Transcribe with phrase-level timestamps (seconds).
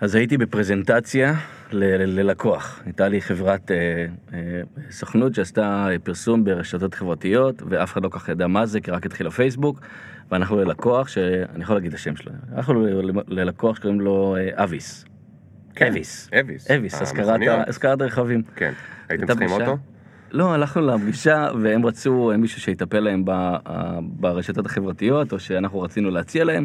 [0.00, 1.34] אז הייתי בפרזנטציה
[1.72, 2.80] ללקוח.
[2.84, 3.76] הייתה לי חברת אה,
[4.32, 4.38] אה,
[4.90, 9.06] סוכנות שעשתה פרסום ברשתות חברתיות, ואף אחד לא כל כך ידע מה זה, כי רק
[9.06, 9.80] התחיל הפייסבוק,
[10.30, 12.84] ואנחנו ללקוח, שאני יכול להגיד את השם שלו, אנחנו
[13.28, 15.04] ללקוח שקוראים לו אה, אביס.
[15.74, 15.86] כן.
[15.86, 16.30] אביס.
[16.40, 16.70] אביס.
[16.70, 17.58] אביס, השכרת המכוניות.
[17.58, 18.42] ה- השכרת רכבים.
[18.56, 18.72] כן.
[19.08, 19.50] הייתם צריכים.
[19.50, 19.76] אוטו?
[20.30, 23.24] לא, הלכנו לפגישה והם רצו מישהו שיטפל להם
[24.00, 26.64] ברשתות החברתיות, או שאנחנו רצינו להציע להם,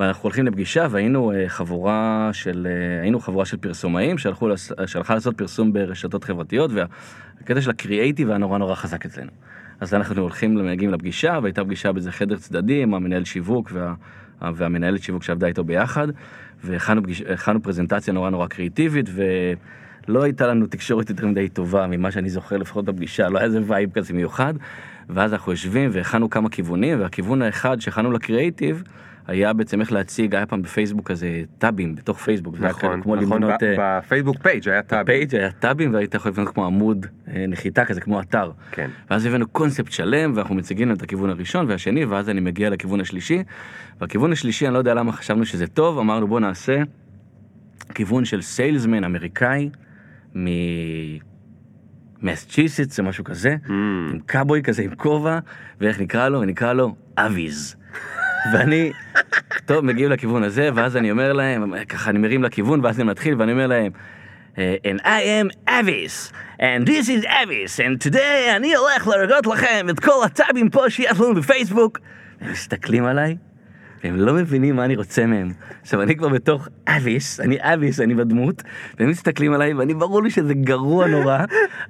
[0.00, 4.48] ואנחנו הולכים לפגישה והיינו אה, חבורה של, אה, היינו חבורה של פרסומאים שהלכו,
[4.86, 9.30] שהלכה לעשות פרסום ברשתות חברתיות, והקטע של הקריאייטיב היה נורא נורא חזק אצלנו.
[9.80, 13.94] אז אנחנו הולכים, מגיעים לפגישה, והייתה פגישה באיזה חדר צדדי עם המנהל שיווק וה,
[14.54, 16.08] והמנהלת שיווק שעבדה איתו ביחד,
[16.64, 22.56] והכנו פרזנטציה נורא נורא קריאיטיבית, ולא הייתה לנו תקשורת יותר מדי טובה ממה שאני זוכר
[22.56, 24.54] לפחות בפגישה, לא היה איזה vibe כזה מיוחד,
[25.08, 28.82] ואז אנחנו יושבים והכנו כמה כיוונים, והכיוון האחד שהכנו לקריאיטיב,
[29.30, 33.62] היה בעצם איך להציג, היה פעם בפייסבוק כזה tabים בתוך פייסבוק, נכון, כמו נכון, לבנות...
[33.62, 35.02] אה, בפייסבוק page היה tab.
[35.02, 38.50] ב page היה tabים והיית יכול לבנות כמו עמוד אה, נחיתה כזה כמו אתר.
[38.70, 38.90] כן.
[39.10, 43.00] ואז הבאנו קונספט שלם ואנחנו מציגים להם את הכיוון הראשון והשני ואז אני מגיע לכיוון
[43.00, 43.42] השלישי.
[44.00, 46.82] והכיוון השלישי אני לא יודע למה חשבנו שזה טוב אמרנו בוא נעשה
[47.94, 49.70] כיוון של salesman אמריקאי
[52.22, 53.70] ממסצ'יסטס או משהו כזה Mm.
[54.12, 55.38] עם קאבוי כזה עם כובע
[55.80, 57.76] ואיך נקרא לו ונקרא לו אביז.
[58.52, 58.92] ואני
[59.66, 63.34] טוב מגיעים לכיוון הזה ואז אני אומר להם ככה אני מרים לכיוון ואז אני מתחיל
[63.38, 63.92] ואני אומר להם.
[64.58, 69.86] אה, and I am Avis, and this is Avis, and today אני הולך להראות לכם
[69.90, 71.98] את כל הטאבים פה שיש לנו בפייסבוק.
[72.40, 73.36] הם מסתכלים עליי,
[74.04, 75.52] והם לא מבינים מה אני רוצה מהם.
[75.82, 78.62] עכשיו אני כבר בתוך אביס, אני אביס, אני בדמות,
[78.98, 81.38] והם מסתכלים עליי, ואני ברור לי שזה גרוע נורא,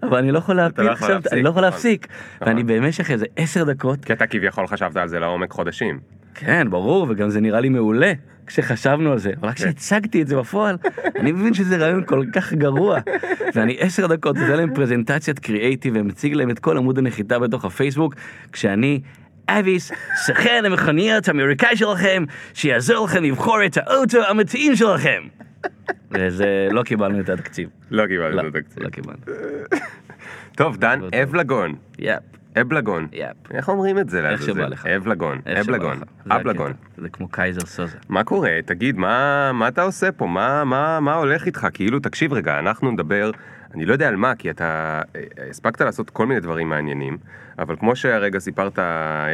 [0.03, 1.73] אבל אני לא יכול להפיל לא יכול עכשיו, להפסיק, אני לא יכול נכון.
[1.73, 2.07] להפסיק.
[2.41, 6.20] ואני במשך איזה עשר דקות כי אתה כביכול חשבת על זה לעומק חודשים.
[6.35, 8.13] כן, ברור, וגם זה נראה לי מעולה
[8.47, 10.77] כשחשבנו על זה, אבל רק כשהצגתי את זה בפועל,
[11.17, 12.99] אני מבין שזה רעיון כל כך גרוע.
[13.55, 18.15] ואני עשר דקות עושה להם פרזנטציית קריאייטיב ומציג להם את כל עמוד הנחיתה בתוך הפייסבוק,
[18.53, 19.01] כשאני...
[19.49, 22.25] אביס, סוכן המכוניות האמריקאי שלכם,
[22.55, 25.23] שיעזור לכם לבחור את האוטו המתאים שלכם.
[26.11, 27.69] וזה, לא קיבלנו את התקציב.
[27.91, 28.83] לא קיבלת לא, את התקציב.
[28.83, 29.19] לא קיבלנו.
[30.57, 31.15] טוב, דן טוב.
[31.15, 31.75] אבלגון.
[31.99, 32.23] יאפ,
[32.61, 33.09] אבלגון.
[33.13, 33.37] יאפ.
[33.51, 34.29] איך אומרים את זה?
[34.29, 34.43] איך?
[34.43, 34.87] שבא לך.
[34.87, 35.41] אבלגון.
[35.61, 36.01] אבלגון.
[36.31, 36.73] אבלגון.
[36.97, 37.99] זה כמו קייזר סוזה.
[38.09, 38.59] מה קורה?
[38.65, 40.27] תגיד, מה, אתה עושה פה?
[41.01, 41.69] מה הולך איתך?
[41.73, 43.31] כאילו, תקשיב רגע, אנחנו נדבר,
[43.75, 47.19] אני לא יודע על מה, כי אתה אה, הספקת לעשות כל מיני דברים מעניינים,
[47.59, 48.79] אבל כמו שהרגע סיפרת,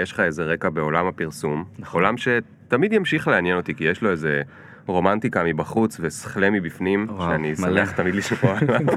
[0.02, 2.02] יש לך איזה רקע בעולם הפרסום, נכון.
[2.02, 4.42] עולם שתמיד ימשיך לעניין אותי, כי יש לו איזה
[4.86, 7.84] רומנטיקה מבחוץ וסכלה מבפנים, וואו, שאני מלא.
[7.84, 8.80] שמח תמיד לשמוע עליו.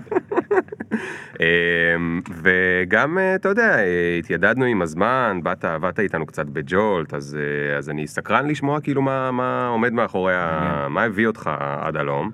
[1.39, 7.37] אמ, וגם, אה, אתה יודע, אה, התיידדנו עם הזמן, באת, עבדת איתנו קצת בג'ולט, אז,
[7.39, 10.87] אה, אז אני סקרן לשמוע כאילו מה, מה עומד מאחורי, ה...
[10.89, 11.49] מה הביא אותך
[11.81, 12.31] עד הלום.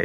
[0.00, 0.04] אמ,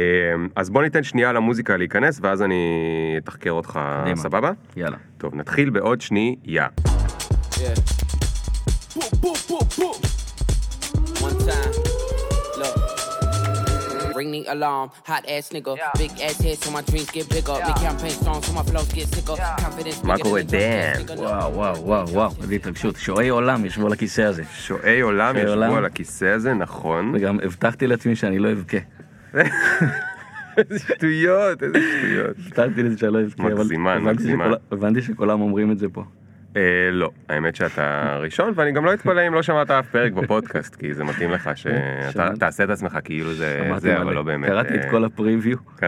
[0.56, 4.16] אז בוא ניתן שנייה למוזיקה להיכנס, ואז אני אתחקר אותך, קדימה.
[4.16, 4.50] סבבה?
[4.76, 4.96] יאללה.
[5.18, 6.66] טוב, נתחיל בעוד שנייה.
[7.54, 7.60] Yeah.
[8.94, 9.98] Boop, boop, boop, boop.
[11.22, 11.89] One time.
[14.20, 15.72] Ring the alarm, hot ass nigga.
[16.02, 17.56] Big ass head so my dreams get bigger.
[17.68, 19.36] Big campaign strong so my flows get sicker.
[19.64, 20.92] Confidence מה קורה, דן?
[21.16, 22.96] וואו, וואו, וואו, וואו, איזה התרגשות.
[22.96, 24.42] שועי עולם ישבו על הכיסא הזה.
[24.52, 25.76] שועי עולם ישבו.
[25.76, 27.12] על הכיסא הזה, נכון?
[27.14, 28.78] וגם הבטחתי לעצמי שאני לא אבכה.
[30.58, 32.36] איזה שטויות, איזה שטויות.
[32.46, 34.14] הבטחתי לזה שאני לא אבכה, מגזימן.
[34.18, 36.02] שכול- הבנתי שכולם אומרים את זה פה.
[36.56, 40.74] אה, לא, האמת שאתה ראשון, ואני גם לא אתפלא אם לא שמעת אף פרק בפודקאסט,
[40.74, 42.30] כי זה מתאים לך שאתה.
[42.38, 44.14] תעשה את עצמך כאילו זה זה, אבל.
[44.14, 44.48] לא באמת.
[44.48, 45.58] קראתי את אה, כל ה preview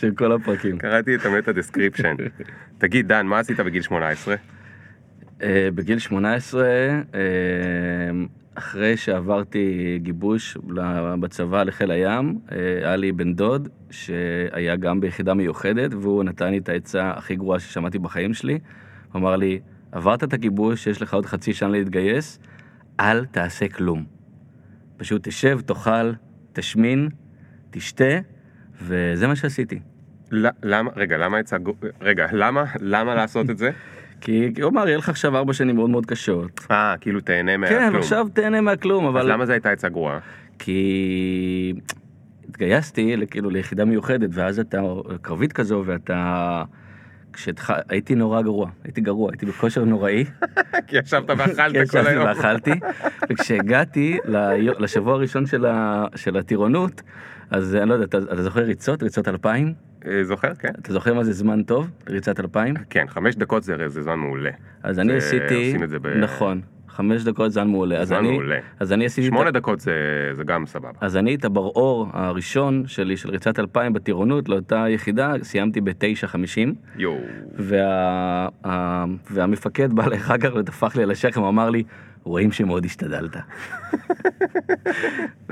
[0.00, 0.78] של כל הפרקים.
[0.78, 2.14] קראתי את ה meta description.
[2.78, 4.34] תגיד, דן, מה עשית בגיל 18?
[5.42, 7.20] אה, בגיל 18, אה,
[8.54, 10.58] אחרי שעברתי גיבוש
[11.20, 16.58] בצבא לחיל הים, אה, היה לי בן דוד שהיה גם ביחידה מיוחדת, והוא נתן לי
[16.58, 18.58] את העצה הכי גרועה ששמעתי בחיים שלי.
[19.12, 19.60] הוא אמר לי,
[19.92, 22.38] עברת את הגיבוש, יש לך עוד חצי שנה להתגייס,
[23.00, 24.04] אל תעשה כלום.
[24.96, 26.12] פשוט תשב, תאכל,
[26.52, 27.08] תשמין,
[27.70, 28.18] תשתה,
[28.82, 29.80] וזה מה שעשיתי.
[30.62, 33.70] למה, רגע, למה גו- רגע, למה, למה לעשות את זה?
[34.24, 36.66] כי כי הוא אמר, יהיה לך עכשיו ארבע שנים מאוד מאוד קשות.
[36.70, 37.80] אה, כאילו תהנה מהכלום.
[37.80, 39.20] כן, עכשיו תהנה מהכלום, אבל...
[39.20, 40.18] אז למה זו הייתה עצה גרועה?
[40.58, 41.72] כי
[42.48, 44.80] התגייסתי כאילו ליחידה מיוחדת, ואז אתה
[45.22, 46.62] קרבית כזו, ואתה...
[47.32, 50.24] כשהייתי נורא גרוע, הייתי גרוע, הייתי בכושר נוראי.
[50.86, 52.24] כי ישבת ואכלת כי כל ישבתי היום.
[52.26, 52.70] ואכלתי,
[53.30, 54.18] וכשהגעתי
[54.78, 57.02] לשבוע הראשון של ה- של הטירונות,
[57.50, 59.02] אז אני לא יודע, אתה אתה זוכר ריצות?
[59.02, 59.74] ריצות אלפיים?
[60.06, 60.68] אה, זוכר, כן?
[60.82, 61.90] אתה זוכר מה זה זמן טוב?
[62.08, 62.74] ריצת אלפיים?
[62.90, 64.50] כן, חמש דקות זה זה זמן מעולה.
[64.82, 68.04] אז אני עשיתי, עושים את זה ב- נכון, חמש דקות זמן מעולה.
[68.04, 68.58] זמן אני- מעולה.
[68.80, 69.26] אז אני עשיתי...
[69.28, 69.92] את שמונה דקות זה
[70.32, 70.90] זה גם סבבה.
[71.00, 76.36] אז אני את הבר-אור הראשון שלי, של ריצת 2000 בטירונות, לאותה יחידה, סיימתי ב-9.50.
[76.96, 77.18] יואו.
[77.58, 77.86] וה...
[78.66, 79.04] ה...
[79.30, 81.82] והמפקד בא לאחר כך וטפח לי על השכם, הוא אמר לי,
[82.24, 83.36] רואים שמאוד השתדלת.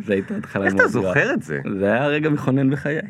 [0.06, 1.14] זה הייתה התחלה איך מאוד אתה גרועה.
[1.14, 1.60] זוכר את זה?
[1.78, 3.00] זה היה רגע מכונן בחיי.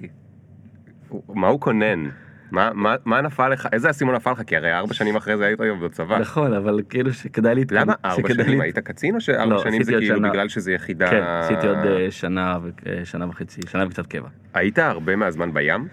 [1.34, 2.04] מה הוא כונן?
[2.50, 3.68] מה- מה מה נפל לך?
[3.72, 4.42] איזה אסימון נפל לך?
[4.46, 6.18] כי הרי ארבע שנים אחרי זה היית היום בצבא.
[6.18, 7.80] נכון, אבל כאילו שכדאי להתקדם.
[7.80, 8.46] למה ארבע שנים?
[8.48, 10.28] להת- היית קצין או שארבע לא, שנים זה כאילו שנה.
[10.30, 11.10] בגלל שזה יחידה...
[11.10, 14.28] כן, עשיתי עוד אה, שנה אה, שנה וחצי, שנה וקצת קבע.
[14.54, 15.88] היית הרבה מהזמן בים?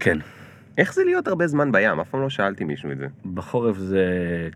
[0.00, 0.18] כן.
[0.78, 2.00] איך זה להיות הרבה זמן בים?
[2.00, 3.06] אף פעם לא שאלתי מישהו את זה.
[3.34, 4.04] בחורף זה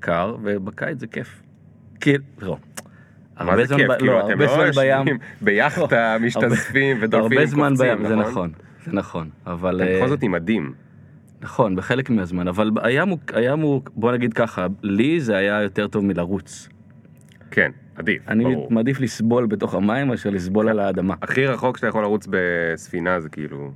[0.01, 1.43] קר, ובקיץ זה כיף.
[2.01, 2.57] כאילו, לא.
[3.41, 3.89] מה הרבה זה זמן כיף?
[3.91, 4.99] ב- כאילו לא, אתם הרבה לא זמן בים.
[4.99, 8.53] יושבים ביאכטה, משתזפים ודולפים הרבה זמן קופצים, בים, זה נכון.
[8.85, 9.83] זה נכון, אבל...
[9.83, 10.73] אתם אה, בכל זאת עם מדים.
[11.43, 15.89] נכון, בחלק מהזמן, אבל הים הוא, הים הוא, בוא נגיד ככה, לי זה היה יותר
[15.89, 16.69] טוב מלרוץ.
[17.51, 18.69] כן, עדיף, אני ברור.
[18.71, 21.15] מעדיף לסבול בתוך המים מאשר לסבול על האדמה.
[21.23, 23.73] הכי רחוק שאתה יכול לרוץ בספינה זה כאילו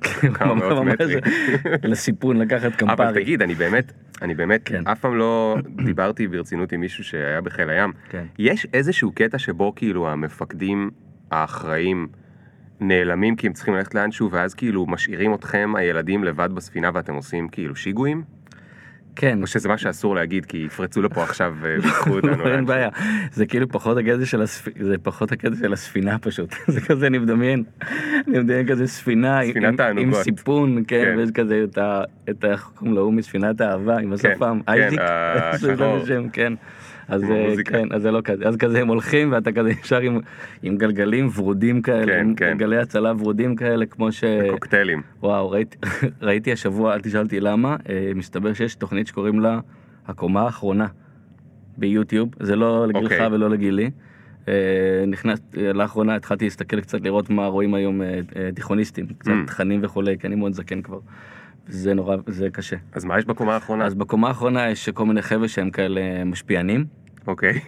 [0.34, 1.18] כמה מאות מטרים.
[1.90, 3.22] לסיפון לקחת אבל קמפרי.
[3.22, 3.92] תגיד, אני באמת,
[4.22, 4.86] אני באמת, כן.
[4.86, 7.92] אף פעם לא דיברתי ברצינות עם מישהו שהיה בחיל הים.
[8.08, 8.24] כן.
[8.38, 10.90] יש איזשהו קטע שבו כאילו המפקדים
[11.30, 12.08] האחראים
[12.80, 17.48] נעלמים כי הם צריכים ללכת לאנשהו, ואז כאילו משאירים אתכם, הילדים, לבד בספינה ואתם עושים
[17.48, 18.22] כאילו שיגועים?
[19.16, 22.66] כן, או שזה מה שאסור להגיד כי יפרצו לפה עכשיו אה, ויקחו אותנו אין לאנשהו?
[22.66, 22.88] בעיה,
[23.32, 27.18] זה כאילו פחות הקטע של הספינה, זה פחות הקטע של הספינה פשוט, זה כזה אני
[27.18, 27.64] מדמיין,
[28.28, 29.40] אני מדמיין כזה ספינה,
[29.98, 30.14] עם-.
[30.14, 31.18] סיפון, כן, כן.
[31.18, 32.02] ויש כזה את ה...
[32.44, 35.72] איך קוראים לו, מספינת האהבה, עם השפם, כן, אייזיק, השחור.
[35.72, 36.52] יש לו שם, כן.
[37.10, 37.54] אז אה.
[37.64, 40.20] כן, אז זה לא כזה, אז כזה הם הולכים ואתה כזה ישר עם,
[40.62, 42.50] עם גלגלים ורודים כאלה, כן, עם כן.
[42.50, 44.24] גלגלי הצלה ורודים כאלה, כמו ש...
[44.50, 45.02] קוקטיילים.
[45.22, 45.76] וואו, ראיתי,
[46.22, 49.60] ראיתי השבוע, אל תשאל אותי למה, אה, מסתבר שיש תוכנית שקוראים לה
[50.06, 50.86] הקומה האחרונה
[51.76, 53.26] ביוטיוב, זה לא לגילך אוקיי.
[53.26, 53.90] ולא לגילי.
[54.48, 55.40] אה, נכנס,
[55.74, 58.00] לאחרונה התחלתי להסתכל קצת לראות מה רואים היום
[58.54, 59.46] תיכוניסטים, קצת Mm.
[59.46, 60.98] תכנים וכולי, כי אני מאוד זקן כבר.
[61.68, 62.76] זה נורא, זה קשה.
[62.92, 63.84] אז מה יש בקומה האחרונה?
[63.84, 66.84] אז בקומה האחרונה יש כל מיני חבר'ה שהם כאלה משפיענים,
[67.26, 67.60] אוקיי.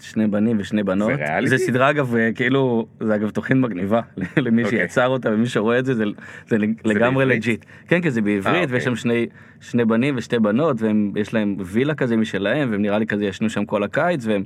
[0.00, 1.08] שני בנים ושני בנות.
[1.08, 1.58] זה ריאליטי?
[1.58, 4.00] זה סדרה אגב, אה, כאילו, זה אגב תוכנית מגניבה
[4.36, 4.78] למי אוקיי.
[4.78, 6.04] שיצר אותה ומי שרואה את זה, זה,
[6.48, 7.24] זה לגמרי?
[7.24, 7.64] לג'יט.
[7.88, 9.02] כן, כן, זה בעברית, אה, ויש שם אוקיי.
[9.02, 9.26] שני
[9.60, 10.76] שני, בנים ושתי בנות,
[11.14, 14.42] ויש להם וילה כזה משלהם, והם נראה לי כזה ישנו שם כל הקיץ, והם,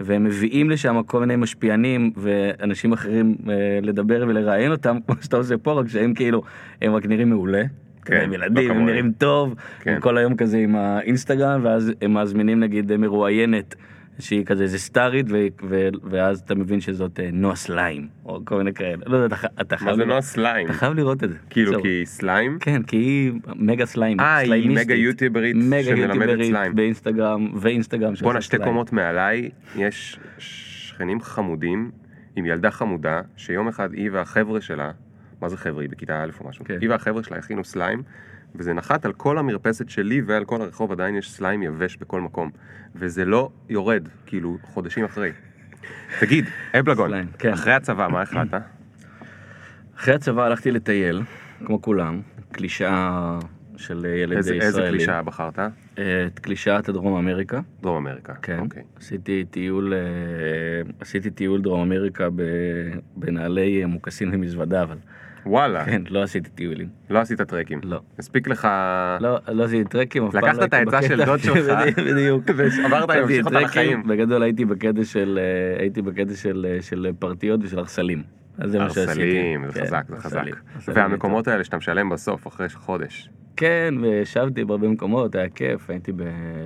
[0.00, 5.58] והם מביאים לשם כל מיני משפיענים ואנשים אחרים אה, לדבר ולראיין אותם, כמו שאתה עושה
[5.58, 6.42] פה, רק שהם כאילו,
[6.82, 7.62] הם רק נראים מעולה.
[8.04, 8.86] כן, הם לא ילדים, הם כמוהם.
[8.86, 9.94] נראים טוב, כן.
[9.94, 13.74] הם כל היום כזה עם האינסטגרם, ואז הם מזמינים נגיד מרואיינת.
[14.18, 15.36] שהיא כזה איזה סטארית ו-
[15.68, 19.46] ו- ואז אתה מבין שזאת אה, נועה סליים או כל מיני כאלה לא יודע אתה,
[19.60, 20.66] אתה מה חייב זה לראות- נועה סליים?
[20.66, 21.36] אתה חייב לראות את זה.
[21.50, 21.82] כאילו.
[21.82, 22.58] כי סליים?
[22.60, 24.20] כן כי היא מגה סליים.
[24.20, 24.70] אה, היא.
[24.70, 26.74] מגה יוטיוברית שמלמדת סליים.
[26.74, 28.14] באינסטגרם ואינסטגרם.
[28.14, 28.58] שעושה בואנה, שתי.
[28.58, 31.90] קומות מעליי יש שכנים חמודים
[32.36, 34.90] עם ילדה חמודה, שיום אחד היא והחבר'ה שלה,
[35.40, 35.82] מה זה חבר'ה?
[35.82, 36.78] היא בכיתה א' או משהו, כן.
[36.80, 38.02] היא והחבר'ה שלה הכינו סליים,
[38.54, 42.50] וזה נחת על כל המרפסת שלי ועל כל הרחוב עדיין יש סליים יבש בכל מקום,
[42.94, 45.32] וזה לא יורד, כאילו, חודשים אחרי.
[46.20, 46.44] תגיד,
[46.78, 47.52] אבלגון, כן.
[47.52, 48.60] אחרי הצבא, מה החלטת?
[49.96, 51.22] אחרי הצבא הלכתי לטייל
[51.64, 52.20] כמו כולם
[52.52, 53.38] קלישאה
[53.76, 54.66] של ילד איזה ישראלי.
[54.66, 55.58] איזה קלישאה בחרת?
[55.58, 57.60] אה, את קלישאת הדרום אמריקה.
[57.82, 58.34] דרום אמריקה.
[58.34, 58.82] כן, אוקיי.
[58.96, 62.28] עשיתי טיול, אה, עשיתי טיול דרום אמריקה
[63.16, 64.96] בנעלי אה, מוקסין ומזוודה, אבל
[65.46, 66.88] וואלה, כן, לא עשיתי טיולים.
[67.10, 67.80] לא עשית טרקים.
[67.84, 68.00] לא.
[68.18, 68.68] הספיק לך...
[69.20, 71.98] לא, לא עשיתי טרקים, אף פעם לקחת לא את הייתי העצה של בקטע- דוד שלך,
[72.12, 72.44] בדיוק.
[72.56, 74.02] ועברת להמשיך אותה טרקים, לחיים.
[74.06, 78.22] בגדול הייתי בקטע של, אה, הייתי בקטע של, אה, של פרטיות ושל ארסלים.
[78.58, 79.10] אז זה מה שעשיתי.
[79.10, 80.40] ארסלים, זה כן, חזק, זה חזק.
[80.88, 83.30] והמקומות האלה שאתה משלם בסוף, אחרי חודש.
[83.56, 86.20] כן, וישבתי בהרבה מקומות, היה כיף, הייתי, ב...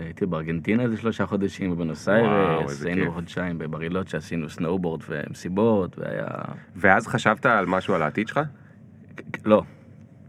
[0.05, 3.13] הייתי בארגנטינה איזה שלושה חודשים, בבנוס איירס, היינו.
[3.13, 6.27] חודשיים בברילוצ'ה שעשינו סנואובורד ומסיבות, והיה...
[6.77, 8.41] ואז חשבת על משהו על העתיד שלך?
[9.45, 9.63] לא,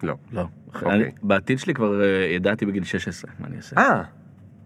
[0.04, 0.16] לא.
[0.32, 0.46] לא.
[0.68, 0.92] אוקיי.
[0.92, 3.78] אני, בעתיד שלי כבר אה, ידעתי בגיל 16 מה אני אעשה.
[3.78, 4.04] אה,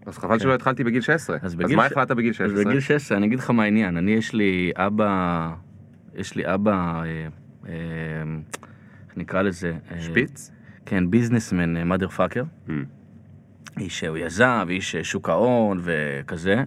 [0.06, 1.36] אז חבל שלא התחלתי בגיל 16.
[1.36, 2.64] אז אז בגיל מה ש- החלטת בגיל אז 16?
[2.64, 5.50] בגיל 16, אני אגיד לך מה העניין, אני יש לי אבא,
[6.14, 7.26] יש לי אבא, אה,
[7.68, 7.72] אה,
[9.08, 9.72] איך נקרא לזה?
[9.92, 10.50] אה, שפיץ?
[10.86, 12.68] כן, ביזנסמן, mother fucker.
[12.68, 12.72] Mm.
[13.80, 16.64] איש שהוא יזם, ואיש שוק ההון וכזה.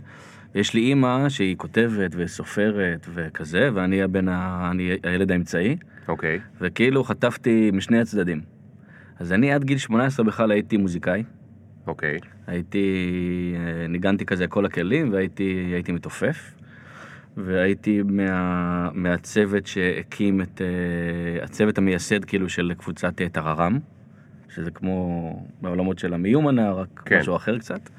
[0.55, 4.67] ויש לי אימא שהיא כותבת וסופרת וכזה, ואני הבן ה...
[4.71, 6.39] אני הילד האמצעי, אוקיי.
[6.61, 8.41] וכאילו חטפתי משני הצדדים.
[9.19, 11.23] אז אני עד גיל 18 בכלל הייתי מוזיקאי.
[11.87, 12.19] אוקיי.
[12.47, 16.53] הייתי, אה, ניגנתי כזה כל הכלים והייתי הייתי מתופף.
[17.37, 23.79] והייתי מה, מהצוות שהקים את, אה, הצוות המייסד כאילו של קבוצת אה, טררם,
[24.49, 27.19] שזה כמו בעולמות של המיומנה, רק כן.
[27.19, 27.89] משהו אחר קצת.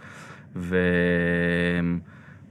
[0.57, 0.77] ו...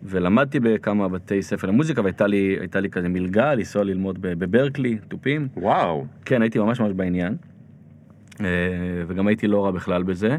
[0.03, 5.47] ולמדתי בכמה בתי ספר למוזיקה, והייתה לי, לי כזה מלגה לנסוע ללמוד בברקלי, תופים.
[5.57, 6.05] וואו.
[6.25, 7.35] כן, הייתי ממש ממש בעניין.
[8.41, 8.45] אה,
[9.07, 10.37] וגם הייתי לא רע בכלל בזה.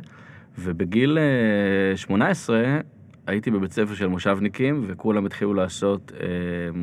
[0.59, 2.81] ובגיל אה, 18
[3.27, 6.27] הייתי בבית ספר של מושבניקים, וכולם התחילו לעשות אה,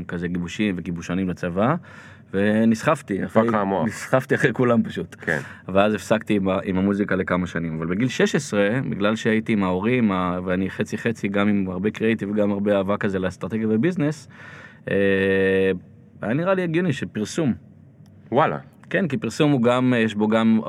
[0.07, 1.75] כזה גיבושים וגיבושנים לצבא,
[2.33, 3.19] ונסחפתי.
[3.19, 3.87] נדפק לך המוח.
[3.87, 5.15] נסחפתי אחרי כולם פשוט.
[5.21, 5.39] כן.
[5.67, 7.77] ואז הפסקתי עם, עם המוזיקה לכמה שנים.
[7.77, 10.11] אבל בגיל 16, בגלל שהייתי עם ההורים,
[10.45, 14.27] ואני חצי חצי, גם עם הרבה קריאיטיב וגם הרבה אהבה כזה לאסטרטגיה וביזנס,
[14.91, 14.95] אה,
[16.21, 17.53] היה נראה לי הגיוני שפרסום.
[18.31, 18.57] וואלה.
[18.89, 20.59] כן, כי פרסום הוא גם, יש בו גם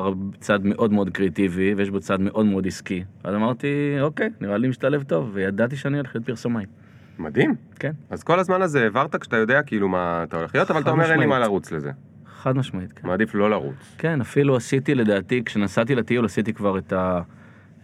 [0.40, 3.04] צד מאוד מאוד קריאיטיבי, ויש בו צד מאוד מאוד עסקי.
[3.25, 6.64] אז אמרתי, אוקיי, נראה לי משתלב טוב, וידעתי שאני הולך להיות פרסומאי.
[7.18, 7.54] מדהים.
[7.78, 10.90] כן, אז כל הזמן הזה העברת כשאתה יודע כאילו מה אתה הולך להיות, אבל אתה
[10.90, 11.38] אומר אין לי מה.
[11.38, 11.90] לרוץ לזה.
[12.26, 13.08] חד משמעית, כן.
[13.08, 13.94] מעדיף לא לרוץ.
[13.99, 17.20] כן, אפילו עשיתי לדעתי, כשנסעתי לטיול עשיתי כבר את ה...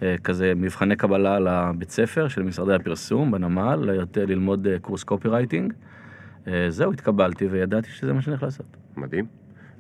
[0.03, 5.29] אה, כזה מבחני קבלה לבית ספר של משרדי הפרסום בנמל, להיות- ללמוד אה, קורס קופי
[5.29, 5.73] רייטינג.
[6.49, 8.67] אה, זהו, התקבלתי וידעתי שזה מה שאני הולך לעשות.
[8.97, 9.25] מדהים.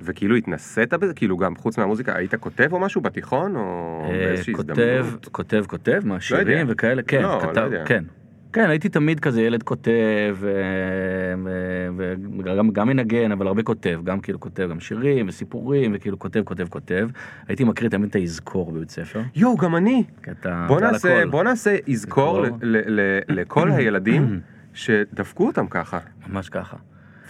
[0.00, 1.14] וכאילו התנסית בזה?
[1.14, 3.56] כאילו גם חוץ מהמוזיקה היית כותב או משהו בתיכון?
[3.56, 5.28] או אה, באיזושהי כותב, הזדמנות?
[5.32, 6.20] כותב, כותב, מה, יודע.
[6.20, 7.84] שירים וכאלה, כן, לא, לא כתב, יודע.
[7.86, 8.04] כן.
[8.52, 10.36] כן, הייתי תמיד כזה ילד כותב,
[12.38, 16.66] וגם גם מנגן, אבל הרבה כותב, גם כאילו כותב גם שירים וסיפורים, וכאילו כותב, כותב,
[16.68, 17.08] כותב.
[17.48, 19.20] הייתי מקריא תמיד את האזכור בבית ספר.
[19.34, 20.04] יואו, גם אני.
[20.30, 20.64] אתה...
[20.68, 21.26] בוא אתה נעשה.
[21.30, 22.44] בוא נעשה אזכור
[23.28, 24.40] לכל הילדים
[24.74, 25.98] שדפקו אותם ככה.
[26.28, 26.76] ממש ככה.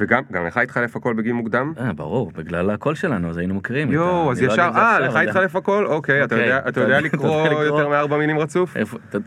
[0.02, 1.72] וגם גם לך התחלף הכל בגיל מוקדם?
[1.80, 3.54] אה, ברור, בגלל הקול שלנו, אז היינו
[3.90, 5.86] ה- יואו, אז לא ישר, אה, לך התחלף הכל?
[5.86, 6.48] אוקיי, אתה אוקיי,
[6.82, 7.48] יודע- לקרוא?
[7.48, 8.76] יותר מארבע מילים רצוף?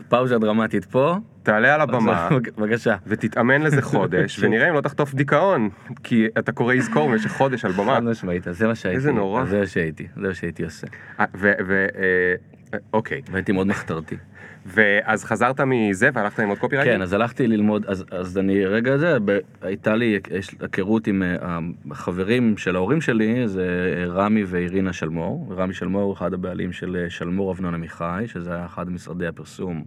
[0.08, 1.16] פאוזה דרמטית פה.
[1.42, 2.28] תעלה על הבמה.
[2.56, 2.96] בבקשה.
[3.06, 5.68] ותתאמן לזה חודש, ונראה אם לא תחטוף דיכאון,
[6.04, 7.94] כי אתה קורא יזכור במשך חודש על במה.
[7.94, 8.96] חד משמעית, זה מה שהייתי.
[8.96, 9.44] איזה נורא.
[9.44, 10.86] זה מה שהייתי, זה מה שהייתי עושה.
[11.20, 11.52] אה, ו...
[11.66, 14.16] ו- אה, אוקיי, והייתי מאוד מחתרתי.
[14.66, 16.96] ואז חזרת מזה והלכת ללמוד copywriting?
[16.96, 21.22] כן, אז הלכתי ללמוד, אז, אז אני רגע זה, ב, הייתה לי יש, היכרות עם
[21.22, 21.58] אה,
[21.90, 25.54] החברים של ההורים שלי, זה אה, רמי ואירינה שלמור.
[25.56, 29.84] רמי שלמור הוא אחד הבעלים של אה, שלמור אבנון עמיחי, שזה היה אחד משרדי הפרסום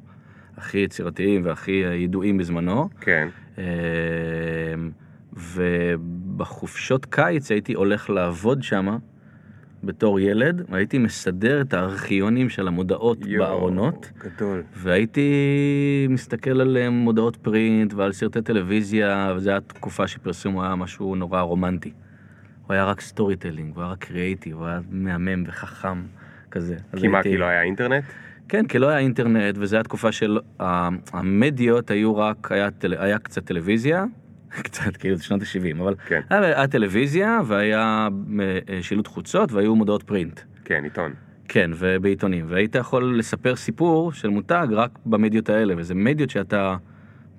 [0.57, 2.89] הכי יצירתיים והכי ידועים בזמנו.
[3.01, 3.27] כן.
[5.33, 8.97] ובחופשות קיץ הייתי הולך לעבוד שם
[9.83, 14.11] בתור ילד, והייתי מסדר את הארכיונים של המודעות יואו, בארונות.
[14.17, 14.63] גדול.
[14.75, 15.29] והייתי
[16.09, 21.41] מסתכל על אה, מודעות print ועל סרטי טלוויזיה, וזו הייתה תקופה שפרסום היה משהו נורא
[21.41, 21.91] רומנטי.
[22.67, 26.01] הוא היה רק storytelling, הוא היה רק קריאייטיב, הוא היה מהמם וחכם
[26.51, 26.75] כזה.
[26.97, 28.03] כי מה, הייתי- כי לא היה אינטרנט?
[28.49, 30.37] כן, כי לא היה אינטרנט, וזו הייתה תקופה של
[31.13, 34.05] המדיות היו רק, היה, טל, היה קצת טלוויזיה,
[34.63, 36.21] קצת כאילו זה שנות ה-70, אבל כן.
[36.29, 38.07] היה, טלוויזיה והיה
[38.69, 40.39] אה, שילוט חוצות והיו מודעות פרינט.
[40.65, 41.13] כן, עיתון.
[41.47, 46.75] כן, ובעיתונים, והיית יכול לספר סיפור של מותג רק במדיות האלה, וזה מדיות שאתה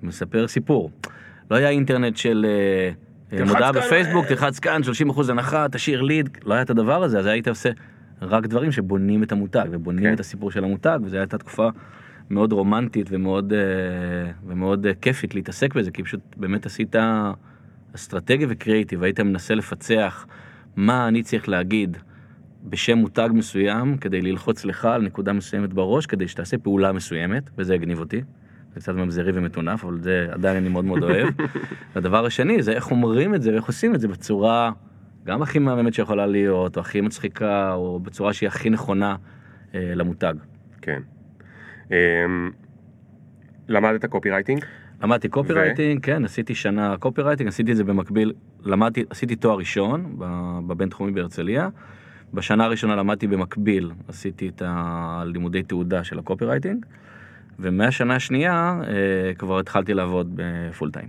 [0.03, 0.91] מספר סיפור.
[1.51, 2.45] לא היה אינטרנט של
[3.31, 4.29] אה, מודעה בפייסבוק, אה.
[4.29, 7.69] תלחץ כאן, 30% הנחה, תשאיר ליד, לא היה את הדבר הזה, אז היית עושה
[8.21, 10.13] רק דברים שבונים את המותג, ובונים כן.
[10.13, 11.69] את הסיפור של המותג, וזו הייתה תקופה
[12.31, 16.95] מאוד רומנטית ומאוד, אה, ומאוד אה, כיפית להתעסק בזה, כי פשוט באמת עשית
[17.95, 20.25] אסטרטגיה וקריאיטיב, היית מנסה לפצח
[20.75, 21.97] מה אני צריך להגיד
[22.63, 27.73] בשם מותג מסוים כדי ללחוץ לך על נקודה מסוימת בראש כדי שתעשה פעולה מסוימת וזה
[27.73, 28.21] הגניב אותי.
[28.73, 31.27] זה קצת ממזרי ומטונף אבל זה עדיין אני מאוד מאוד אוהב.
[31.95, 34.71] והדבר השני זה איך אומרים את זה ואיך עושים את זה בצורה
[35.25, 39.15] גם הכי מהממת שיכולה להיות או הכי מצחיקה או בצורה שהיא הכי נכונה
[39.75, 40.33] אה, למותג.
[40.81, 41.01] כן.
[41.91, 42.51] אמ,
[43.67, 44.65] למדת copywriting?
[45.03, 48.33] למדתי copywriting, כן, עשיתי שנה copywriting, עשיתי את זה במקביל,
[48.63, 50.15] למדתי, עשיתי תואר ראשון
[50.67, 51.69] בבינתחומי בהרצליה.
[52.33, 56.85] בשנה הראשונה למדתי במקביל, עשיתי את הלימודי תעודה של ה copywriting,
[57.59, 61.07] ומהשנה השנייה אה, כבר התחלתי לעבוד ב full time.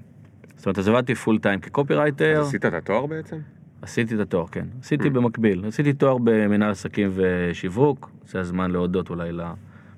[0.57, 3.37] זאת אומרת, אז עבדתי full time כ copywriter, אז עשית את התואר בעצם?
[3.83, 4.67] עשיתי את התואר, כן.
[4.81, 5.11] עשיתי Mm.
[5.11, 5.65] במקביל.
[5.67, 9.33] עשיתי תואר במנהל עסקים ושיווק, זה הזמן להודות אולי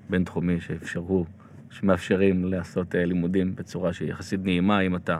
[0.08, 1.24] לבינתחומי שאפשרו,
[1.70, 5.18] שמאפשרים לעשות אה, לימודים בצורה שהיא יחסית נעימה אם אתה,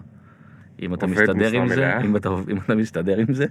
[0.83, 1.99] אם אתה מסתדר עם זה.
[1.99, 3.47] אם אתה, אם אתה מסתדר עם זה.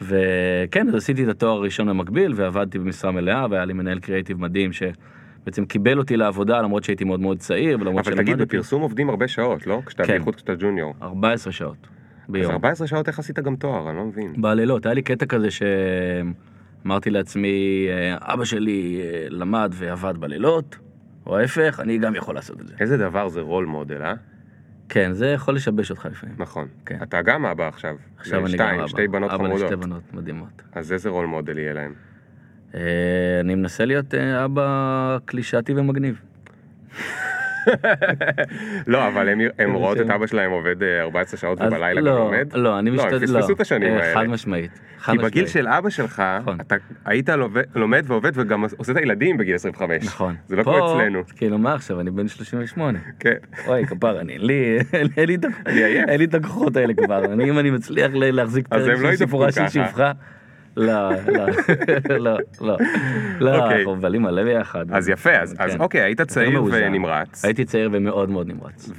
[0.00, 4.70] וכן, אז עשיתי את התואר הראשון במקביל ועבדתי במשרה מלאה והיה לי מנהל קריאיטיב מדהים
[4.72, 9.10] שבעצם קיבל אותי לעבודה למרות שהייתי מאוד מאוד צעיר ולמרות אבל תגיד, שלמדתי בפרסום עובדים
[9.10, 9.82] הרבה שעות, לא?
[9.86, 10.12] כשאתה, כן.
[10.12, 10.94] בייחוד כשאתה ג'וניור.
[11.02, 11.76] 14 שעות
[12.28, 12.52] אז ביום.
[12.52, 13.90] 14 שעות איך עשית גם תואר?
[13.90, 14.42] אני לא מבין.
[14.42, 15.50] בלילות, היה לי קטע כזה
[16.82, 20.76] שאמרתי לעצמי, אה, אבא שלי אה, למד ועבד בלילות,
[21.26, 22.74] או ההפך, אני גם יכול לעשות את זה.
[22.80, 24.14] איזה דבר זה רול מודל, אה?
[24.88, 26.34] כן, זה יכול לשבש אותך לפעמים.
[26.38, 26.68] נכון.
[26.86, 26.98] כן.
[27.02, 27.96] אתה גם אבא עכשיו.
[28.18, 28.88] עכשיו אני לשתיים, גם אבא.
[28.88, 29.62] שתי בנות אבא חמודות.
[29.62, 30.62] לשתי בנות מדהימות.
[30.72, 31.94] אז איזה רול מודל יהיה להם?
[32.74, 32.80] אה,
[33.40, 36.20] אני מנסה להיות אבא קלישאתי ומגניב.
[38.86, 42.18] לא, אבל הם רואות את אבא שלהם עובד אה, 14 שעות אז ובלילה גם לא,
[42.18, 42.52] לומד?
[42.54, 44.28] לא, אני משתדל, לא, פספסו את השנים אה, חד האלה.
[44.28, 44.70] משמעית.
[44.98, 45.48] חד כי בגיל משמעית.
[45.48, 46.60] של אבא שלך, נכון.
[46.60, 47.28] אתה היית
[47.74, 50.04] לומד ועובד וגם עושה את הילדים בגיל 25.
[50.04, 50.34] נכון.
[50.46, 51.22] זה לא כמו אצלנו.
[51.36, 52.98] כאילו מה עכשיו, אני בן 38.
[53.20, 53.34] כן.
[53.66, 54.78] אוי, כפר, אני, לי,
[56.08, 57.34] אין לי את הכוחות האלה כבר.
[57.34, 59.68] אם אני מצליח להחזיק אז פרק לא של סיפורה של.
[59.68, 60.12] שפחה,
[60.78, 61.46] לא, לא,
[62.18, 62.76] לא, לא,
[63.40, 63.78] לא, אוקיי.
[63.78, 64.92] אנחנו מבלים מלא ביחד.
[64.92, 65.80] אז יפה, אז כן.
[65.80, 66.62] אוקיי, היית צעיר.
[66.72, 67.44] ונמרץ.
[67.44, 68.90] הייתי צעיר ומאוד מאוד נמרץ.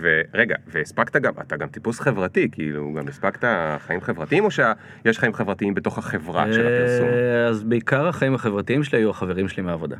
[0.00, 3.44] ורגע, והספקת גם, אתה גם טיפוס חברתי, כאילו, גם הספקת
[3.78, 7.08] חיים חברתיים, או שיש חיים חברתיים בתוך החברה של הפרסום?
[7.08, 9.96] אה, אז בעיקר החיים החברתיים שלי היו החברים שלי מהעבודה.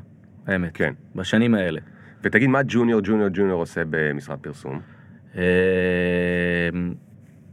[0.47, 0.71] האמת.
[0.75, 0.93] כן.
[1.15, 1.81] בשנים האלה.
[2.23, 4.81] ותגיד, מה junior junior junior עושה במשרד פרסום?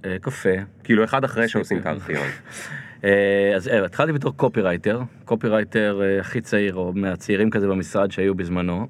[0.07, 0.49] אה, קפה.
[0.83, 2.27] כאילו, אחד אחרי שעושים את הארכיון.
[3.03, 8.87] אה, אז אה, התחלתי בתור copywriter, copywriter הכי צעיר, או מהצעירים כזה במשרד שהיו בזמנו.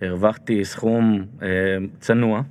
[0.00, 1.24] הרווחתי סכום
[2.00, 2.42] צנוע,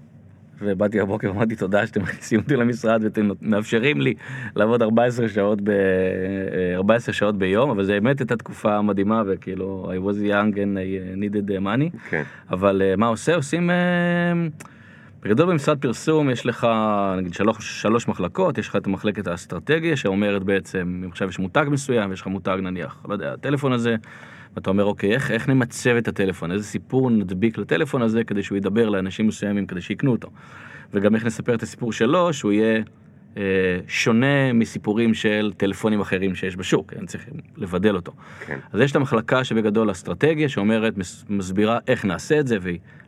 [0.62, 4.14] ובאתי הבוקר ואמרתי תודה שאתם מכניסים אותי למשרד ואתם מאפשרים לי
[4.56, 9.92] לעבוד 14 שעות, ב, אה, 14 שעות ביום, אבל זה באמת הייתה תקופה מדהימה וכאילו
[9.92, 12.10] I was young and I needed money.
[12.10, 12.24] כן.
[12.50, 13.36] אבל מה עושה?
[13.36, 13.70] עושים...
[13.70, 14.34] אה,
[15.24, 16.68] בגדול במשרד פרסום יש לך
[17.18, 21.66] נגיד שלוש, שלוש מחלקות, יש לך את מחלקת האסטרטגיה שאומרת בעצם, אם עכשיו יש מותג
[21.72, 23.96] מסוים, ויש לך מותג נניח, לא יודע, הטלפון הזה,
[24.56, 28.58] ואתה אומר אוקיי, איך, איך נמצב את הטלפון, איזה סיפור נדביק לטלפון הזה כדי שהוא
[28.58, 30.30] ידבר לאנשים מסוימים כדי שיקנו אותו.
[30.94, 32.82] וגם איך נספר את הסיפור שלו, שהוא יהיה
[33.88, 37.26] שונה מסיפורים של טלפונים אחרים שיש בשוק, אני צריך
[37.58, 38.12] לבדל אותו.
[38.46, 38.58] כן.
[38.74, 42.58] אז יש את המחלקה שבגדול אסטרטגיה שאומרת, מס- מסבירה איך נעשה את זה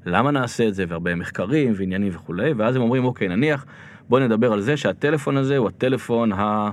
[0.05, 3.65] ולמה נעשה את זה והרבה מחקרים ועניינים וכולי, ואז הם אומרים אוקיי נניח
[4.09, 6.69] בוא נדבר על זה שהטלפון הזה הוא הטלפון ה...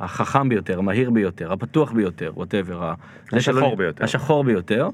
[0.00, 2.92] החכם ביותר, המהיר ביותר, הפתוח ביותר, whatever.
[3.32, 4.04] השחור ביותר.
[4.04, 4.88] השחור ביותר.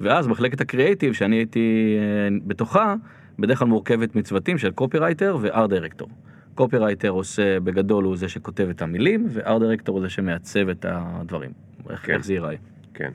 [0.00, 2.94] ואז מחלקת הקריאייטיב שאני הייתי אה, בתוכה,
[3.38, 6.08] בדרך כלל מורכבת מצוותים של copywriter ו art director.
[6.58, 10.86] copywriter עושה בגדול הוא זה שכותב את המילים, ו art director הוא זה שמעצב את
[10.88, 11.50] הדברים.
[11.90, 12.12] איך, כן.
[12.12, 12.54] איך זה ייראה.
[12.94, 13.10] כן.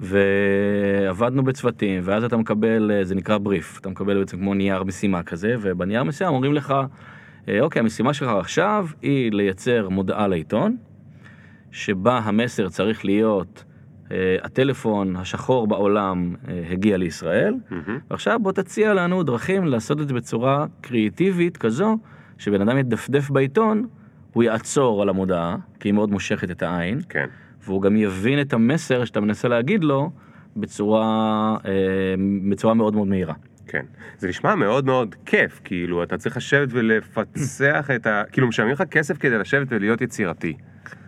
[0.00, 5.22] ועבדנו בצוותים, ואז אתה מקבל, אה, זה נקרא בריף, אתה מקבל בעצם כמו נייר משימה
[5.22, 6.74] כזה, ובנייר משימה אומרים לך,
[7.48, 10.76] אה, אוקיי, המשימה שלך עכשיו היא לייצר מודעה לעיתון,
[11.70, 13.64] שבה המסר צריך להיות,
[14.10, 17.98] אה, הטלפון השחור בעולם אה, הגיע לישראל, מהמם.
[18.10, 21.96] ועכשיו בוא תציע לנו דרכים לעשות את זה בצורה קריאיטיבית כזו,
[22.38, 23.86] שבן אדם ידפדף בעיתון,
[24.32, 27.26] הוא יעצור על המודעה, כי היא מאוד מושכת את העין, כן.
[27.64, 30.10] והוא גם יבין את המסר שאתה מנסה להגיד לו
[30.56, 31.70] בצורה, אה,
[32.50, 33.34] בצורה מאוד מאוד מהירה.
[33.66, 33.84] כן.
[34.18, 38.22] זה נשמע מאוד מאוד כיף, כאילו, אתה צריך לשבת ולפצח את ה...
[38.32, 40.54] כאילו, משלמים לך כסף כדי לשבת ולהיות יצירתי.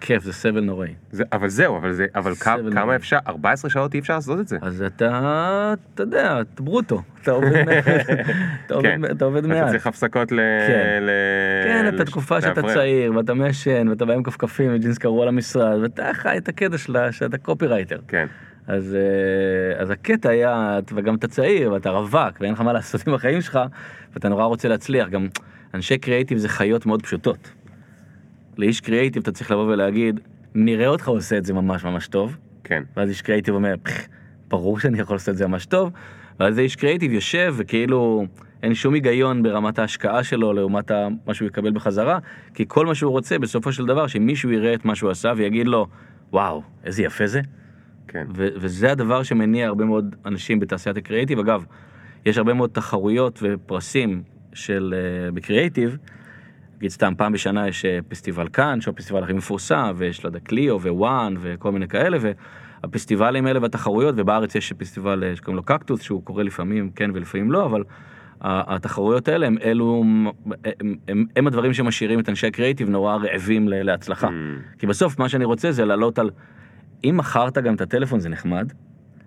[0.00, 0.94] כיף, זה סבל נוראי.
[1.12, 2.96] זה, אבל זהו, אבל זה, אבל כמה נוראי.
[2.96, 4.58] אפשר, 14 שעות אי אפשר לעשות את זה.
[4.62, 7.64] אז אתה, אתה יודע, אתה ברוטו, אתה עובד,
[8.66, 9.04] אתה עובד, כן.
[9.04, 9.68] אתה עובד אתה מעט.
[9.68, 10.36] צריך הפסקות ל...
[10.66, 11.02] כן.
[11.02, 11.10] ל...
[11.64, 12.62] כן, אתה תקופה שאתה.
[12.62, 17.12] צעיר, ואתה מעשן, ואתה בא עם כפכפים וג'ינס קרוע למשרד, ואתה חי את הקטע שלה,
[17.12, 17.98] שאתה קופירייטר.
[18.08, 18.26] כן.
[18.66, 23.14] אז, אה, אז הקטע היה, וגם אתה צעיר, ואתה רווק, ואין לך מה לעשות עם
[23.14, 23.58] החיים שלך,
[24.14, 25.08] ואתה נורא רוצה להצליח.
[25.08, 25.28] גם
[25.74, 27.50] אנשי קריאייטיב זה חיות מאוד פשוטות.
[28.61, 30.20] לאיש קריאייטיב אתה צריך לבוא ולהגיד,
[30.55, 32.83] נראה אותך עושה את זה ממש ממש טוב, כן.
[32.96, 33.92] ואז איש קריאייטיב אומר, "פח,
[34.49, 35.90] ברור שאני יכול לעשות את זה ממש טוב,
[36.40, 38.27] ואז איש קריאייטיב יושב וכאילו
[38.62, 40.90] אין שום היגיון ברמת ההשקעה שלו לעומת
[41.27, 42.18] מה שהוא יקבל בחזרה,
[42.55, 45.66] כי כל מה שהוא רוצה בסופו של דבר שמישהו יראה את מה שהוא עשה ויגיד
[45.66, 45.87] לו,
[46.33, 47.40] וואו, איזה יפה זה.
[48.09, 48.27] כן.
[48.37, 51.38] ו- וזה הדבר שמניע הרבה מאוד אנשים בתעשיית הקריאייטיב.
[51.38, 51.64] אגב,
[52.27, 55.96] יש הרבה מאוד תחרויות ופרסים של uh, בקריאייטיב.
[56.80, 60.38] נגיד סתם פעם בשנה יש אה, פסטיבל כאן, שהוא הפסטיבל הכי מפורסם, ויש לא יודע
[60.40, 66.02] קליו ווואן וכל מיני כאלה, והפסטיבלים האלה והתחרויות, ובארץ יש פסטיבל אה, שקוראים לו קקטוס,
[66.02, 67.82] שהוא קורה לפעמים כן ולפעמים לא, אבל
[68.40, 70.04] ה- התחרויות האלה הם אלו,
[70.80, 74.28] הם, הם, הם הדברים שמשאירים את אנשי הקריאייטיב נורא רעבים להצלחה.
[74.28, 74.78] Mm.
[74.78, 76.30] כי בסוף מה שאני רוצה זה לעלות על,
[77.04, 78.72] אם מכרת גם את הטלפון זה נחמד,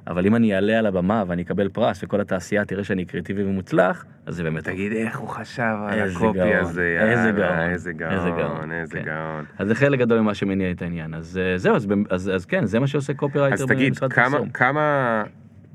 [0.07, 4.05] אבל אם אני אעלה על הבמה ואני אקבל פרס וכל התעשייה תראה שאני קריאטיבי ומוצלח,
[4.25, 4.63] אז זה באמת...
[4.63, 9.05] תגיד איך הוא חשב על ה copy הזה, איזה גאון, איזה גאון, איזה כן.
[9.05, 9.45] גאון.
[9.57, 11.13] אז זה חלק גדול ממה שמניע את העניין.
[11.13, 11.75] אז אה, זהו,
[12.09, 14.49] אז, כן, זה מה שעושה copywriter אז תגיד, במשרד כמה, פרסום.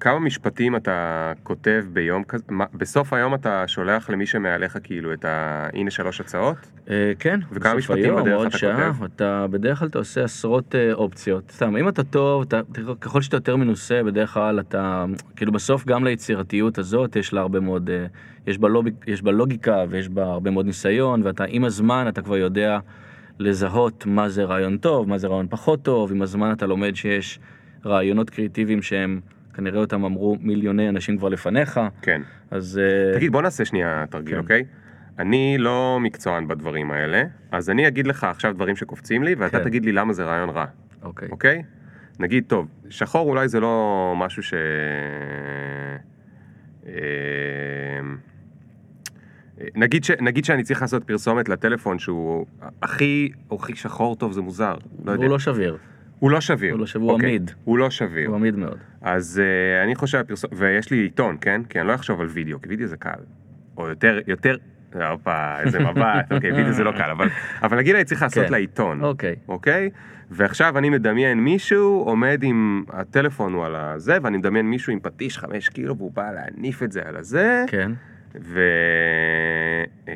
[0.01, 2.45] כמה, משפטים אתה כותב ביום כזה?
[2.75, 5.69] בסוף היום אתה שולח למי שמעליך כאילו את ה...
[5.75, 6.57] הנה שלוש הצעות?
[6.91, 9.05] אה, כן, וכמה משפטים היום, בדרך אתה שעה, כותב?
[9.05, 11.51] אתה בדרך כלל אתה עושה עשרות אה, אופציות.
[11.51, 12.61] סתם, אם אתה טוב, אתה,
[13.01, 15.05] ככל שאתה יותר מנוסה, בדרך כלל אתה,
[15.37, 18.07] כאילו בסוף גם ליצירתיות הזאת יש לה הרבה מאוד, אה,
[18.47, 22.23] יש בה, לוג, יש בה לוגיקה ויש בה הרבה מאוד ניסיון, ואתה עם הזמן אתה
[22.23, 22.79] כבר יודע
[23.39, 27.39] לזהות מה זה רעיון טוב, מה זה רעיון פחות טוב, עם הזמן אתה לומד שיש
[27.87, 29.21] רעיונות קריאיטיביים שהם
[29.59, 32.23] כנראה אותם אמרו מיליוני אנשים כבר לפניך, כן.
[32.51, 32.81] אז...
[32.83, 34.41] אה, תגיד, בוא נעשה שנייה תרגיל, כן.
[34.41, 34.65] אוקיי?
[35.19, 39.65] אני לא מקצוען בדברים האלה, אז אני אגיד לך עכשיו דברים שקופצים לי, ואתה כן.
[39.65, 40.65] תגיד לי למה זה רעיון רע,
[41.03, 41.29] אוקיי.
[41.31, 41.63] אוקיי?
[42.19, 44.55] נגיד, טוב, שחור אולי זה לא משהו ש...
[46.87, 46.93] אה,
[49.75, 50.11] נגיד, ש...
[50.11, 52.47] נגיד שאני צריך לעשות פרסומת לטלפון שהוא
[52.83, 55.25] הכי, הכי שחור טוב, זה מוזר, לא יודע.
[55.25, 55.77] הוא לא שביר,
[56.19, 56.73] הוא לא שביר.
[56.73, 57.29] הוא לא שביר, הוא אוקיי.
[57.29, 57.51] עמיד.
[57.65, 58.29] הוא לא שביר.
[58.29, 58.79] הוא עמיד מאוד.
[59.01, 61.63] אז uh, אני חושב, פרסום, ויש לי עיתון, כן?
[61.69, 63.19] כי אני לא אחשוב על וידאו, כי וידאו זה קל.
[63.77, 64.57] או יותר, יותר,
[65.11, 67.29] הופה, איזה מבט, אוקיי, וידאו זה לא קל, אבל,
[67.63, 68.53] אבל נגיד אני צריך לעשות כן.
[68.53, 69.37] לעיתון, אוקיי.
[69.49, 69.91] אוקיי?
[70.31, 75.39] ועכשיו אני מדמיין מישהו עומד עם הטלפון הוא על הזה, ואני מדמיין מישהו עם פטיש
[75.39, 77.93] חמש קילו, והוא בא להניף את זה על הזה, כן.
[78.41, 78.61] ו...
[80.09, 80.15] אה,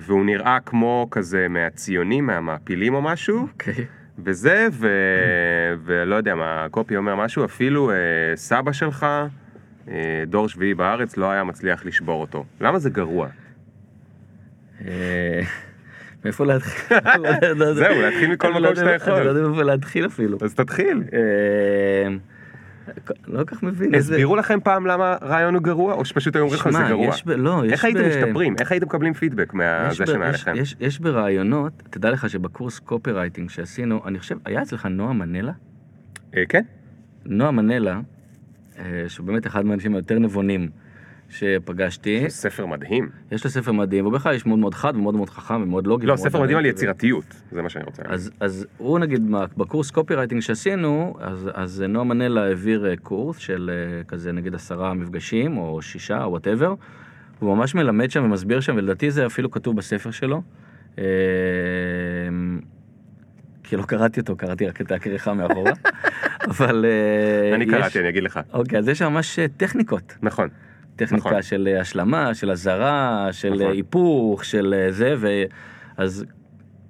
[0.00, 3.42] והוא נראה כמו כזה מהציונים, מהמעפילים או משהו.
[3.52, 3.84] אוקיי.
[4.18, 4.88] וזה, ו...
[5.84, 7.96] ולא יודע מה, הקופי אומר משהו, אפילו אה,
[8.36, 9.06] סבא שלך,
[9.88, 12.44] אה, דור שביעי בארץ, לא היה מצליח לשבור אותו.
[12.60, 13.28] למה זה גרוע?
[14.86, 15.40] אה,
[16.24, 16.96] מאיפה להתחיל?
[17.22, 17.74] לא לא.
[17.74, 19.12] זהו, להתחיל מכל מקום לא שאתה יכול.
[19.12, 20.38] אני לא יודע מאיפה להתחיל אפילו.
[20.40, 21.02] אז תתחיל.
[23.26, 23.94] לא כל כך מבין.
[23.94, 27.14] הסבירו לכם פעם למה רעיון הוא גרוע, או שפשוט היו אומרים לך זה שמע, גרוע?
[27.26, 28.54] ב- לא, איך הייתם ב- משתפרים?
[28.60, 30.52] איך הייתם מקבלים פידבק ב- שמעליכם?
[30.56, 35.12] יש- יש- יש ברעיונות, תדע לך שבקורס קופי רייטינג שעשינו, אני חושב, היה אצלך נועה
[35.12, 35.52] מנלה?
[36.36, 36.62] אה, כן?
[37.26, 38.00] נועה מנלה,
[38.78, 40.68] אה, שהוא באמת אחד מהאנשים היותר נבונים
[41.30, 43.08] שפגשתי, ספר מדהים.
[43.32, 46.06] יש לו ספר מדהים, והוא בכלל איש מאוד מאוד חד ומאוד מאוד חכם ומאוד לוגי.
[46.06, 46.66] לא, ספר מדהים על.
[46.66, 48.02] יצירתיות, זה מה שאני רוצה.
[48.06, 53.36] אז, אז הוא נגיד מה- בקורס copywriting שעשינו, אז, אז נועה מנלה העביר אה, קורס
[53.38, 56.74] של אה, כזה נגיד עשרה מפגשים או שישה או whatever,
[57.38, 60.42] הוא ממש מלמד שם ומסביר שם, ולדעתי זה אפילו כתוב בספר שלו.
[60.98, 61.04] אה,
[63.64, 65.72] כי לא קראתי אותו, קראתי רק את הכריכה מאחורה,
[66.50, 66.84] אבל
[67.54, 68.40] אני קראתי, אני אגיד לך.
[68.52, 70.14] אוקיי, אז יש שם ממש טכניקות.
[70.22, 70.48] נכון.
[70.96, 71.42] טכניקה נכון.
[71.42, 73.62] של אה, השלמה, של אזהרה, של נכון.
[73.62, 75.28] אה, היפוך, של אה, זה, ו...
[75.96, 76.24] אז,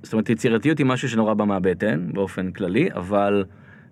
[0.02, 3.44] זאת אומרת, יצירתיות היא משהו שנורא בא מהבטן, באופן כללי, אבל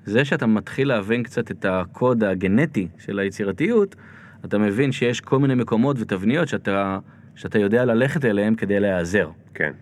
[0.05, 3.97] זה שאתה מתחיל להבין קצת את הקוד הגנטי של היצירתיות,
[4.45, 6.99] אתה מבין שיש כל מיני מקומות ותבניות שאתה,
[7.35, 9.31] שאתה יודע ללכת אליהם כדי להיעזר.
[9.55, 9.73] כן.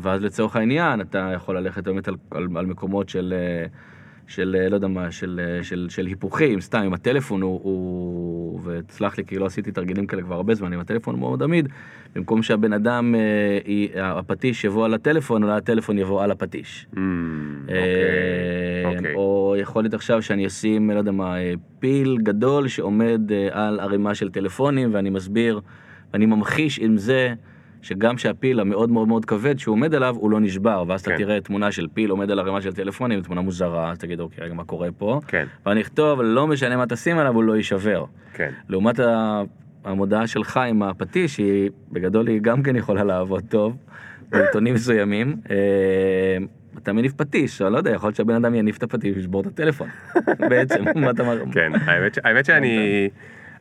[0.00, 3.66] ואז לצורך העניין אתה יכול ללכת באמת על, על, על מקומות של, אה,
[4.30, 8.60] של אה, לא יודע מה, של, אה, של, של היפוכים, סתם עם הטלפון הוא, הוא,
[8.64, 11.68] ותסלח לי כי לא עשיתי תרגילים כאלה כבר הרבה זמן, עם הטלפון הוא מאוד עמיד,
[12.14, 16.86] במקום שהבן אדם, אה, הפטיש יבוא על הטלפון, אולי הטלפון יבוא על הפטיש.
[16.94, 17.74] Mm, אה,
[18.84, 18.96] אוקיי.
[18.96, 19.14] אוקיי.
[19.14, 23.80] או יכול להיות עכשיו שאני אשים, לא יודע מה, אה, פיל גדול שעומד אה, על
[23.80, 25.60] ערימה של טלפונים ואני מסביר,
[26.12, 27.34] ואני ממחיש עם זה
[27.82, 31.16] שגם שהפיל המאוד מאוד מאוד כבד שהוא עומד עליו הוא לא נשבר, ואז אתה כן.
[31.16, 34.54] תראה תמונה של פיל עומד על ערימה של טלפונים, תמונה מוזרה, אז תגיד אוקיי רגע
[34.54, 38.04] מה קורה פה, כן, ואני אכתוב לא משנה מה תשים עליו הוא לא יישבר.
[38.32, 38.50] כן.
[38.68, 39.00] לעומת
[39.84, 43.76] המודעה שלך עם הפטיש, היא בגדול היא גם כן יכולה לעבוד טוב,
[44.30, 45.36] בעיתונים מסוימים.
[45.50, 45.56] אה,
[46.78, 49.46] אתה מניף פטיש, אני לא יודע, יכול להיות שהבן אדם יניף את הפטיש וישבור את
[49.46, 49.88] הטלפון.
[50.38, 51.42] בעצם, מה אתה אומר?
[51.52, 51.72] כן,
[52.24, 53.08] האמת, שאני...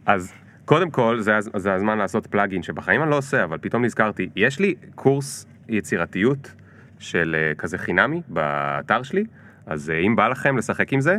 [0.05, 0.33] אז
[0.69, 4.59] קודם כל, זה, זה הזמן לעשות פלאגין שבחיים אני לא עושה, אבל פתאום נזכרתי, יש
[4.59, 6.53] לי קורס יצירתיות
[6.99, 9.23] של אה, כזה חינמי באתר שלי,
[9.65, 11.17] אז אה, אם בא לכם לשחק עם זה,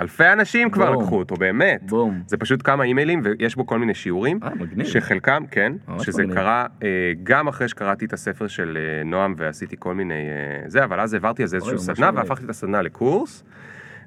[0.00, 1.02] אלפי אנשים כבר בום.
[1.02, 1.82] לקחו אותו, באמת.
[1.82, 2.22] בום.
[2.26, 4.40] זה פשוט כמה אימיילים ויש בו כל מיני שיעורים.
[4.42, 4.86] אה, מגניב.
[4.86, 6.36] שחלקם, כן, שזה מגניב.
[6.36, 6.88] קרה אה,
[7.22, 11.14] גם אחרי שקראתי את הספר של אה, נועם ועשיתי כל מיני אה, זה, אבל אז
[11.14, 12.10] העברתי על זה איזושהי סדנה.
[12.14, 13.44] והפכתי את הסדנה לקורס.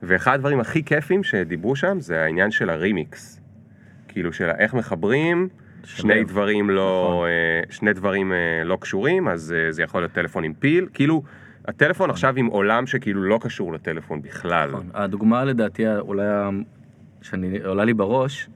[0.04, 3.41] ואחד הדברים הכי כיפים שדיברו שם זה העניין של הרימיקס.
[4.12, 5.48] כאילו של איך מחברים
[5.84, 6.24] שני.
[6.24, 7.28] דברים לא, נכון.
[7.28, 11.24] אה, שני דברים אה, לא קשורים, אז אה, זה יכול להיות טלפון עם פיל, כאילו,
[11.66, 14.70] הטלפון עכשיו עם עולם שכאילו לא קשור לטלפון בכלל.
[14.70, 14.90] נכון.
[14.94, 16.24] הדוגמה לדעתי, אולי,
[17.22, 18.50] שאני עולה לי בראש,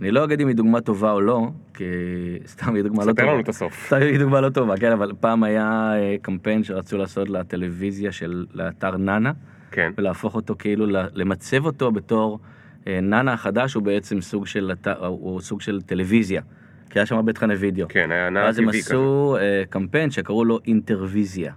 [0.00, 1.84] אני לא אגיד אם היא דוגמה טובה או לא, כי
[2.46, 3.32] סתם היא דוגמה לא ספר טובה.
[3.32, 3.86] לנו את הסוף.
[3.86, 8.96] סתם היא דוגמה לא טובה, כן, אבל פעם היה קמפיין שרצו לעשות לטלוויזיה של, לאתר
[8.96, 9.32] נאנה,
[9.70, 12.38] כן, ולהפוך אותו כאילו, למצב אותו בתור,
[12.86, 16.42] נאנה החדש הוא בעצם סוג של, אתר- הוא סוג של טלוויזיה,
[16.90, 17.86] כי היה שם הרבה תכני וידאו.
[17.88, 18.94] כן, היה ואז הם טבעי כזה.
[18.94, 21.52] עשו אה, קמפיין שקראו לו אינטרוויזיה.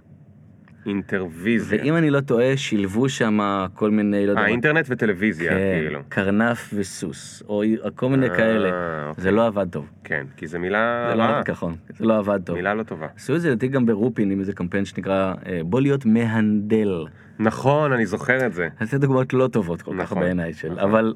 [0.88, 1.78] אינטרוויזיה.
[1.82, 3.38] ואם אני לא טועה, שילבו שם
[3.74, 6.00] כל מיני, לא יודע, אה, מה, אינטרנט וטלוויזיה, כן, כאילו.
[6.08, 7.62] קרנף וסוס, או
[7.94, 8.68] כל מיני אה, כאלה.
[9.08, 9.22] אוקיי.
[9.24, 9.86] זה לא עבד טוב.
[10.04, 12.56] כן, כי זו מילה זה לא רעה, עבד נכון, זה לא עבד טוב.
[12.56, 13.06] מילה לא טובה.
[13.16, 17.04] עשו את זה לדעתי גם ברופין עם איזה קמפיין שנקרא אה, בוא להיות מהנדל.
[17.38, 18.68] נכון, אני זוכר את זה.
[18.80, 20.78] אז זה דוגמאות לא טובות כל כך נכון, בעיניי של, נכון.
[20.90, 21.14] אבל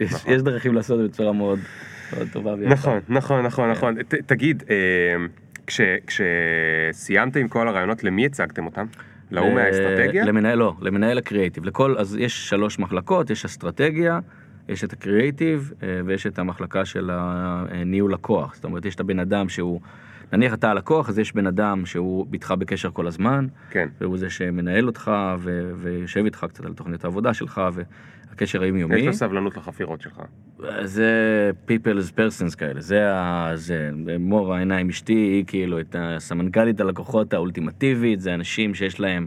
[0.00, 0.32] יש- נכון.
[0.34, 1.58] יש דרכים לעשות את זה בצורה מאוד
[2.16, 2.54] מאוד טובה.
[2.54, 2.72] ויפה.
[2.72, 3.70] נכון, נכון, נכון.
[3.70, 4.02] נכון.
[4.02, 4.76] ת- תגיד, אה,
[5.66, 8.86] כש- כשסיימתם עם כל הרעיונות, למי הצגתם אותם?
[9.32, 10.24] להוא מהאסטרטגיה?
[10.24, 11.64] למנהל, לא, למנהל הקריאיטיב.
[11.64, 14.20] לכל, אז יש שלוש מחלקות, יש אסטרטגיה,
[14.68, 18.54] יש את הקריאייטיב אה, ויש את המחלקה של הניהול לקוח.
[18.54, 19.80] זאת אומרת, יש את הבן אדם שהוא,
[20.32, 23.88] נניח אתה הלקוח, אז יש בן אדם שהוא איתך בקשר כל הזמן, כן.
[24.00, 28.96] והוא זה שמנהל אותך ו- ויושב איתך קצת על תוכנית העבודה שלך והקשר היומיומי.
[28.96, 30.22] יש לו סבלנות לחפירות שלך.
[30.82, 31.10] זה
[31.68, 33.50] people's persons כאלה, זה ה...
[33.54, 39.26] זה מור העיניים אשתי, היא כאילו את הסמנכ"לית הלקוחות האולטימטיבית, זה אנשים שיש להם,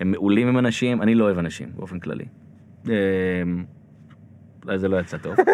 [0.00, 2.24] הם מעולים עם אנשים, אני לא אוהב אנשים באופן כללי.
[4.66, 5.34] אולי זה לא יצא טוב.
[5.38, 5.44] לא,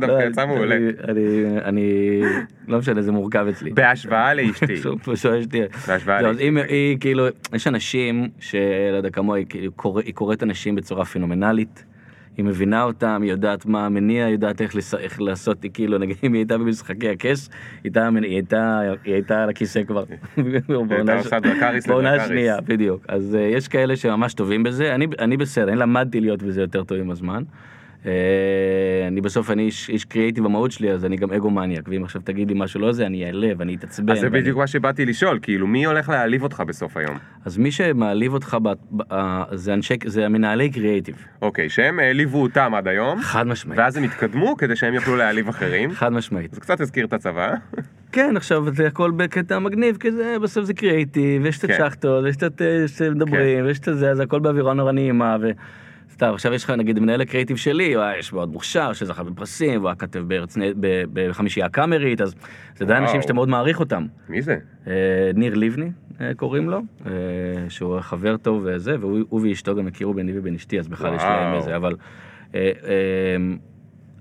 [0.00, 0.76] דווקא לא, יצא מעולה.
[1.64, 2.20] אני-
[2.68, 3.70] לא משנה, זה מורכב אצלי.
[3.70, 4.74] בהשוואה לאשתי.
[5.88, 6.50] בהשוואה לאשתי.
[6.68, 8.56] היא כאילו, יש אנשים שלא
[8.96, 9.72] יודע כמוה, היא כאילו
[10.04, 11.84] היא קוראת אנשים בצורה פנומנלית.
[12.36, 14.94] היא מבינה אותם, היא יודעת מה המניע, היא יודעת איך, לס...
[14.94, 19.14] איך לעשות, היא כאילו, נגיד אם היא הייתה במשחקי הכס, היא הייתה, היא הייתה, היא
[19.14, 20.04] הייתה על הכיסא כבר.
[20.68, 22.30] בעונה ש- עושה דרקריס בעונה לדרקריס.
[22.30, 23.04] השנייה, בדיוק.
[23.08, 26.84] אז uh, יש כאלה שממש טובים בזה, אני, אני בסדר, אני למדתי להיות בזה יותר
[26.84, 27.42] טוב עם הזמן.
[28.04, 28.06] Uh,
[29.08, 32.22] אני בסוף, אני איש, איש קריאיטיב במהות שלי, אז אני גם אגו מניאק, ואם עכשיו
[32.24, 34.12] תגיד לי משהו לא זה, אני אעלב, אני אתעצבן.
[34.12, 37.18] אז זה ואני- בדיוק מה שבאתי לשאול, כאילו מי הולך להעליב אותך בסוף היום?
[37.44, 39.02] אז מי שמעליב אותך, ב, ב,
[39.52, 41.14] זה אנשי, זה המנהלי קריאיטיב.
[41.42, 43.78] אוקיי, שהם העליבו אותם עד היום, חד משמעית.
[43.78, 45.90] ואז הם התקדמו כדי שהם יוכלו להעליב אחרים.
[45.92, 46.54] חד משמעית.
[46.54, 47.54] זה קצת הזכיר את הצבא.
[48.12, 51.72] כן, עכשיו זה הכל בקטע מגניב, כי זה בסוף זה קריאיטיב, יש את כן.
[51.82, 55.50] הצ'חטות, יש את ה- שמדברים, ויש את זה, אז הכל באווירה נורא נעימה, ו...
[56.14, 59.96] סתם, עכשיו יש לך נגיד מנהל הקריאיטיב שלי, איש מאוד מוכשר, שזכה בפרסים, והוא היה
[59.96, 60.24] כתב
[61.12, 62.34] בחמישייה הקאמרית, אז
[62.76, 62.96] זה די.
[62.96, 64.06] אנשים שאתה מאוד מעריך אותם.
[64.28, 64.56] מי זה?
[64.86, 67.12] אה, ניר לבני אה, קוראים לו, אה,
[67.68, 71.22] שהוא חבר טוב וזה, והוא הוא ואשתו גם הכירו ביני ובין אשתי, אז בכלל יש
[71.22, 71.54] להם.
[71.54, 71.96] איזה, אבל...
[72.54, 72.70] אה,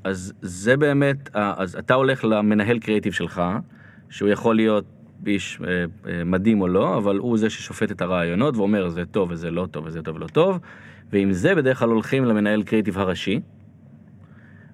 [0.03, 3.41] אז זה באמת, אז אתה הולך למנהל קריאיטיב שלך,
[4.10, 4.86] שהוא יכול להיות
[5.27, 5.62] איש
[6.25, 9.86] מדהים או לא, אבל הוא זה ששופט את הרעיונות ואומר זה טוב וזה לא טוב
[9.86, 10.60] וזה טוב ולא טוב,
[11.13, 13.39] ועם זה בדרך כלל הולכים למנהל קריאיטיב הראשי,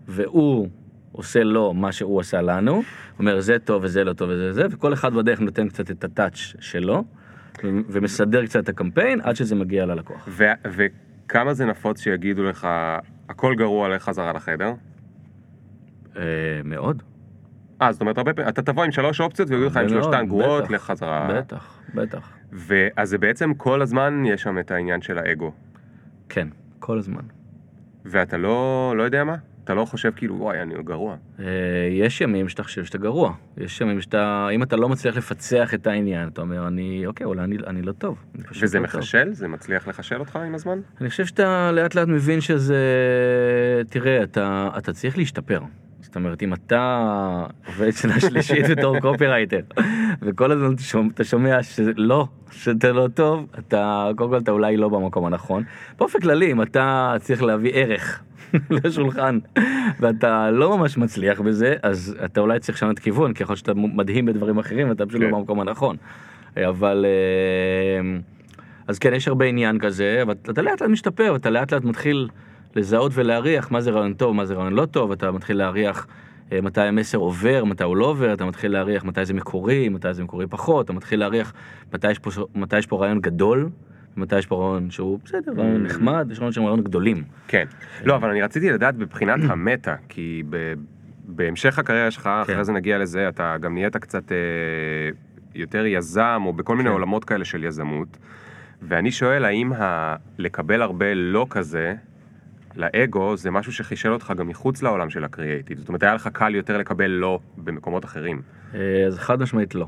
[0.07, 0.69] והוא
[1.11, 2.81] עושה לו מה שהוא עשה לנו,
[3.19, 6.35] אומר זה טוב וזה לא טוב וזה זה, וכל אחד בדרך נותן קצת את הטאץ'
[6.59, 7.03] שלו,
[7.63, 10.29] ומסדר קצת את הקמפיין עד שזה מגיע ללקוח.
[10.65, 12.67] וכמה זה נפוץ שיגידו לך,
[13.29, 14.73] הכל גרוע, לך חזרה לחדר?
[16.17, 16.23] אה,
[16.63, 17.03] מאוד.
[17.81, 20.69] אה, זאת אומרת, הרבה פעמים, אתה תבוא עם שלוש אופציות ויגידו לך מאוד, שלושתן גרועות,
[20.69, 21.29] לך חזרה.
[21.33, 22.31] בטח, בטח.
[22.51, 25.51] ואז זה בעצם כל הזמן יש שם את העניין של האגו.
[26.29, 26.47] כן,
[26.79, 27.21] כל הזמן.
[28.05, 29.35] ואתה לא, לא יודע מה?
[29.63, 31.15] אתה לא חושב כאילו, וואי, אני גרוע.
[31.39, 31.45] אה,
[31.91, 35.87] יש ימים שאתה חושב שאתה גרוע, יש ימים שאתה, אם אתה לא מצליח לפצח את
[35.87, 38.17] העניין, אתה אומר, אני, אוקיי, אולי אני, אני לא טוב.
[38.35, 39.33] אני וזה לא טוב." מחשל?
[39.33, 40.79] זה מצליח לחשל אותך עם הזמן?
[41.01, 42.77] אני חושב שאתה לאט לאט מבין שזה,
[43.89, 45.59] תראה, אתה, אתה צריך להשתפר.
[46.01, 47.05] זאת אומרת, אם אתה
[47.67, 49.59] עובד שנה שלישית בתור קופירייטר,
[50.21, 50.73] וכל הזמן
[51.15, 55.63] אתה שומע- שלא, שאתה לא טוב, אתה, קודם כל אתה אולי לא במקום הנכון.
[55.97, 58.23] באופן כללי, אם אתה צריך להביא ערך
[58.83, 59.39] לשולחן,
[59.99, 63.73] ואתה לא ממש מצליח בזה, אז אתה אולי צריך לשנות כיוון, כי יכול להיות שאתה
[63.73, 65.27] מדהים בדברים אחרים, ואתה פשוט כן.
[65.29, 65.95] לא במקום הנכון.
[66.57, 67.05] אבל...
[67.05, 68.19] אה,
[68.87, 72.27] אז כן, יש הרבה עניין כזה, אבל אתה לאט לאט משתפר, אתה לאט לאט מתחיל
[72.75, 76.07] לזהות ולהריח מה זה רעיון טוב, מה זה רעיון לא טוב, אתה מתחיל להריח
[76.51, 80.13] אה, מתי המסר עובר, מתי הוא לא עובר, אתה מתחיל להריח מתי זה מקורי, מתי
[80.13, 81.53] זה מקורי פחות, אתה מתחיל להריח
[81.93, 83.69] מתי יש פה, מתי יש פה רעיון גדול,
[84.17, 87.23] ומתי יש פה רעיון שהוא בסדר, רעיון נחמד, יש רעיון שהם רעיון גדולים.
[87.47, 87.65] כן.
[88.03, 90.43] לא, אבל אני רציתי לדעת מבחינת המטה, כי.
[91.29, 92.53] בהמשך הקריירה שלך, כן.
[92.53, 94.37] אחרי זה נגיע לזה, אתה גם נהיית קצת אה,
[95.55, 96.93] יותר יזם, או בכל מיני כן.
[96.93, 98.17] עולמות כאלה של יזמות.
[98.81, 100.15] ואני שואל, האם ה...
[100.37, 101.95] לקבל הרבה לא כזה,
[102.79, 105.77] לאגו, זה משהו שחישל אותך גם מחוץ לעולם של הקריאייטיב?
[105.77, 108.41] זאת אומרת, היה לך קל יותר לקבל לא במקומות אחרים.
[108.73, 109.87] אה, אז חד משמעית לא.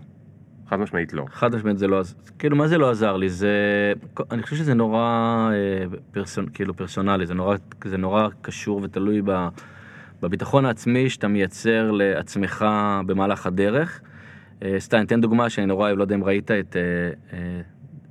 [0.67, 1.25] חד משמעית לא.
[1.31, 3.93] חד משמעית זה לא עזר, כאילו מה זה לא עזר לי, זה,
[4.31, 4.99] אני חושב שזה נורא
[5.53, 9.47] אה, פרסונ, כאילו פרסונלי, זה נורא, זה נורא קשור ותלוי ב,
[10.21, 12.65] בביטחון העצמי שאתה מייצר לעצמך
[13.05, 14.01] במהלך הדרך.
[14.63, 16.81] אה, סתם, אתן דוגמה שאני נורא אוהב, לא יודע אם ראית את אה,
[17.33, 17.61] אה,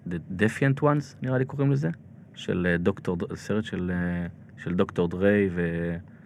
[0.08, 1.90] The Defiant Ones, נראה לי קוראים לזה,
[2.34, 3.92] של דוקטור, סרט של,
[4.64, 5.48] של דוקטור דריי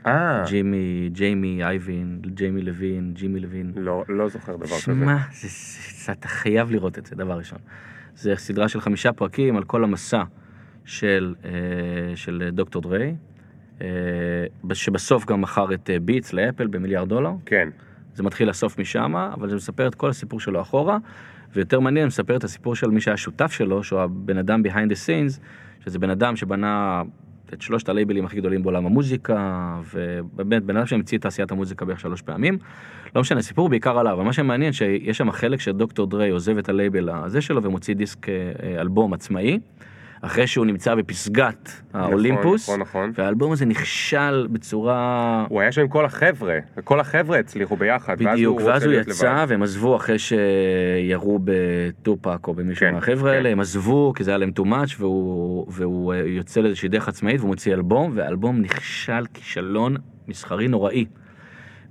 [0.07, 3.73] אה, וג'ימי, ג'יימי אייבין, ג'יימי לוין, ג'ימי לוין.
[3.77, 4.79] לא, לא זוכר דבר כזה.
[4.79, 5.17] שמע,
[6.11, 7.59] אתה חייב לראות את זה, דבר ראשון.
[8.15, 10.23] זה סדרה של חמישה פרקים על כל המסע
[10.85, 11.51] של, אה,
[12.17, 13.17] של דוקטור דריי,
[13.81, 13.87] אה,
[14.73, 17.33] שבסוף גם מכר את אה, ביטס לאפל במיליארד דולר.
[17.47, 17.69] כן.
[18.15, 20.99] זה מתחיל לסוף משם, אבל זה מספר את כל הסיפור שלו אחורה,
[21.53, 25.07] ויותר מעניין, מספר את הסיפור של מי שהיה שותף שלו, שהוא הבן אדם behind the
[25.07, 25.41] scenes,
[25.85, 27.03] שזה בן אדם שבנה
[27.55, 32.01] את שלושת הלייבלים הכי גדולים בעולם המוזיקה, ובאמת בן אדם שהמציא את תעשיית המוזיקה בערך
[32.01, 32.59] שלוש פעמים.
[33.15, 36.69] לא משנה, סיפור בעיקר עליו, אבל מה שמעניין שיש שם חלק שדוקטור דריי עוזב את
[36.69, 39.59] הלייבל הזה שלו ומוציא דיסק אה, אה, אלבום עצמאי.
[40.25, 43.13] אחרי שהוא נמצא בפסגת האולימפוס, נכון, נכון.
[43.15, 45.47] והאלבום הזה נכשל בצורה...
[45.49, 48.17] הוא היה שם עם כל החבר'ה, וכל החבר'ה הצליחו ביחד.
[48.19, 49.47] ואז בדיוק, הוא ואז הוא יצא לבד.
[49.49, 53.37] והם עזבו אחרי שירו בטופק או במישהו כן, מהחבר'ה כן.
[53.37, 57.09] האלה, הם עזבו כי זה היה להם too much והוא, והוא אה, יוצא לאיזושהי דרך
[57.09, 59.97] עצמאית והוא מוציא אלבום, והאלבום נכשל כישלון
[60.29, 61.05] מסחרי נוראי.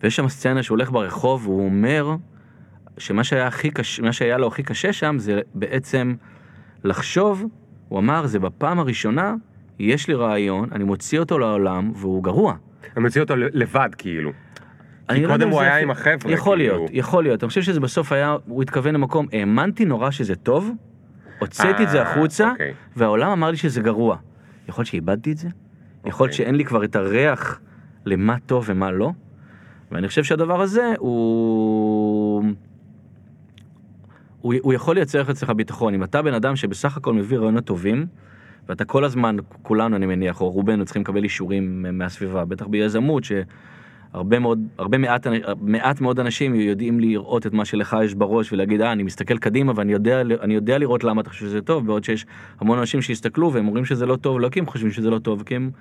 [0.03, 2.15] ויש שם סצנה שהוא הולך ברחוב והוא אומר
[2.97, 3.69] שמה שהיה, הכי
[4.01, 6.13] מה שהיה לו הכי קשה שם זה בעצם
[6.83, 7.45] לחשוב,
[7.93, 9.35] הוא אמר זה בפעם הראשונה
[9.79, 12.55] יש לי רעיון, אני מוציא אותו לעולם והוא גרוע.
[12.95, 14.31] הם הוציאו אותו לבד כאילו.
[15.09, 16.77] אני לא קודם הוא היה עם החבר'ה, יכול כאילו.
[16.77, 17.43] להיות, יכול להיות.
[17.43, 20.71] אני חושב שזה בסוף היה, הוא התכוון למקום, האמנתי נורא שזה טוב,
[21.39, 22.73] הוצאתי את זה אה, החוצה, אוקיי.
[22.95, 24.17] והעולם אמר לי שזה גרוע.
[24.69, 25.47] יכול להיות שאיבדתי את זה?
[26.05, 26.45] יכול להיות אוקיי.
[26.45, 27.59] שאין לי כבר את הריח
[28.05, 29.11] למה טוב ומה לא?
[29.91, 31.92] ואני חושב שהדבר הזה הוא...
[34.43, 35.93] הוא, הוא יכול לייצר לך אצלך ביטחון.
[35.93, 38.05] אם אתה בן אדם שבסך הכל מביא רעיונות טובים,
[38.69, 44.39] ואתה כל הזמן, כולנו אני מניח, או רובנו צריכים לקבל אישורים מהסביבה, בטח ביזמות, שהרבה
[44.39, 45.27] מאוד, הרבה מעט,
[45.61, 49.73] מעט מאוד אנשים יודעים לראות את מה שלך יש בראש ולהגיד, אה, אני מסתכל קדימה
[49.75, 52.25] ואני יודע, אני יודע לראות למה אתה חושב שזה טוב, בעוד שיש
[52.59, 55.43] המון אנשים שהסתכלו והם אומרים שזה לא טוב, לא כי הם חושבים שזה לא טוב,
[55.45, 55.71] כי הם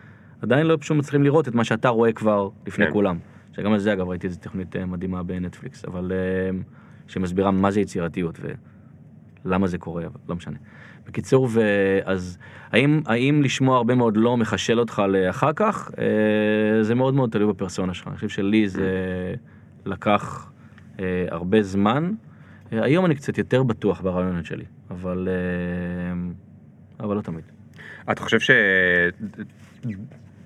[0.43, 2.93] עדיין לא פשוט מצליחים לראות את מה שאתה רואה כבר לפני כן.
[2.93, 3.19] כולם.
[3.57, 6.59] שגם על זה אגב ראיתי איזה תוכנית אה, מדהימה בנטפליקס, אבל אה,
[7.13, 8.41] שמסבירה מה זה יצירתיות
[9.45, 10.57] ולמה זה קורה, אבל לא משנה.
[11.07, 12.39] בקיצור, ואז
[12.73, 15.91] האם, האם לשמוע הרבה מאוד לא מחשל אותך לאחר כך?
[15.99, 18.09] אה, זה מאוד מאוד תלוי בפרסונה שלך.
[18.09, 18.91] אני חושב שלי זה
[19.87, 20.53] לקח
[21.01, 22.13] אה, הרבה זמן.
[22.73, 25.29] אה, היום אני קצת יותר בטוח ברעיונות שלי, אבל,
[27.01, 27.45] אבל לא תמיד.
[28.11, 28.39] אתה חושב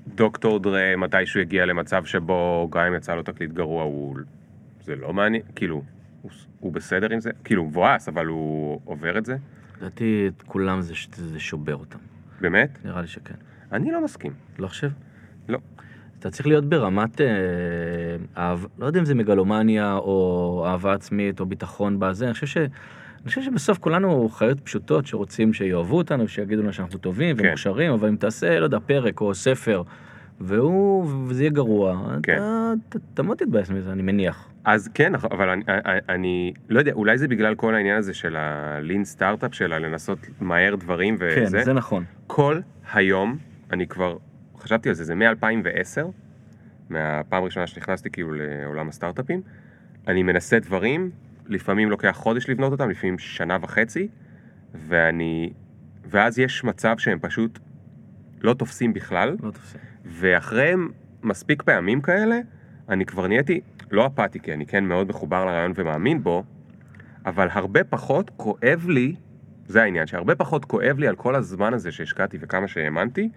[0.07, 4.17] שדוקטור דרה מתישהו הגיע למצב שבו גם אם יצא לו תקליט גרוע הוא...
[4.85, 5.83] זה לא מעניין, כאילו,
[6.23, 7.31] הוא, הוא בסדר עם זה?
[7.45, 9.37] כאילו, הוא מבואס, אבל הוא עובר את זה?
[9.79, 11.99] לדעתי את כולם זה, זה שובר אותם.
[12.41, 12.79] באמת?
[12.85, 13.35] נראה לי שכן.
[13.73, 14.33] אני לא מסכים.
[14.59, 14.91] לא חושב?
[15.49, 15.59] לא.
[16.19, 17.27] אתה צריך להיות ברמת, אה,
[18.37, 22.57] אהב, לא יודע אם זה מגלומניה או אהבה עצמית או ביטחון בזה, אני חושב, ש,
[22.57, 27.47] אני חושב שבסוף כולנו חיות פשוטות שרוצים שיאהבו אותנו, שיגידו לנו שאנחנו טובים כן.
[27.47, 29.83] ומוכשרים, אבל אם תעשה, לא יודע, פרק או ספר,
[30.41, 32.37] והוא, וזה יהיה גרוע, כן.
[32.37, 34.49] אתה, אתה, אתה מאוד תתבאס מזה, אני מניח.
[34.67, 38.37] אז כן, אבל אני, אני, אני לא יודע, אולי זה בגלל כל העניין הזה של
[38.37, 41.57] הלין סטארט-אפ שלה, לנסות מהר דברים וזה.
[41.59, 42.05] כן, זה נכון.
[42.27, 42.61] כל
[42.93, 43.39] היום,
[43.73, 44.17] אני כבר,
[44.59, 46.07] חשבתי על זה, זה מ-2010,
[46.91, 49.43] מהפעם הראשונה שנכנסתי כאילו לעולם הסטארט-אפים,
[50.09, 51.11] אני מנסה דברים,
[51.47, 54.09] לפעמים לוקח חודש לבנות אותם, לפעמים שנה וחצי,
[54.75, 55.53] ואני,
[56.05, 57.59] ואז יש מצב שהם פשוט
[58.41, 59.81] לא תופסים בכלל, לא תופסים.
[60.05, 60.73] ואחרי
[61.23, 62.41] מספיק פעמים כאלה,
[62.89, 66.45] אני כבר נהייתי, לא אפאתי, כי אני כן מאוד מחובר לרעיון ומאמין בו,
[67.27, 69.15] אבל הרבה פחות כואב לי,
[69.67, 73.29] זה העניין, שהרבה פחות כואב לי על כל הזמן הזה שהשקעתי וכמה שהאמנתי,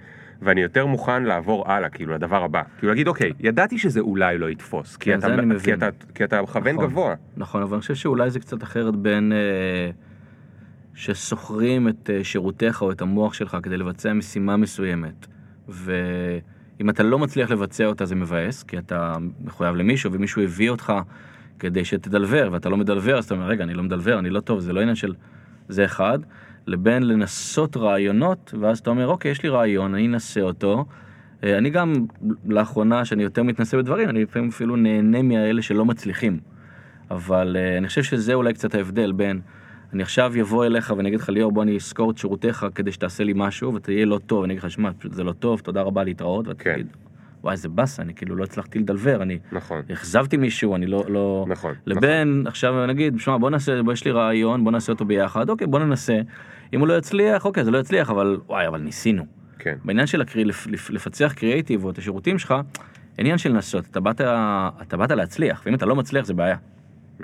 [0.41, 2.61] ואני יותר מוכן לעבור הלאה, כאילו, לדבר הבא.
[2.77, 5.27] כאילו, להגיד, אוקיי, ידעתי שזה אולי לא יתפוס, כי, כן, אתה,
[5.63, 5.73] כי.
[5.73, 6.89] אתה, כי אתה מכוון נכון.
[6.89, 7.15] גבוה.
[7.37, 9.91] נכון, אבל אני חושב שאולי זה קצת אחרת בין אה,
[10.93, 15.27] ששוכרים את אה, שירותיך או את המוח שלך כדי לבצע משימה מסוימת,
[16.79, 19.15] ואם אתה לא מצליח לבצע אותה זה מבאס, כי אתה
[19.45, 20.93] מחויב למישהו ומישהו הביא אותך
[21.59, 24.59] כדי שתדלבר, ואתה לא מדלבר, אז אתה אומר, רגע, אני לא מדלבר, אני לא טוב,
[24.59, 25.13] זה לא עניין של
[25.69, 26.19] זה אחד,
[26.67, 30.85] לבין לנסות רעיונות, ואז אתה אומר, אוקיי, יש לי רעיון, אני אנסה אותו.
[31.43, 31.93] אה, אני גם,
[32.45, 36.39] לאחרונה, שאני יותר מתנסה בדברים, אני לפעמים אפילו נהנה מאלה שלא מצליחים.
[37.11, 39.41] אבל uh, אני חושב שזה אולי קצת ההבדל בין,
[39.93, 43.23] אני עכשיו אבוא אליך ואני אגיד לך, ליאור, בוא אני אזכור את שירותיך כדי שתעשה
[43.23, 46.03] לי משהו ותהיה לא טוב, אני אגיד לך, שמע, פשוט זה לא טוב, תודה רבה
[46.03, 46.73] להתראות, ואתה כן.
[46.73, 46.87] תגיד,
[47.43, 51.45] וואי, איזה באסה, אני כאילו לא הצלחתי לדלבר, אני נכון, אכזבתי מישהו, אני לא, לא...
[51.47, 51.73] נכון.
[51.85, 55.67] לבין, עכשיו נגיד, שמע, בוא נעשה, בוא, יש לי רעיון, בוא נעשה אותו ביחד, אוקיי,
[55.67, 56.19] בוא ננסה.
[56.73, 59.25] אם הוא לא יצליח, אוקיי, זה לא יצליח, אבל וואי, אבל ניסינו.
[59.59, 59.75] כן.
[59.85, 62.55] בעניין של הקרי, לפ, לפ, לפצח קריאייטיב או את השירותים שלך,
[63.17, 64.21] עניין של לנסות, אתה באת,
[64.81, 66.55] אתה באת להצליח, ואם אתה לא מצליח זה בעיה.
[67.19, 67.23] Mm.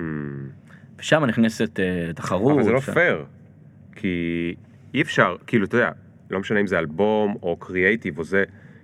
[0.99, 2.53] ושם נכנסת uh, תחרות.
[2.53, 3.25] אבל זה לא שם- פייר,
[3.95, 4.55] כי
[4.93, 5.91] אי אפשר, כאילו, אתה יודע,
[6.29, 8.43] לא משנה אם זה אלבום או קריאייטיב או זה,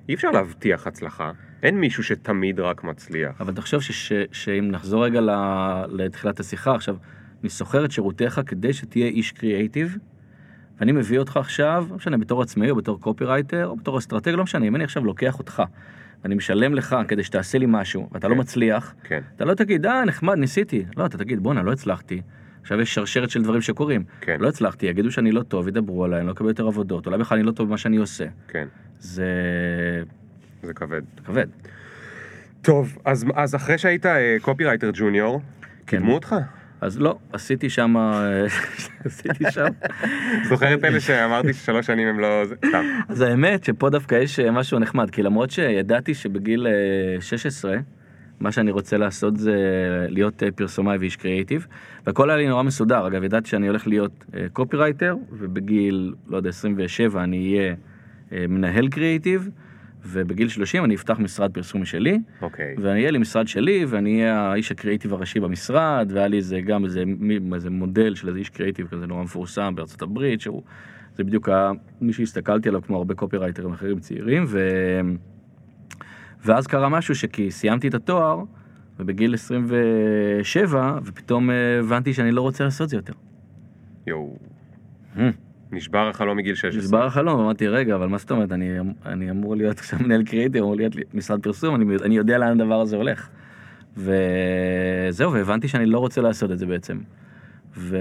[0.09, 1.31] אי אפשר להבטיח הצלחה.
[1.63, 3.41] אין מישהו שתמיד רק מצליח.
[3.41, 5.19] אבל תחשוב שש, שאם נחזור רגע
[5.89, 6.95] לתחילת השיחה, עכשיו,
[7.41, 9.97] אני שוכר את שירותיך כדי שתהיה איש קריאייטיב,
[10.79, 14.43] ואני מביא אותך עכשיו, לא משנה, בתור עצמאי או בתור copywriter או בתור אסטרטג, לא
[14.43, 15.63] משנה, אם אני עכשיו לוקח אותך,
[16.23, 18.39] ואני משלם לך כדי שתעשה לי משהו, ואתה לא כן.
[18.39, 20.85] מצליח, כן, אתה לא תגיד, אה, נחמד, ניסיתי.
[20.97, 22.21] לא, אתה תגיד, בואנה, לא הצלחתי.
[22.61, 24.03] עכשיו יש שרשרת של דברים שקורים.
[24.21, 24.37] כן.
[24.39, 27.37] לא הצלחתי, יגידו שאני לא טוב, ידברו עליי, אני לא אקבל יותר עבודות, אולי בכלל
[27.37, 28.25] אני לא טוב במה שאני עושה.
[28.47, 28.67] כן,
[28.99, 29.25] זה
[30.63, 31.01] זה כבד.
[31.25, 31.47] כבד.
[32.61, 34.05] טוב, אז, אז אחרי שהיית
[34.41, 35.97] קופירייטר ג'וניור, כן.
[35.97, 36.35] קידמו אותך?
[36.81, 37.95] אז לא, עשיתי שם,
[39.05, 39.67] עשיתי שם.
[40.49, 42.43] זוכר את אלה שאמרתי ששלוש שנים הם לא...
[42.67, 42.83] סתם.
[43.09, 47.75] אז האמת שפה דווקא יש אה, משהו נחמד, כי למרות שידעתי שבגיל אה, 16,
[48.39, 49.55] מה שאני רוצה לעשות זה
[50.09, 51.67] להיות אה, פרסומאי ואיש קריאיטיב,
[52.05, 53.07] והכל היה לי נורא מסודר.
[53.07, 57.75] אגב, ידעתי שאני הולך להיות קופירייטר, ובגיל, לא יודע, 27 אני אהיה
[58.33, 59.49] אה, מנהל קריאיטיב,
[60.05, 62.75] ובגיל 30 אני אפתח משרד פרסום שלי, אוקיי.
[62.77, 66.85] ואני אהיה לי משרד שלי, ואני אהיה האיש הקריאיטיב הראשי במשרד, והיה לי איזה גם
[66.85, 67.03] איזה,
[67.53, 70.63] איזה מודל של איזה איש קריאיטיב כזה נורא מפורסם בארצות הברית, שהוא,
[71.15, 71.71] זה בדיוק היה
[72.01, 74.59] מי שהסתכלתי עליו כמו הרבה קופירייטרים אחרים צעירים, ו...
[76.45, 78.43] ואז קרה משהו שכי סיימתי את התואר,
[78.99, 83.13] ובגיל 27, ופתאום אה, הבנתי שאני לא רוצה לעשות זה יותר.
[84.07, 84.37] יואו.
[85.71, 86.81] נשבר החלום מגיל 16.
[86.81, 88.69] נשבר החלום, אמרתי, רגע, אבל מה זאת אומרת, אני,
[89.05, 92.81] אני אמור להיות עכשיו מנהל קריאיטיב, אמור להיות משרד פרסום, אני, אני יודע לאן הדבר
[92.81, 93.29] הזה הולך.
[93.97, 96.99] וזהו, והבנתי שאני לא רוצה לעשות את זה בעצם.
[97.77, 97.97] ו...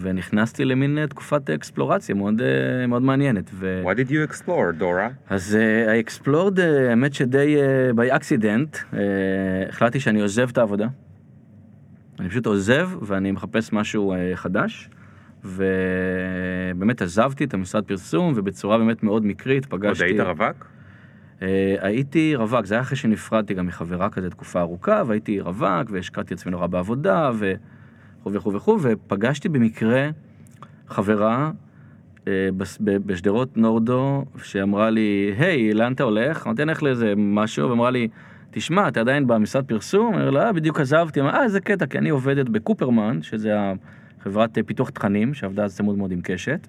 [0.00, 3.50] ונכנסתי למין אה, תקופת אקספלורציה מאוד, אה, מאוד מעניינת.
[3.54, 3.82] ו...
[3.84, 5.08] What did you explore, דורה?
[5.28, 8.96] אז uh, I explored, uh, האמת שדי uh, by accident, uh,
[9.68, 10.86] החלטתי שאני עוזב את העבודה.
[12.20, 14.90] אני פשוט עוזב ואני מחפש משהו uh, חדש.
[15.44, 20.04] ובאמת עזבתי את המשרד פרסום ובצורה באמת מאוד מקרית עוד פגשתי...
[20.04, 20.66] היית רווק?
[21.38, 21.42] Uh,
[21.80, 26.52] הייתי רווק, זה היה אחרי שנפרדתי גם מחברה כזה תקופה ארוכה, והייתי רווק והשקעתי עצמי
[26.52, 30.10] נורא בעבודה וכו' וכו' וכו', ופגשתי במקרה
[30.88, 31.50] חברה
[32.26, 36.46] ב- בשדרות נורדו, שאמרה לי, היי, לאן אתה הולך?
[36.46, 38.08] אמרתי, אני הולך לאיזה משהו, ואמרה לי,
[38.50, 40.14] תשמע, אתה עדיין במשרד פרסום?
[40.14, 41.20] אני אומר לה, אה, בדיוק עזבתי.
[41.20, 43.56] אמרה, אה, איזה קטע, כי אני עובדת בקופרמן, שזה
[44.22, 46.66] חברת אה, פיתוח תכנים, שעבדה אז צמוד מאוד עם קשת,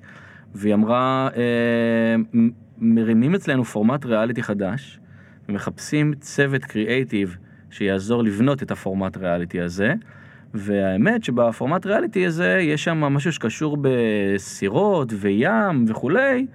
[0.55, 2.39] והיא אמרה, אה,
[2.77, 4.99] מרימים אצלנו פורמט ריאליטי חדש,
[5.49, 7.37] ומחפשים צוות קריאייטיב
[7.69, 9.93] שיעזור לבנות את הפורמט ריאליטי הזה.
[10.53, 16.47] והאמת שבפורמט ריאליטי הזה יש שם משהו שקשור בסירות וים וכולי,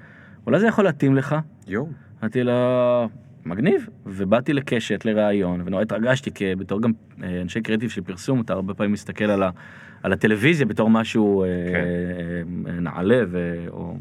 [0.47, 1.36] אולי זה יכול להתאים לך.
[1.66, 1.88] יואו.
[2.20, 3.07] אמרתי לה,
[3.47, 6.92] מגניב, ובאתי לקשת לראיון, ונורא התרגשתי, כי בתור גם
[7.22, 9.51] אה, אנשי קריאיטיב של פרסום, אתה הרבה פעמים מסתכל על, ה,
[10.07, 11.84] על הטלוויזיה בתור משהו אה, כן.
[12.66, 13.96] אה, נעלה, ו, או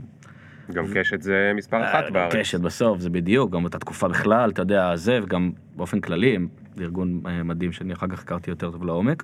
[0.73, 2.35] גם קשת זה מספר אחת אה, בארץ.
[2.35, 6.37] קשת בסוף, זה בדיוק, גם אותה תקופה בכלל, אתה יודע, זה, וגם באופן כללי,
[6.75, 9.23] זה ארגון אה, מדהים שאני אחר כך הכרתי יותר טוב לעומק.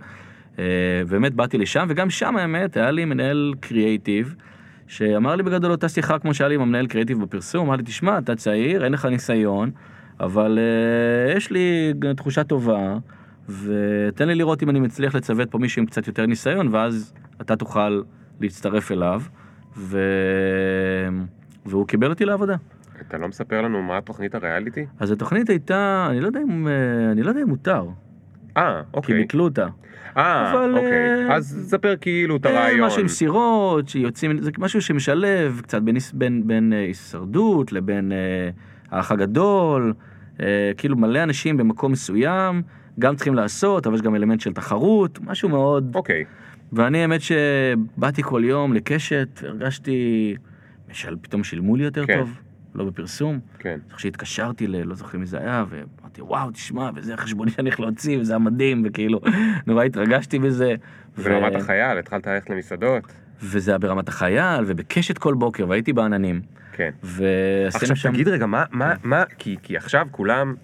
[0.59, 0.63] אה,
[1.09, 4.35] באמת באתי לשם, וגם שם האמת, היה לי מנהל קריאייטיב,
[4.87, 8.17] שאמר לי בגדול אותה שיחה כמו שהיה לי עם המנהל קריאייטיב בפרסום, אמר לי, תשמע,
[8.17, 9.71] אתה צעיר, אין לך ניסיון,
[10.19, 12.97] אבל אה, יש לי תחושה טובה,
[13.49, 17.55] ותן לי לראות אם אני מצליח לצוות פה מישהו עם קצת יותר ניסיון, ואז אתה
[17.55, 18.01] תוכל
[18.39, 19.21] להצטרף אליו,
[19.77, 19.99] ו...
[21.65, 22.55] והוא קיבל אותי לעבודה.
[23.07, 24.85] אתה לא מספר לנו מה תוכנית הריאליטי?
[24.99, 27.85] אז התוכנית הייתה, אני לא יודע אם, אה, אני לא יודע אם מותר,
[28.57, 29.15] אה, כי אוקיי.
[29.15, 29.67] ביטלו אותה.
[30.17, 31.29] אה, אוקיי.
[31.29, 32.87] אה, אז ספר כאילו את אה, הרעיון.
[32.87, 38.11] משהו עם סירות, שיוצאים, זה משהו שמשלב קצת בין, בין, בין אה, הישרדות לבין
[38.91, 39.93] האח הגדול,
[40.41, 42.61] אה, כאילו מלא אנשים במקום מסוים,
[42.99, 45.91] גם צריכים לעשות, אבל יש גם אלמנט של תחרות, משהו מאוד...
[45.95, 46.25] אוקיי.
[46.73, 50.35] ואני האמת שבאתי כל יום לקשת, הרגשתי,
[50.91, 52.19] משל, פתאום שילמו לי יותר כן.
[52.19, 52.39] טוב,
[52.75, 53.39] לא בפרסום.
[53.59, 53.79] כן.
[53.87, 54.83] זוכר שהתקשרתי ל...
[54.83, 58.39] לא זוכר מי זה היה, ואמרתי, וואו, תשמע, וזה החשבוני שאני הולך להוציא, וזה היה
[58.39, 59.21] מדהים, וכאילו,
[59.67, 60.75] נורא התרגשתי בזה.
[61.17, 63.03] ו- ברמת החייל, התחלת ללכת למסעדות?
[63.43, 66.41] וזה היה ברמת החייל, ובקשת כל בוקר, והייתי בעננים.
[66.71, 66.89] כן.
[67.03, 68.13] ועשינו עכשיו שם...
[68.13, 70.55] תגיד רגע, מה, מה, מה, כי, כי עכשיו כולם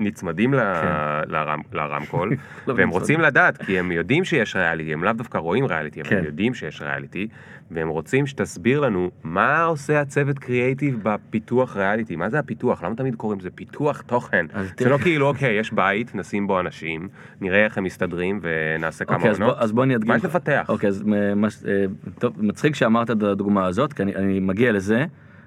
[0.00, 1.30] נצמדים ל- כן.
[1.72, 2.32] לרמקול,
[2.66, 2.88] לא והם.
[2.88, 6.18] רוצים לדעת, כי הם יודעים שיש ריאליטי, הם לאו דווקא רואים ריאליטי, אבל כן.
[6.18, 7.28] הם יודעים שיש ריאליטי,
[7.70, 13.14] והם רוצים שתסביר לנו מה עושה הצוות קריאייטיב בפיתוח ריאליטי, מה זה הפיתוח, למה תמיד
[13.14, 14.46] קוראים לזה פיתוח תוכן?
[14.78, 17.08] זה לא כאילו, אוקיי, יש בית, נשים בו אנשים,
[17.40, 19.58] נראה איך הם מסתדרים ונעשה כמה אוקיי, אז בוא, עונות.
[19.62, 20.08] אז בוא אני אדגים.
[20.10, 20.66] מה יש לפתח?
[20.68, 21.32] אוקיי, אז אה,
[21.68, 21.84] אה,
[22.18, 25.04] טוב, מצחיק שאמרת את הדוגמה הזאת, כי אני, מגיע לזה,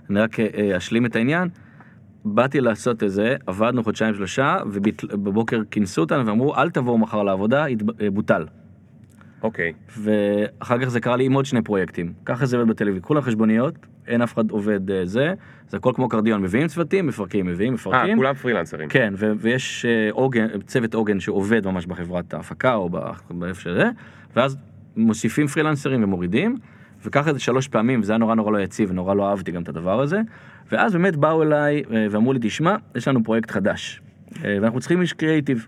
[0.09, 1.49] אני רק אה, אשלים את העניין.
[2.25, 7.65] באתי לעשות את זה, עבדנו חודשיים שלושה, ובבוקר כינסו אותנו ואמרו, אל תבואו מחר לעבודה,
[8.01, 8.45] אה, בוטל.
[9.43, 12.13] אוקיי, ואחר כך זה קרה לי עם עוד שני פרויקטים.
[12.25, 13.75] ככה זה עובד בטלוויזיה, כולם חשבוניות,
[14.07, 15.33] אין אף אחד עובד אה, זה,
[15.67, 18.17] זה הכל כמו קרדיון, מביאים צוותים, מפרקים, מביאים, אה, מפרקים.
[18.17, 18.89] כולם פרילנסרים.
[18.89, 22.89] כן, ו- ויש אה, עוגן, צוות עוגן שעובד ממש בחברת ההפקה או
[23.29, 23.89] באיפה שזה,
[24.35, 24.57] ואז
[24.95, 26.57] מוסיפים פרילנסרים ומורידים,
[27.05, 29.69] וככה זה שלוש פעמים, וזה היה נורא נורא לא יציב, ונורא לא אהבתי גם את
[29.69, 30.21] הדבר הזה,
[30.71, 34.01] ואז באמת באו אליי אה, ואמרו לי, תשמע, יש לנו פרויקט חדש,
[34.45, 35.67] אה, ואנחנו צריכים איש קריאיטיב.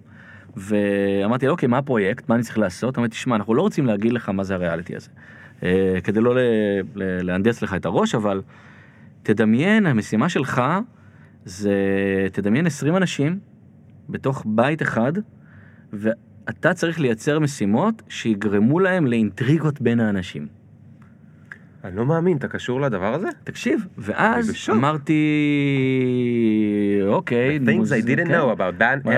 [0.58, 2.30] ואמרתי, אוקיי, מה הפרויקט?
[2.30, 2.98] מה אני צריך לעשות?
[2.98, 5.10] אמרתי, תשמע, אנחנו לא רוצים להגיד לך מה זה הריאליטי הזה.
[5.64, 6.36] אה, כדי לא
[6.96, 8.42] להנדס לך את הראש, אבל
[9.24, 10.62] תדמיין, המשימה שלך
[11.46, 11.74] זה,
[12.32, 13.40] תדמיין 20 אנשים
[14.10, 15.14] בתוך בית אחד,
[16.50, 20.61] אתה צריך לייצר משימות שיגרמו להם לאינטריגות בין האנשים.
[21.84, 23.28] אני לא מאמין, אתה קשור לדבר הזה?
[23.44, 24.70] תקשיב, ואז.
[24.70, 25.14] אמרתי,
[27.08, 28.40] אוקיי, The things I didn't כן.
[28.40, 29.10] know about Dan.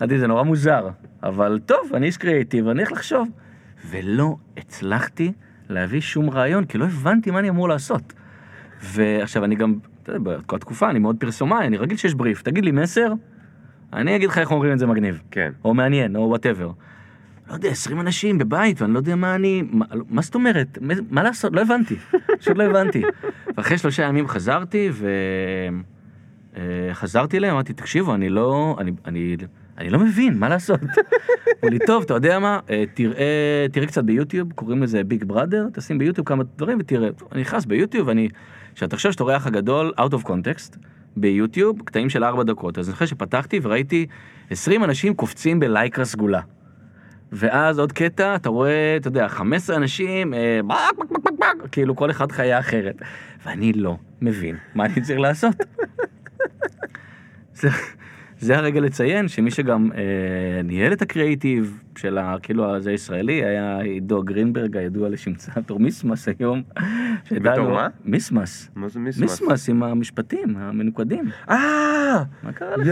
[0.00, 0.88] אמרתי, זה נורא מוזר,
[1.22, 3.28] אבל טוב, אני איש קריאיטיב, אני איך לחשוב.
[3.90, 5.32] ולא הצלחתי
[5.68, 8.12] להביא שום רעיון, כי לא הבנתי מה אני אמור לעשות.
[8.82, 12.64] ועכשיו, אני גם, אתה יודע, בכל התקופה אני מאוד פרסומאי, אני רגיל שיש בריף, תגיד
[12.64, 13.12] לי מסר,
[13.92, 15.22] אני אגיד לך איך אומרים את זה מגניב.
[15.30, 15.52] כן.
[15.64, 16.70] או מעניין, או whatever.
[17.50, 19.62] לא יודע, 20 אנשים בבית, ואני לא יודע מה אני...
[19.70, 20.78] מה, מה זאת אומרת?
[20.80, 21.52] מה, מה לעשות?
[21.52, 21.96] לא הבנתי.
[22.38, 23.02] פשוט לא הבנתי.
[23.56, 25.08] ואחרי שלושה ימים חזרתי, ו...
[26.56, 26.92] אה,
[27.34, 28.76] אליהם, אמרתי, תקשיבו, אני לא...
[28.78, 29.36] אני, אני,
[29.78, 30.80] אני לא מבין, מה לעשות?
[30.80, 32.60] אמרו לי, טוב, אתה יודע מה?
[32.70, 37.08] אה, תראה, תראה קצת ביוטיוב, קוראים לזה ביג בראדר, תשים ביוטיוב כמה דברים ותראה.
[37.32, 38.28] אני נכנס ביוטיוב, אני...
[38.74, 40.76] שאתה חושב שאתה רואה אח הגדול, out of context,
[41.16, 42.78] ביוטיוב, קטעים של ארבע דקות.
[42.78, 44.06] אז חושב שפתחתי וראיתי
[44.50, 46.40] 20 אנשים קופצים בלייקרה סגולה.
[47.32, 51.70] ואז עוד קטע, אתה רואה, אתה יודע, 15 אנשים, אה, בק, בק, בק, בק, בק,
[51.72, 53.02] כאילו כל אחד חיה אחרת.
[53.46, 55.54] ואני לא מבין מה אני צריך לעשות.
[57.54, 57.68] זה,
[58.38, 62.36] זה הרגע לציין שמי שגם אה, ניהל את הקריאיטיב של ה...
[62.42, 66.62] כאילו הזה הישראלי היה עידו גרינברג הידוע לשמצה בתור מיסמס היום.
[67.30, 67.88] בתור מה?
[68.04, 68.70] מיסמס.
[68.74, 69.40] מה זה מיסמס?
[69.40, 71.24] מיסמס עם המשפטים המנוקדים.
[71.50, 72.22] אה!
[72.42, 72.88] מה קרה לך?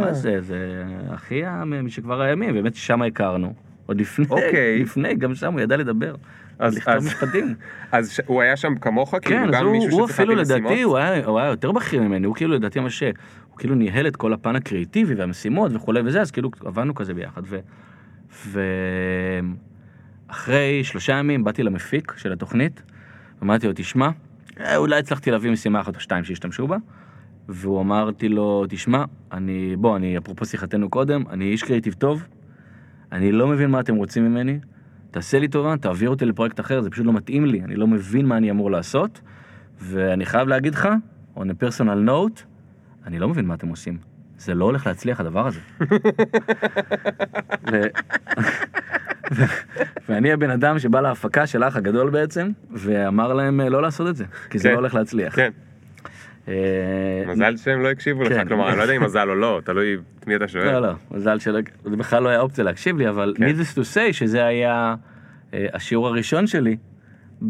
[0.00, 0.40] מה זה?
[0.40, 1.42] זה אחי
[1.82, 3.65] משכבר הימים, באמת ששם הכרנו.
[3.86, 4.82] עוד לפני, אוקיי.
[4.82, 6.14] לפני, גם שם הוא ידע לדבר.
[6.58, 7.54] אז- לכתוב אז- משפטים.
[7.92, 9.10] אז ש- הוא היה שם כמוך?
[9.14, 10.82] כן, כאילו אז גם הוא, מישהו הוא אפילו לדעתי?
[10.82, 13.02] הוא היה, הוא היה יותר בכיר ממני, הוא כאילו לדעתי מה ש...
[13.02, 17.42] הוא כאילו ניהל את כל הפן הקריאיטיבי והמשימות וכולי וזה, אז כאילו עבדנו כזה ביחד.
[17.46, 17.58] ו...
[20.28, 22.82] ואחרי שלושה ימים באתי למפיק של התוכנית,
[23.42, 24.08] אמרתי לו, תשמע,
[24.60, 26.76] אה, אולי הצלחתי להביא משימה אחת או שתיים שהשתמשו בה.
[27.48, 32.26] והוא אמרתי לו, תשמע, אני, בוא, אני, אפרופו שיחתנו קודם, אני איש קריאיטיב טוב,
[33.12, 34.58] אני לא מבין מה אתם רוצים ממני,
[35.10, 38.26] תעשה לי טובה, תעביר אותי לפרויקט אחר, זה פשוט לא מתאים לי, אני לא מבין
[38.26, 39.20] מה אני אמור לעשות,
[39.80, 40.88] ואני חייב להגיד לך,
[41.36, 42.42] on a personal note,
[43.06, 43.98] אני לא מבין מה אתם עושים.
[44.38, 45.60] זה לא הולך להצליח הדבר הזה.
[47.70, 47.82] ו...
[49.32, 49.44] ו...
[50.08, 54.16] ואני הבן אדם שבא להפקה של האח הגדול בעצם, ואמר להם אה, לא לעשות את
[54.16, 54.74] זה, כי זה כן.
[54.74, 55.36] לא הולך להצליח.
[55.36, 55.50] כן,
[57.26, 58.48] מזל שהם לא הקשיבו לך, כן.
[58.48, 60.64] כלומר, אני לא יודע אם מזל או לא, תלוי את מי אתה שואל.
[60.64, 63.48] לא, לא, מזל שלא, זה בכלל לא היה אופציה להקשיב לי, אבל כן.
[63.48, 64.94] needless to say שזה היה
[65.54, 66.76] אה, השיעור הראשון שלי,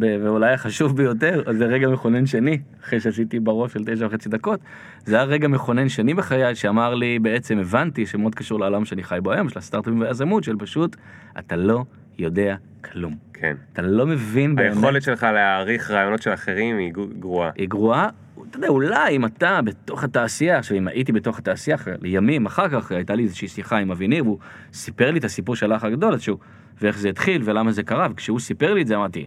[0.01, 4.61] ואולי החשוב ביותר, זה רגע מכונן שני, אחרי שעשיתי בראש של תשע וחצי דקות,
[5.05, 9.19] זה היה רגע מכונן שני בחיי, שאמר לי, בעצם הבנתי, שמאוד קשור לעולם שאני חי
[9.23, 10.97] בו היום, של הסטארט-אפים והיזמות, של פשוט,
[11.39, 11.85] אתה לא
[12.19, 13.17] יודע כלום.
[13.33, 13.57] כן.
[13.73, 14.77] אתה לא מבין באמת.
[14.77, 17.51] היכולת שלך להעריך רעיונות של אחרים היא גרועה.
[17.57, 18.09] היא גרועה.
[18.51, 22.93] אתה יודע, אולי אם אתה בתוך התעשייה, עכשיו אם הייתי בתוך התעשייה לימים אחר כך
[22.93, 24.39] הייתה לי איזושהי שיחה עם אבי ניר, והוא
[24.73, 26.39] סיפר לי את הסיפור של האח הגדול, שהוא,
[26.81, 29.27] ואיך זה התחיל ולמה זה קרה, וכשהוא סיפר לי את זה אמרתי,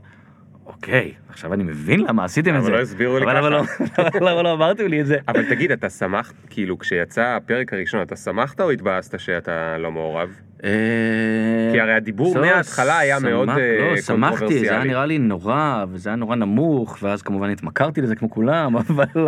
[0.66, 2.72] אוקיי, עכשיו אני מבין למה עשיתם את אבל זה.
[2.72, 4.04] לא הסבירו לי אבל למה ככה.
[4.22, 5.18] לא- למה לא אמרתם לי את זה?
[5.28, 10.30] אבל תגיד, אתה שמחת, כאילו, כשיצא הפרק הראשון, אתה שמחת או התבאסת שאתה לא מעורב?
[10.64, 14.90] אה, כי הרי הדיבור מההתחלה היה מאוד, אה, לא, שמחתי, זה היה קונטרוברסיאלי.
[14.90, 19.28] נראה לי נורא, וזה היה נורא נמוך, ואז כמובן התמכרתי לזה כמו כולם, אבל,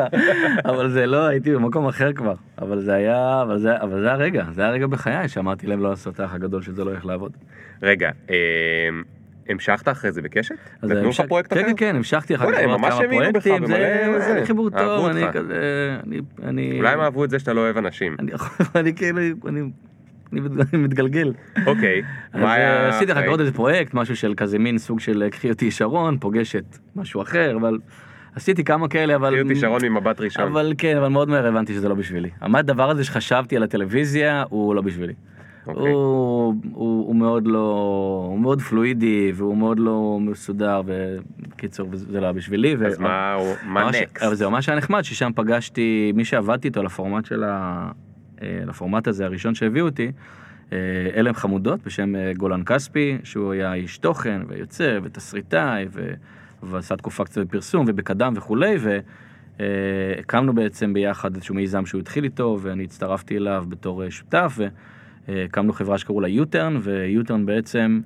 [0.66, 2.36] אבל זה לא, הייתי במקום אחר כבר.
[2.62, 6.20] אבל זה היה, אבל זה, היה רגע, זה היה רגע בחיי שאמרתי להם לא לעשות
[6.20, 7.32] האח הגדול שזה לא הולך לעבוד.
[7.84, 8.36] רגע, אה,
[9.50, 10.56] המשכת אחרי זה בקשת?
[10.84, 11.62] נתנו לך פרויקט אחר?
[11.62, 14.42] כן, כן, כן, המשכתי אחר כך הם לעוד ממש כמה האמינו בך פרויקטים, זה.
[14.46, 15.22] חיבור טוב, אני.
[15.34, 15.98] כזה,
[16.44, 18.18] אני, אולי הם אהבו את זה שאתה לא אוהב אנשים.
[18.76, 19.62] אני כאילו, אני,
[20.34, 21.34] אני מת- אני מתגלגל.
[21.66, 22.02] אוקיי,
[22.34, 23.32] מה אה, היה עשיתי אחר כך אחרי?
[23.32, 26.78] עוד איזה פרויקט, משהו של כזה מין סוג של אה, קחי אותי שרון, פוגש את
[26.96, 27.78] משהו אחר, אבל
[28.36, 29.30] עשיתי כמה כאלה, אבל...
[29.32, 30.44] קחי אותי שרון ממבט ראשון.
[30.52, 32.30] אבל כן, אבל מאוד מהר הבנתי שזה לא בשבילי.
[32.48, 35.14] מה הדבר הזה שחשבתי על הטלוויזיה, הוא לא בשבילי.
[35.68, 35.92] אוקיי.
[35.92, 37.60] הוא, הוא, הוא מאוד לא,
[38.30, 42.76] הוא מאוד פלואידי והוא מאוד לא מסודר ובקיצור זה לא היה בשבילי.
[42.86, 44.24] אז ו- מה הוא- מה נקסט?
[44.24, 47.92] אבל זה ממש היה נחמד ששם פגשתי מי שעבדתי איתו לפורמט של ה...
[48.42, 50.12] אה, לפורמט הזה הראשון שהביאו אותי.
[50.74, 50.78] אה,
[51.16, 56.14] אלם חמודות בשם אה, גולן כספי שהוא היה איש תוכן ויוצר ותסריטאי ו...
[56.64, 58.76] ועשה תקופה קצת בפרסום ובקדם וכולי
[59.60, 64.60] והקמנו בעצם ביחד איזשהו מיזם שהוא התחיל איתו ואני הצטרפתי אליו בתור שותף
[65.28, 68.02] והקמנו חברה שקראו לה יוטרן ויוטרן בעצם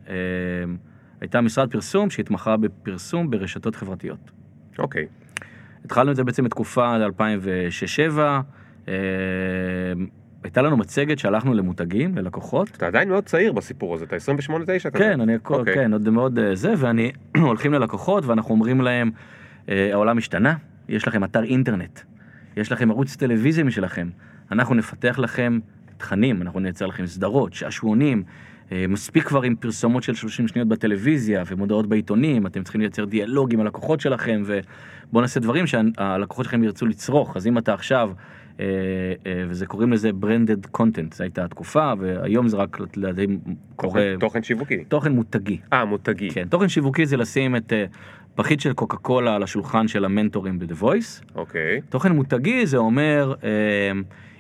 [1.22, 4.32] הייתה משרד פרסום שהתמחה בפרסום ברשתות חברתיות.
[4.80, 5.08] אוקיי.
[5.86, 8.20] התחלנו את זה בעצם בתקופה 2006-2007,
[8.88, 8.94] אה,
[10.46, 12.70] הייתה לנו מצגת שהלכנו למותגים, ללקוחות.
[12.78, 14.20] אתה עדיין מאוד צעיר בסיפור הזה, אתה 28-9
[14.68, 14.90] כזה.
[14.92, 15.74] כן, אני הכל, אוקיי.
[15.74, 19.12] כן, עוד מאוד אה, זה, ואני הולכים ללקוחות ואנחנו אומרים להם,
[19.70, 20.56] אה, העולם השתנה,
[20.90, 22.00] יש לכם אתר אינטרנט,
[22.58, 24.10] יש לכם ערוץ טלוויזיה משלכם,
[24.52, 25.60] אנחנו נפתח לכם
[25.98, 28.24] תכנים, אנחנו נייצר לכם סדרות, שעשועונים,
[28.72, 33.54] אה, מספיק כבר עם פרסומות של 30 שניות בטלוויזיה ומודעות בעיתונים, אתם צריכים לייצר דיאלוג
[33.54, 38.12] עם הלקוחות שלכם ובואו נעשה דברים שהלקוחות שלכם ירצו לצרוך, אז אם אתה עכשיו,
[39.50, 43.28] וזה קוראים לזה branded content, זו הייתה התקופה והיום זה רק לדעתי
[43.76, 44.84] קורה, תוכן- שיווקי.
[44.88, 45.60] תוכן מותגי.
[45.74, 46.30] אה, מותגי.
[46.30, 47.86] כן, תוכן שיווקי זה לשים את אה,
[48.36, 51.24] פחית של קוקה קולה על השולחן של המנטורים ב-The Voice.
[51.36, 51.82] אוקיי.
[51.90, 53.50] תוכן מותגי זה אומר, אה,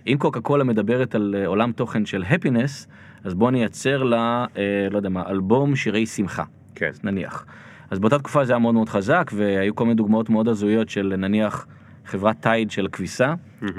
[0.07, 2.88] אם קוקה קולה מדברת על אה, עולם תוכן של הפינס,
[3.24, 6.43] אז בוא נייצר לה, אה, לא יודע מה, אלבום שירי שמחה,
[6.76, 6.91] כן.
[7.03, 7.45] נניח.
[7.91, 11.13] אז באותה תקופה זה היה מאוד מאוד חזק, והיו כל מיני דוגמאות מאוד הזויות של
[11.18, 11.68] נניח
[12.06, 13.34] חברת טייד של כביסה,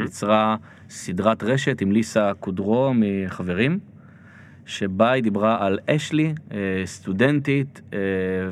[0.05, 0.57] יצרה
[0.91, 3.79] סדרת רשת עם ליסה קודרו מחברים,
[4.66, 7.99] שבה היא דיברה על אשלי, אה, סטודנטית, אה,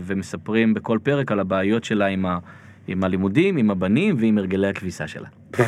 [0.01, 2.39] ומספרים בכל פרק על הבעיות שלה עם, ה,
[2.87, 5.29] עם הלימודים, עם הבנים ועם הרגלי הכביסה שלה.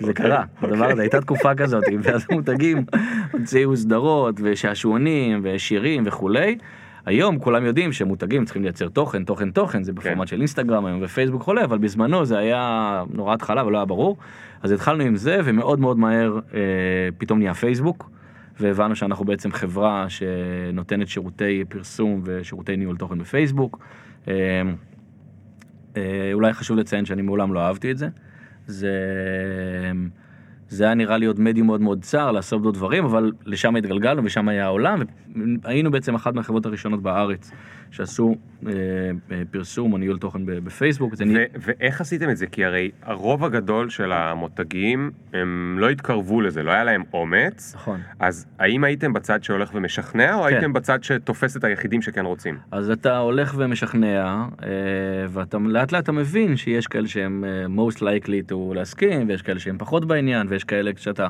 [0.00, 2.84] זה קרה, הדבר הזה, הייתה תקופה כזאת, ואז המותגים
[3.32, 6.58] הוציאו סדרות ושעשועונים ושירים וכולי.
[7.06, 11.42] היום כולם יודעים שמותגים צריכים לייצר תוכן, תוכן, תוכן, זה בפורמט של אינסטגרם היום ופייסבוק
[11.42, 14.16] וכולי, אבל בזמנו זה היה נורא התחלה ולא היה ברור.
[14.62, 16.60] אז התחלנו עם זה, ומאוד מאוד מהר אה,
[17.18, 18.10] פתאום נהיה פייסבוק,
[18.60, 23.78] והבנו שאנחנו בעצם חברה שנותנת שירותי פרסום ושירותי ניהול תוכן בפייסבוק.
[24.28, 24.34] אה,
[25.96, 28.08] אה, אולי חשוב לציין שאני מעולם לא אהבתי את זה.
[28.66, 28.92] זה,
[30.72, 34.24] זה היה נראה לי עוד מדיום מאוד מאוד צר לעשות בו דברים, אבל לשם התגלגלנו
[34.24, 35.02] ושם היה העולם,
[35.62, 37.50] והיינו בעצם אחת מהחברות הראשונות בארץ
[37.92, 38.36] שעשו
[38.66, 38.72] אה,
[39.30, 41.14] אה, פרסום או ניהול תוכן בפייסבוק.
[41.14, 42.46] ו- ואיך עשיתם את זה?
[42.46, 47.74] כי הרי הרוב הגדול של המותגים, הם לא התקרבו לזה, לא היה להם אומץ.
[47.74, 48.00] נכון.
[48.20, 50.46] אז האם הייתם בצד שהולך ומשכנע, או כן.
[50.46, 52.58] הייתם בצד שתופס את היחידים שכן רוצים?
[52.70, 54.68] אז אתה הולך ומשכנע, אה,
[55.28, 59.60] ואתה לאט לאט אתה מבין שיש כאלה שהם אה, most likely to להסכים, ויש כאלה
[59.60, 61.28] שהם פחות בעניין, ויש כאלה שאתה...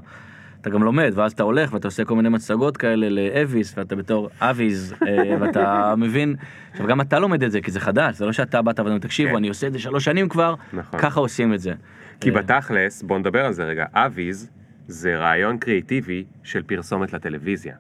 [0.63, 4.31] אתה גם לומד, ואז אתה הולך ואתה עושה כל מיני מצגות כאלה לאביס, ואתה בתור
[4.41, 6.37] אביז, אה, ואתה מבין,
[6.71, 9.31] עכשיו גם אתה לומד את זה, כי זה חדש, זה לא שאתה באת ואתה תקשיבו,
[9.31, 9.37] כן.
[9.37, 11.01] אני עושה את זה שלוש שנים כבר, נכון.
[11.01, 11.73] ככה עושים את זה.
[12.21, 14.51] כי אה, בתכלס, בוא נדבר על זה רגע, אביז
[14.89, 17.75] זה רעיון קריאיטיבי של פרסומת לטלוויזיה.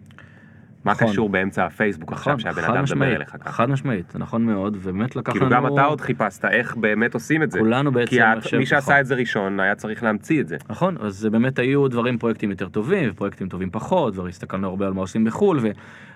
[0.84, 1.08] מה נכון.
[1.08, 3.52] קשור באמצע הפייסבוק עכשיו שהבן חד אדם מדבר אליך ככה?
[3.52, 5.54] חד משמעית, זה נכון מאוד, ובאמת לקח כאילו לנו...
[5.54, 7.58] גם אתה עוד חיפשת איך באמת עושים את זה.
[7.58, 9.00] כולנו בעצם, כי את- מי שעשה נכון.
[9.00, 10.56] את זה ראשון היה צריך להמציא את זה.
[10.70, 14.92] נכון, אז זה באמת היו דברים, פרויקטים יותר טובים, ופרויקטים טובים פחות, והסתכלנו הרבה על
[14.92, 15.68] מה עושים בחו"ל, וזו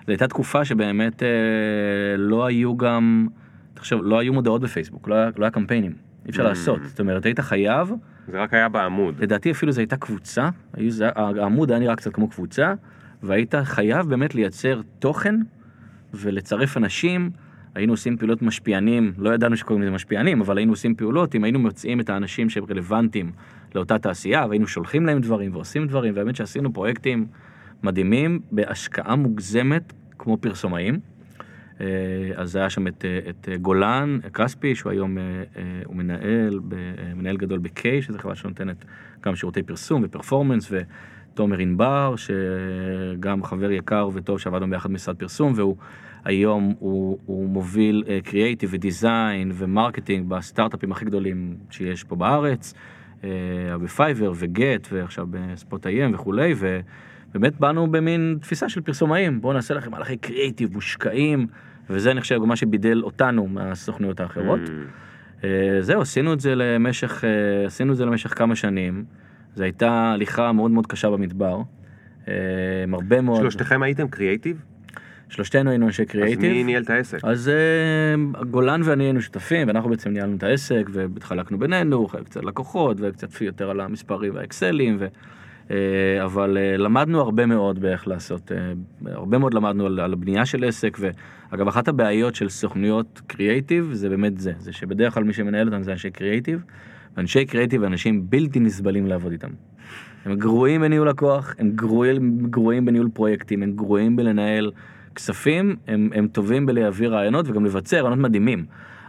[0.07, 1.27] הייתה תקופה שבאמת אה,
[2.17, 3.27] לא היו גם,
[3.73, 5.91] תחשוב, לא היו מודעות בפייסבוק, לא היה, לא היה קמפיינים,
[6.25, 6.47] אי אפשר Mm.
[6.47, 7.91] לעשות, זאת אומרת, היית חייב,
[8.31, 9.15] זה רק היה בעמוד.
[9.19, 12.73] לדעתי אפילו זו הייתה קבוצה, היו, זה, העמוד היה נראה קצת כמו קבוצה,
[13.23, 15.35] והיית חייב באמת לייצר תוכן
[16.13, 17.29] ולצרף אנשים.
[17.75, 21.59] היינו עושים פעולות משפיענים, לא ידענו שקוראים לזה משפיענים, אבל היינו עושים פעולות, אם היינו
[21.59, 23.31] מוצאים את האנשים שהם רלוונטיים
[23.75, 27.27] לאותה תעשייה, והיינו שולחים להם דברים ועושים דברים, והאמת שעשינו פרויקטים
[27.83, 30.99] מדהימים בהשקעה מוגזמת כמו פרסומאים.
[31.81, 31.85] אה,
[32.35, 35.17] אז היה שם את, אה, את אה, גולן כספי, שהוא היום
[35.85, 36.59] הוא מנהל,
[37.15, 38.85] מנהל גדול ב-K, שזו חברה שנותנת
[39.25, 40.71] גם שירותי פרסום ו performance,
[41.37, 45.75] ותומר ענבר, שגם חבר יקר וטוב שעבדנו ביחד במשרד פרסום, והוא
[46.25, 52.73] היום הוא, הוא מוביל קריאייטיב ו design ו marketing בסטארט-אפים הכי גדולים שיש פה בארץ,
[53.23, 53.29] אה,
[53.81, 59.91] בפייבר וגט ועכשיו בספוט איי-אם וכולי, ובאמת באנו במין תפיסה של פרסומאים, בואו נעשה לכם
[59.91, 61.47] מהלכי קריאייטיב מושקעים,
[61.89, 64.59] וזה אני חושב מה שבידל אותנו מהסוכנויות האחרות.
[64.59, 65.43] Mm.
[65.43, 69.05] אה, זהו, עשינו את זה למשך, אה, עשינו את זה למשך כמה שנים.
[69.57, 71.61] זו הייתה הליכה מאוד מאוד קשה במדבר.
[72.27, 72.33] אה,
[72.83, 73.39] עם הרבה מאוד...
[73.39, 74.61] שלושתכם הייתם קריאייטיב?
[75.29, 76.51] שלושתנו היינו אנשי אז קריאייטיב.
[76.51, 77.19] מי ניהל את העסק?
[77.23, 82.97] אז אה, גולן ואני היינו שותפים, ואנחנו בעצם ניהלנו את העסק, והתחלקנו בינינו, קצת לקוחות,
[82.99, 85.07] וקצת יותר על המספרים והאקסלים, ו...
[85.71, 88.51] אה, אבל למדנו הרבה מאוד באיך לעשות,
[89.05, 94.09] הרבה מאוד למדנו על, על הבנייה של עסק, ואגב, אחת הבעיות של סוכנויות קריאייטיב זה
[94.09, 96.63] באמת זה, זה שבדרך כלל מי שמנהל אותם זה אנשי קריאייטיב,
[97.17, 99.49] ואנשי קריאייטיב הם אנשים בלתי נסבלים לעבוד איתם.
[100.25, 104.71] הם גרועים בניהול לקוח, הם גרועים, גרועים בניהול פרויקטים, הם גרועים בלנהל
[105.15, 108.65] כספים, הם, הם טובים בלהעביר רעיונות וגם לבצע רעיונות מדהימים.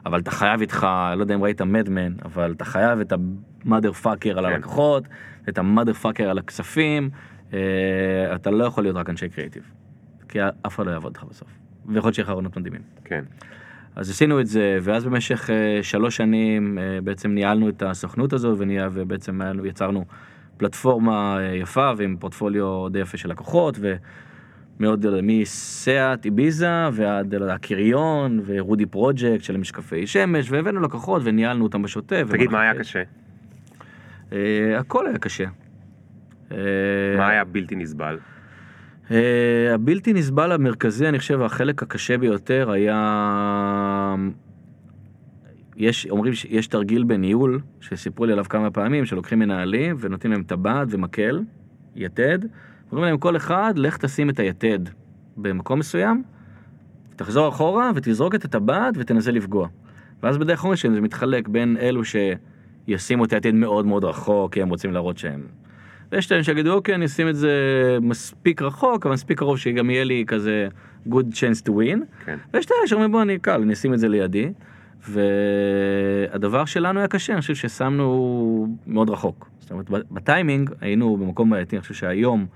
[0.07, 0.87] אבל אתה חייב איתך,
[1.17, 4.45] לא יודע אם ראית מדמן, אבל אתה חייב את ה-mother fucker על כן.
[4.45, 5.05] הלקוחות,
[5.49, 7.11] את ה-mother fucker על הכספים,
[7.53, 7.59] אה,
[8.35, 9.63] אתה לא יכול להיות רק אנשי קריאיטיב.
[10.29, 11.49] כי אף אחד לא יעבוד איתך בסוף.
[11.87, 12.83] ויכול להיות שיהיה לך רעיונות מדהימים.
[13.05, 13.25] כן.
[13.97, 18.55] אז עשינו את זה, ואז במשך אה, שלוש שנים אה, בעצם ניהלנו את הסוכנות הזו,
[18.59, 20.05] ונהיה, ובעצם יצרנו
[20.59, 23.79] פלטפורמה אה, יפה ועם פורטפוליו די יפה של לקוחות,
[24.81, 32.27] ומאוד, מסיאט איביזה ועד הקריון ורודי פרוג'קט של משקפי שמש, והבאנו לקוחות וניהלנו אותם בשוטף.
[32.31, 33.03] תגיד, מה היה קשה?
[34.33, 35.45] אה, הכל היה קשה.
[36.53, 36.57] אה,
[37.17, 38.19] מה היה בלתי נסבל?
[39.11, 44.15] אה, הבלתי נסבל המרכזי, אני חושב, החלק הקשה ביותר היה...
[45.77, 50.89] יש, אומרים שיש תרגיל בניהול, שסיפרו לי עליו כמה פעמים, שלוקחים מנהלים ונותנים להם טבעת
[50.91, 51.43] ומקל,
[51.97, 52.39] יתד,
[52.93, 54.79] אומרים להם כל אחד, לך תשים את היתד
[55.37, 56.23] במקום מסוים,
[57.17, 59.69] תחזור אחורה ותזרוק את הטבעת ותנסה לפגוע.
[60.23, 64.69] ואז בדרך כלל זה מתחלק בין אלו שישימו את היתד מאוד מאוד רחוק, כי הם
[64.69, 65.47] רוצים להראות שהם...
[66.13, 67.53] ויש אלה שיגידו, אוקיי, אני אשים את זה
[68.01, 70.69] מספיק רחוק, אבל מספיק קרוב שגם יהיה לי כזה
[71.09, 71.99] good chance to win.
[72.25, 72.37] כן.
[72.55, 74.53] ויש את אלה שאומרים, בוא, אני קל, אני אשים את זה לידי.
[75.09, 79.51] והדבר שלנו היה קשה, אני חושב ששמנו מאוד רחוק.
[79.59, 82.47] זאת אומרת, בטיימינג היינו במקום בעייתי, אני חושב שהיום,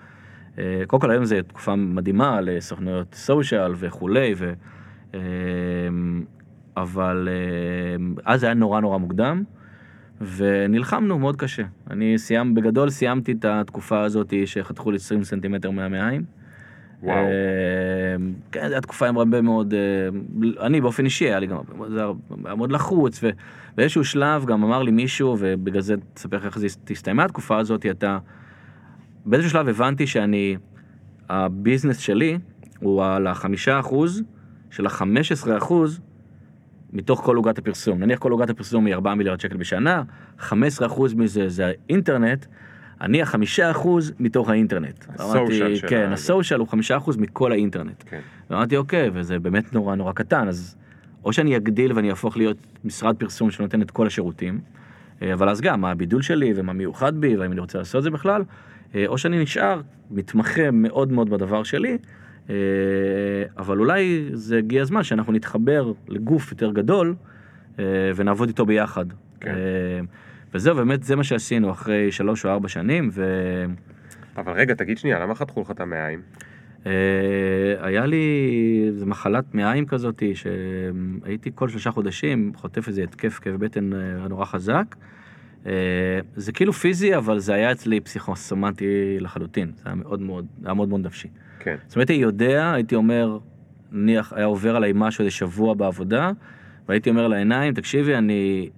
[0.59, 4.53] אה, קודם כל היום זו תקופה מדהימה לסוכנויות סושיאל וכולי, ו...
[5.14, 5.20] אה,
[6.76, 9.44] אבל אה, אז זה היה נורא נורא מוקדם,
[10.37, 11.62] ונלחמנו מאוד קשה.
[11.91, 16.25] אני סיימ, בגדול סיימתי את התקופה הזאת שחתכו לי 20 סנטימטר מהמעיים.
[17.03, 17.16] וואו.
[17.16, 17.25] אה,
[18.53, 21.91] כן, זו הייתה תקופה עם הרבה מאוד, אה, אני באופן אישי היה לי גם, הרבה
[21.91, 22.01] זה
[22.45, 26.66] היה מאוד לחוץ, ובאיזשהו שלב גם אמר לי מישהו, ובגלל זה תספר לך איך זה
[26.91, 28.18] הסתיימה התקופה הזאת, אתה,
[29.27, 30.57] באיזשהו שלב הבנתי שאני,
[31.29, 32.39] הביזנס שלי
[32.81, 34.23] הוא על החמישה אחוז
[34.70, 36.01] של החמש עשרה אחוז
[36.93, 37.99] מתוך כל עוגת הפרסום.
[37.99, 40.03] נניח כל עוגת הפרסום היא 4 מיליארד שקל בשנה,
[40.40, 40.53] 15%
[41.16, 42.47] מזה זה האינטרנט,
[43.01, 45.05] אני החמישה אחוז מתוך האינטרנט.
[45.09, 48.05] הסושיאל אמרתי, של כן, הסושיאל הוא חמישה אחוז מכל האינטרנט.
[48.07, 48.20] כן.
[48.51, 50.76] ואמרתי, אוקיי, וזה באמת נורא נורא קטן, אז
[51.24, 54.61] או שאני אגדיל ואני אהפוך להיות משרד פרסום שנותן את כל השירותים,
[55.22, 58.03] אה, אבל אז גם, מה הבידול שלי ומה מיוחד בי, והאם אני רוצה לעשות את
[58.03, 58.43] זה בכלל,
[58.95, 59.80] אה, או שאני נשאר
[60.11, 61.99] מתמחה מאוד מאוד בדבר שלי,
[63.59, 67.14] אבל אולי זה הגיע הזמן שאנחנו נתחבר לגוף יותר גדול
[67.78, 67.84] אה,
[68.16, 69.05] ונעבוד איתו ביחד.
[69.40, 69.51] כן.
[69.51, 70.01] אה,
[70.55, 73.24] וזהו, באמת זה מה שעשינו אחרי שלוש או ארבע שנים, ו...
[74.36, 76.20] אבל רגע, תגיד שנייה, למה חתכו לך את המעיים?
[76.86, 76.93] אה,
[77.80, 83.93] היה לי איזה מחלת מעיים כזאת, שהייתי כל שלושה חודשים חוטף איזה התקף כאב בטן
[83.93, 84.97] אה, נורא חזק.
[85.66, 85.72] אה,
[86.36, 89.72] זה כאילו פיזי, אבל זה היה אצלי פסיכוסומטי לחלוטין.
[89.76, 91.28] זה היה מאוד מאוד, היה מאוד מאוד נפשי.
[91.64, 91.76] כן.
[91.86, 93.38] זאת אומרת, הייתי יודע, הייתי אומר,
[93.92, 96.30] נניח היה עובר עליי משהו איזה שבוע בעבודה,
[96.88, 98.70] והייתי אומר לעיניים, תקשיבי, אני...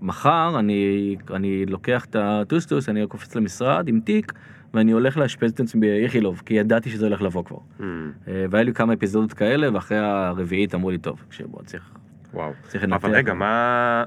[0.00, 4.32] מחר אני, אני לוקח את הטוסטוס, אני קופץ למשרד עם תיק,
[4.74, 7.58] ואני הולך לאשפז את עצמי באיכילוב, כי ידעתי שזה הולך לבוא כבר.
[7.78, 7.82] Hmm,
[8.28, 11.90] אה, והיה לי כמה אפיזודות כאלה, ואחרי הרביעית אמרו לי, טוב, בוא, צריך...
[12.34, 12.52] וואו.
[12.68, 13.04] צריך לנתח.
[13.04, 14.04] אבל רגע, מה...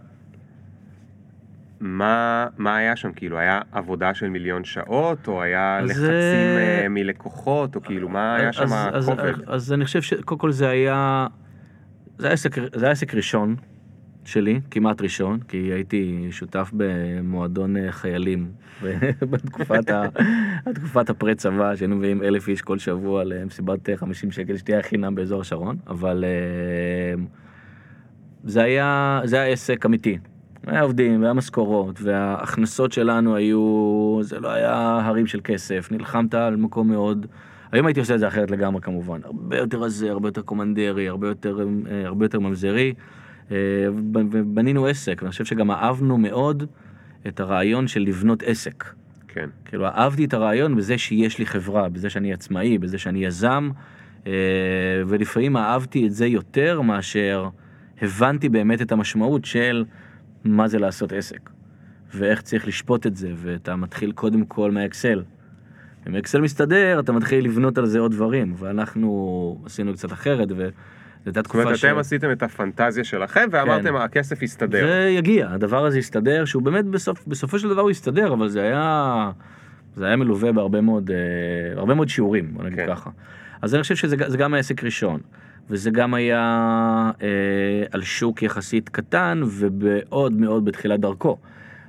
[1.81, 3.11] מה, מה היה שם?
[3.13, 8.09] כאילו, היה עבודה של מיליון שעות, או היה אז, לחצים אה, אה, מלקוחות, או כאילו,
[8.09, 9.23] מה היה שם אז, הכובד?
[9.23, 11.27] אז, אז אני חושב שקודם כל זה היה,
[12.17, 13.55] זה היה עסק, זה היה עסק ראשון
[14.25, 18.51] שלי, כמעט ראשון, כי הייתי שותף במועדון אה, חיילים
[19.31, 20.07] בתקופת ה-
[20.65, 25.15] התקופת הפרה צבא, שהיינו מביאים אלף איש כל שבוע למסיבת אה, 50 שקל שתייה חינם
[25.15, 26.23] באזור השרון, אבל
[28.43, 30.17] זה היה, זה היה עסק אמיתי.
[30.67, 36.55] היה עובדים, והיה משכורות, וההכנסות שלנו היו, זה לא היה הרים של כסף, נלחמת על
[36.55, 37.25] מקום מאוד,
[37.71, 41.27] היום הייתי עושה את זה אחרת לגמרי כמובן, הרבה יותר רזה, הרבה יותר קומנדרי, הרבה
[41.27, 41.59] יותר,
[41.91, 42.93] אה, הרבה יותר ממזרי,
[43.51, 43.57] אה,
[43.89, 46.63] וב- ובנינו עסק, ואני חושב שגם אהבנו מאוד
[47.27, 48.85] את הרעיון של לבנות עסק.
[49.27, 49.49] כן.
[49.65, 53.69] כאילו אהבתי את הרעיון בזה שיש לי חברה, בזה שאני עצמאי, בזה שאני יזם,
[54.27, 54.31] אה,
[55.07, 57.49] ולפעמים אהבתי את זה יותר מאשר
[58.01, 59.85] הבנתי באמת את המשמעות של
[60.43, 61.49] מה זה לעשות עסק,
[62.13, 65.23] ואיך צריך לשפוט את זה, ואתה מתחיל קודם כל מהאקסל.
[66.07, 70.61] אם אקסל מסתדר, אתה מתחיל לבנות על זה עוד דברים, ואנחנו עשינו קצת אחרת, וזו
[71.25, 74.87] הייתה זאת תקופה אומרת, אתם עשיתם את הפנטזיה שלכם, ואמרתם, הכסף יסתדר.
[74.87, 78.61] זה יגיע, הדבר הזה יסתדר, שהוא באמת בסוף, בסופו של דבר הוא יסתדר, אבל זה
[78.61, 79.31] היה,
[79.95, 82.87] זה היה מלווה בהרבה מאוד, אה, מאוד שיעורים, בוא נגיד כן.
[82.87, 83.09] ככה.
[83.61, 85.19] אז אני חושב שזה גם היה עסק ראשון,
[85.71, 87.27] וזה גם היה אה,
[87.91, 91.37] על שוק יחסית קטן, ומאוד מאוד בתחילת דרכו.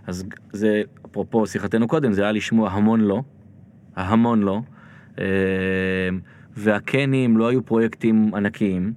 [0.06, 3.22] אז זה, אפרופו שיחתנו קודם, זה היה לשמוע המון לא,
[3.96, 4.60] המון לא,
[5.18, 5.24] אה,
[6.56, 8.92] והקנים לא היו פרויקטים ענקיים.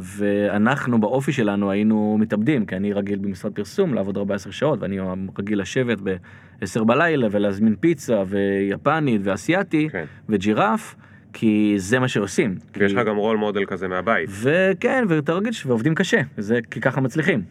[0.00, 4.98] ואנחנו באופי שלנו היינו מתאבדים, כי אני רגיל במשרד פרסום לעבוד 14 שעות, ואני
[5.38, 10.04] רגיל לשבת ב-10 בלילה ולהזמין פיצה ויפנית ואסייתי כן.
[10.28, 10.94] וג'ירף,
[11.32, 12.54] כי זה מה שעושים.
[12.76, 14.30] ויש כי- לך גם רול מודל כזה מהבית.
[14.42, 17.42] וכן, ואתה רגיל ש- ועובדים קשה, זה כי ככה מצליחים.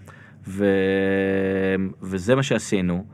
[0.48, 0.66] ו...
[2.02, 3.06] וזה מה שעשינו,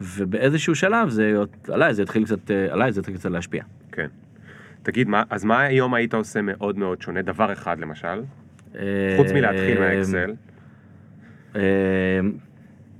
[0.00, 1.34] ובאיזשהו שלב זה,
[1.68, 3.62] עליי זה התחיל קצת, אה, עליי זה התחיל קצת להשפיע.
[3.92, 4.06] כן.
[4.82, 7.22] תגיד, מה- אז מה היום היית עושה מאוד מאוד שונה?
[7.22, 8.22] דבר אחד למשל,
[9.16, 10.32] חוץ מלהתחיל אה, מהאקסל.
[11.56, 11.60] אה,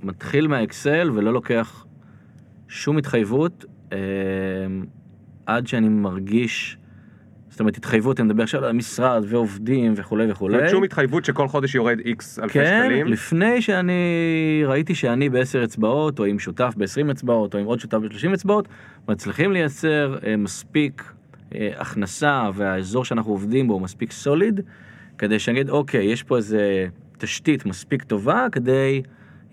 [0.03, 1.85] מתחיל מהאקסל ולא לוקח
[2.67, 3.65] שום התחייבות
[5.45, 6.77] עד שאני מרגיש
[7.61, 10.69] אומרת התחייבות, אני מדבר עכשיו על המשרד ועובדים וכולי זאת וכולי.
[10.69, 13.07] שום התחייבות שכל חודש יורד איקס אלפי כן, שקלים.
[13.07, 17.97] לפני שאני ראיתי שאני בעשר אצבעות, או עם שותף ב-20 אצבעות, או עם עוד שותף
[17.97, 18.67] ב-30 אצבעות,
[19.09, 21.03] מצליחים לייצר אה, מספיק
[21.55, 24.61] אה, הכנסה, והאזור שאנחנו עובדים בו הוא מספיק סוליד,
[25.17, 26.87] כדי שנגיד, אוקיי, יש פה איזה
[27.17, 29.01] תשתית מספיק טובה, כדי,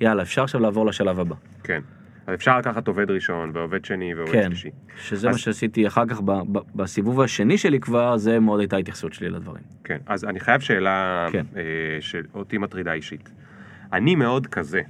[0.00, 1.34] יאללה, אפשר עכשיו לעבור לשלב הבא.
[1.62, 1.80] כן.
[2.28, 4.70] אז אפשר לקחת עובד ראשון ועובד שני ועובד כן, שלישי.
[4.96, 8.76] שזה אז- מה שעשיתי אחר כך ב- ב- בסיבוב השני שלי כבר, זה מאוד הייתה
[8.76, 9.62] ההתייחסות שלי לדברים.
[9.84, 9.98] כן.
[10.06, 11.44] אז אני חייב שאלה כן.
[11.56, 11.62] אה,
[12.00, 13.30] שאותי מטרידה אישית.
[13.92, 14.80] אני מאוד כזה.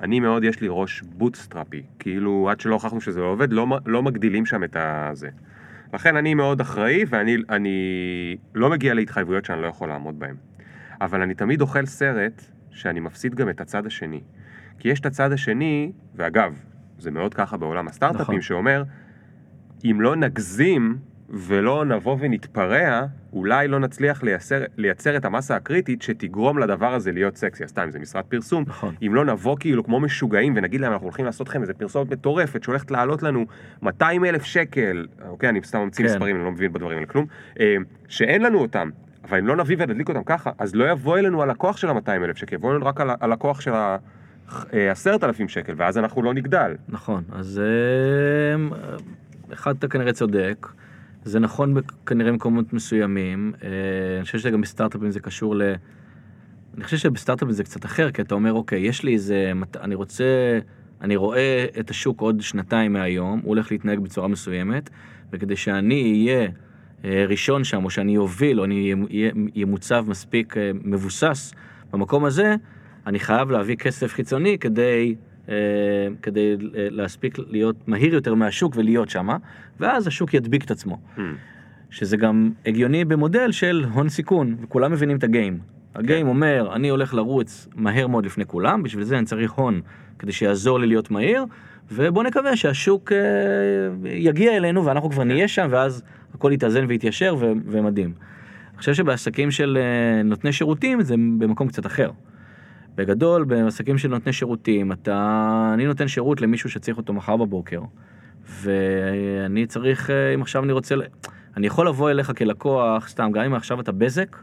[0.00, 1.82] אני מאוד, יש לי ראש בוטסטראפי.
[1.98, 5.28] כאילו, עד שלא הוכחנו שזה לא עובד, לא, לא מגדילים שם את הזה.
[5.94, 7.76] לכן אני מאוד אחראי, ואני אני
[8.54, 10.34] לא מגיע להתחייבויות שאני לא יכול לעמוד בהן.
[11.00, 14.20] אבל אני תמיד אוכל סרט שאני מפסיד גם את הצד השני.
[14.78, 16.54] כי יש את הצד השני, ואגב,
[17.02, 18.40] זה מאוד ככה בעולם הסטארט-אפים, נכון.
[18.40, 18.82] שאומר,
[19.84, 20.96] אם לא נגזים
[21.30, 27.36] ולא נבוא ונתפרע, אולי לא נצליח לייצר, לייצר את המסה הקריטית שתגרום לדבר הזה להיות
[27.36, 27.64] סקסי.
[27.64, 28.64] אז סתם, זה משרד פרסום.
[28.66, 28.94] נכון.
[29.06, 32.62] אם לא נבוא כאילו כמו משוגעים ונגיד להם, אנחנו הולכים לעשות לכם איזה פרסומת מטורפת
[32.62, 33.46] שהולכת לעלות לנו
[33.82, 36.12] 200 אלף שקל, אוקיי, אני סתם ממציא כן.
[36.14, 37.26] מספרים, אני לא מבין בדברים האלה כלום,
[37.60, 37.76] אה,
[38.08, 38.90] שאין לנו אותם.
[39.24, 42.36] אבל אם לא נביא ונדליק אותם ככה, אז לא יבוא אלינו הלקוח של ה-200 אלף
[42.36, 43.10] שקל, יבוא אלינו רק על
[43.74, 43.96] ה-
[44.94, 46.74] של ה-10,000 שקל, ואז אנחנו לא נגדל.
[46.88, 48.78] נכון, אז אה,
[49.52, 50.66] אחד אתה כנראה צודק,
[51.24, 51.74] זה נכון
[52.06, 53.68] כנראה במקומות מסוימים, אה,
[54.16, 55.62] אני חושב שגם בסטארט-אפים זה קשור ל...
[56.76, 60.58] אני חושב שבסטארט-אפים זה קצת אחר, כי אתה אומר, אוקיי, יש לי איזה, אני רוצה,
[61.00, 64.90] אני רואה את השוק עוד שנתיים מהיום, הוא הולך להתנהג בצורה מסוימת,
[65.32, 66.48] וכדי שאני אהיה
[67.04, 68.94] אה, ראשון שם, או שאני אוביל, או אני
[69.54, 71.54] אהיה מוצב מספיק מבוסס
[71.92, 72.56] במקום הזה,
[73.06, 75.14] אני חייב להביא כסף חיצוני כדי,
[75.48, 75.54] אה,
[76.22, 79.36] כדי אה, להספיק להיות מהיר יותר מהשוק ולהיות שמה,
[79.80, 80.98] ואז השוק ידביק את עצמו.
[81.16, 81.20] Hmm.
[81.90, 85.58] שזה גם הגיוני במודל של הון סיכון, וכולם מבינים את הגיים.
[85.94, 89.80] הגיים אומר, אני הולך לרוץ מהר מאוד לפני כולם, בשביל זה אני צריך הון
[90.18, 91.44] כדי שיעזור לי להיות מהיר,
[91.90, 93.18] ובוא נקווה שהשוק אה,
[94.04, 96.02] יגיע אלינו ואנחנו כבר נהיה שם, ואז
[96.34, 97.36] הכל יתאזן ויתיישר
[97.66, 98.12] ומדהים.
[98.70, 102.10] אני חושב שבעסקים של אה, נותני שירותים זה במקום קצת אחר.
[102.94, 107.80] בגדול, בעסקים של נותני שירותים, אתה, אני נותן שירות למישהו שצריך אותו מחר בבוקר,
[108.62, 110.94] ואני צריך, אה, אם עכשיו אני רוצה,
[111.56, 114.36] אני יכול לבוא אליך כלקוח, סתם, גם אם עכשיו אתה בזק,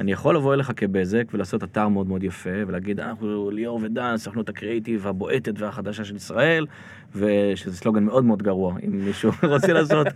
[0.00, 4.48] אני יכול לבוא אליך כבזק ולעשות אתר מאוד מאוד יפה, ולהגיד, אנחנו ליאור ודן, סוכנות
[4.48, 6.66] הקריאיטיב הבועטת והחדשה של ישראל,
[7.14, 10.06] ושזה סלוגן מאוד מאוד גרוע, אם מישהו רוצה לעשות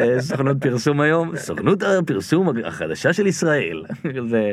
[0.00, 3.84] אה, סוכנות פרסום היום, סוכנות הפרסום החדשה של ישראל.
[4.30, 4.52] זה...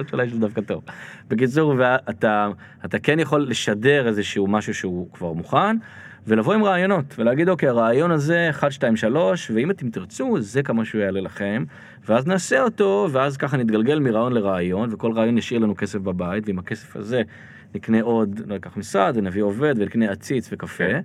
[0.00, 0.82] להיות שאולי זה דווקא טוב.
[1.28, 2.48] בקיצור, ואתה
[2.84, 5.76] אתה כן יכול לשדר איזשהו משהו שהוא כבר מוכן,
[6.26, 10.84] ולבוא עם רעיונות, ולהגיד, אוקיי, הרעיון הזה, 1, 2, 3, ואם אתם תרצו, זה כמה
[10.84, 11.64] שהוא יעלה לכם,
[12.08, 16.58] ואז נעשה אותו, ואז ככה נתגלגל מרעיון לרעיון, וכל רעיון ישאיר לנו כסף בבית, ועם
[16.58, 17.22] הכסף הזה
[17.74, 20.84] נקנה עוד, לא ניקח משרד, ונביא עובד, ונקנה עציץ וקפה.
[20.84, 21.00] כן.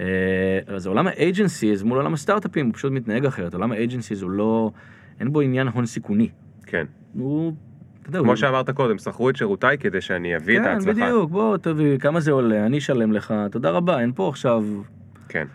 [0.00, 4.22] אה, אז עולם ה agencies מול עולם הסטארט-אפים הוא פשוט מתנהג אחרת, עולם ה agencies
[4.22, 4.70] הוא לא,
[5.20, 6.28] אין בו עניין הון סיכוני.
[6.66, 6.86] כן.
[7.14, 7.52] הוא,
[8.04, 10.92] כמו שאמרת קודם, שכרו את שירותיי כדי שאני אביא את כן, ההצלחה.
[10.92, 14.64] בדיוק, בוא תביא, כמה זה עולה, אני אשלם לך, תודה רבה, אין פה עכשיו...
[15.28, 15.46] כן.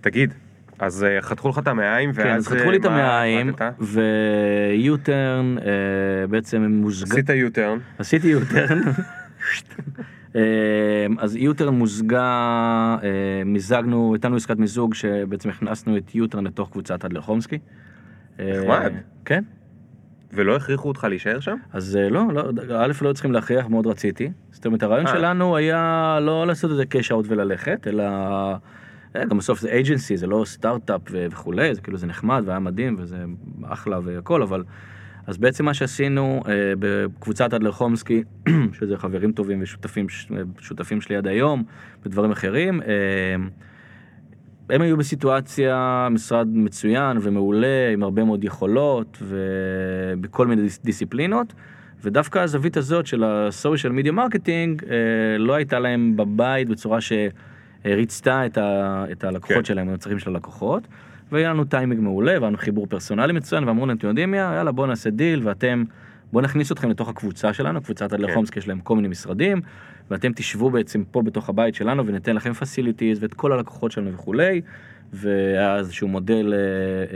[0.00, 0.34] תגיד,
[0.78, 2.26] אז אה, חתכו לך את המעיים, ואז...
[2.26, 3.52] כן, אז חתכו לי את אה, המעיים?
[3.80, 7.12] ו-U-turn אה, בעצם מוזג...
[7.12, 8.34] עשית U-turn, עשיתי.
[10.36, 10.40] אה,
[11.18, 12.22] אז U-turn מוזגה,
[13.02, 17.58] אה, מיזגנו, הייתנו עסקת מיזוג שבעצם הכנסנו את U-turn לתוך קבוצת אדלר חומסקי.
[18.40, 18.92] אה, נחמד.
[19.24, 19.44] כן.
[20.34, 21.56] ולא הכריחו אותך להישאר שם?
[21.72, 24.30] אז אה, לא, לא, א' לא צריכים להכריח, מאוד רציתי.
[24.50, 25.12] זאת אומרת, הרעיון אה.
[25.12, 28.04] שלנו היה לא לעשות את זה קאש אאוט וללכת, אלא...
[29.16, 32.96] אה, גם בסוף זה אייג'נסי, זה לא סטארט-אפ וכולי, זה כאילו זה נחמד והיה מדהים
[32.98, 33.24] וזה
[33.64, 34.64] אחלה והכל, אבל...
[35.26, 38.22] אז בעצם מה שעשינו אה, בקבוצת אדלר חומסקי,
[38.78, 40.06] שזה חברים טובים ושותפים
[40.58, 41.64] שותפים שלי עד היום,
[42.04, 42.88] בדברים אחרים, אה,
[44.70, 51.52] הם היו בסיטואציה, משרד מצוין ומעולה, עם הרבה מאוד יכולות ובכל מיני דיס- דיסציפלינות,
[52.02, 54.82] ודווקא הזווית הזאת של ה social media marketing
[55.38, 59.64] לא הייתה להם בבית בצורה שריצתה את, ה, את הלקוחות כן.
[59.64, 60.82] שלהם, הצרכים של הלקוחות,
[61.32, 64.72] והיה לנו טיימינג מעולה, והיה לנו חיבור פרסונלי מצוין, ואמרו להם, אתם יודעים מה, יאללה
[64.72, 65.84] בואו נעשה דיל, ואתם,
[66.32, 68.34] בואו נכניס אתכם לתוך הקבוצה שלנו, קבוצת אדלר כן.
[68.34, 69.60] חומסקי יש להם כל מיני משרדים,
[70.10, 74.60] ואתם תשבו בעצם פה בתוך הבית שלנו וניתן לכם facilities ואת כל הלקוחות שלנו וכולי.
[75.12, 76.58] והיה איזשהו מודל אה,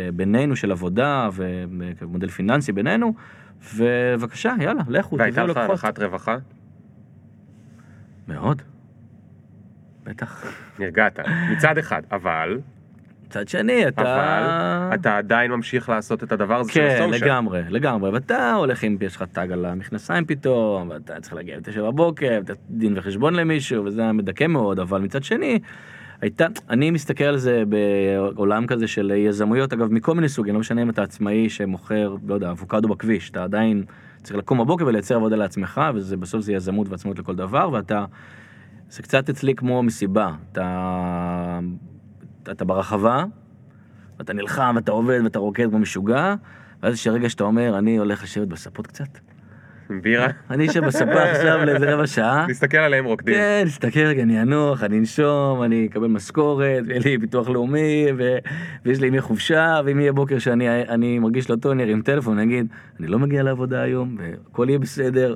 [0.02, 3.14] אה, בינינו של עבודה ומודל פיננסי בינינו,
[3.74, 5.84] ובבקשה, יאללה, לכו, והייתה תביאו לך לקוחות.
[5.84, 6.36] הנחת רווחה?
[8.28, 8.62] מאוד.
[10.04, 10.52] בטח.
[10.78, 11.18] נרגעת,
[11.52, 12.60] מצד אחד, אבל
[13.28, 14.02] מצד שני, אתה...
[14.02, 17.28] אבל אתה עדיין ממשיך לעשות את הדבר הזה של כן, הסושיאל.
[17.28, 21.82] לגמרי, לגמרי, ואתה הולך עם, יש לך טאג על המכנסיים פתאום, ואתה צריך להגיע לתשע
[21.82, 25.58] בבוקר, ואתה דין וחשבון למישהו, וזה היה מדכא מאוד, אבל מצד שני,
[26.20, 30.82] הייתה, אני מסתכל על זה בעולם כזה של יזמויות, אגב, מכל מיני סוגים, לא משנה
[30.82, 33.84] אם אתה עצמאי שמוכר, לא יודע, אבוקדו בכביש, אתה עדיין
[34.22, 38.04] צריך לקום בבוקר ולייצר עבודה לעצמך, וזה בסוף זה יזמות ועצמאות לכל דבר, ואתה,
[38.90, 41.60] זה קצת אצלי כמו מסיבה, אתה,
[42.50, 43.24] אתה ברחבה,
[44.18, 46.34] ואתה נלחם, ואתה עובד, ואתה רוקד כמו משוגע,
[46.82, 49.18] ואז יש רגע שאתה אומר, אני הולך לשבת בספות קצת.
[50.02, 52.46] בירה, אני אשב בספה עכשיו לאיזה רבע שעה.
[52.46, 53.34] נסתכל עליהם רוקדים.
[53.34, 58.36] כן, נסתכל רגע, אני אנוח, אני אנשום, אני אקבל משכורת, ויהיה לי ביטוח לאומי, ו...
[58.84, 62.38] ויש לי ימי חופשה, ואם יהיה בוקר שאני אני מרגיש לא טוב, אני ארים טלפון,
[62.38, 62.66] אני אגיד,
[63.00, 65.34] אני לא מגיע לעבודה היום, והכל יהיה בסדר.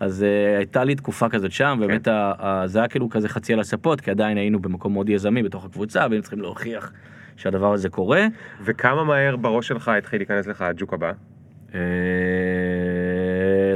[0.00, 2.10] אז uh, הייתה לי תקופה כזאת שם, באמת כן.
[2.14, 5.64] ה- זה היה כאילו כזה חצי על הספות, כי עדיין היינו במקום מאוד יזמי בתוך
[5.64, 6.92] הקבוצה, והיינו צריכים להוכיח
[7.36, 8.26] שהדבר הזה קורה.
[8.64, 11.12] וכמה מהר בראש שלך התחיל להיכנס לך הג'וק הבא?
[11.74, 11.80] אה,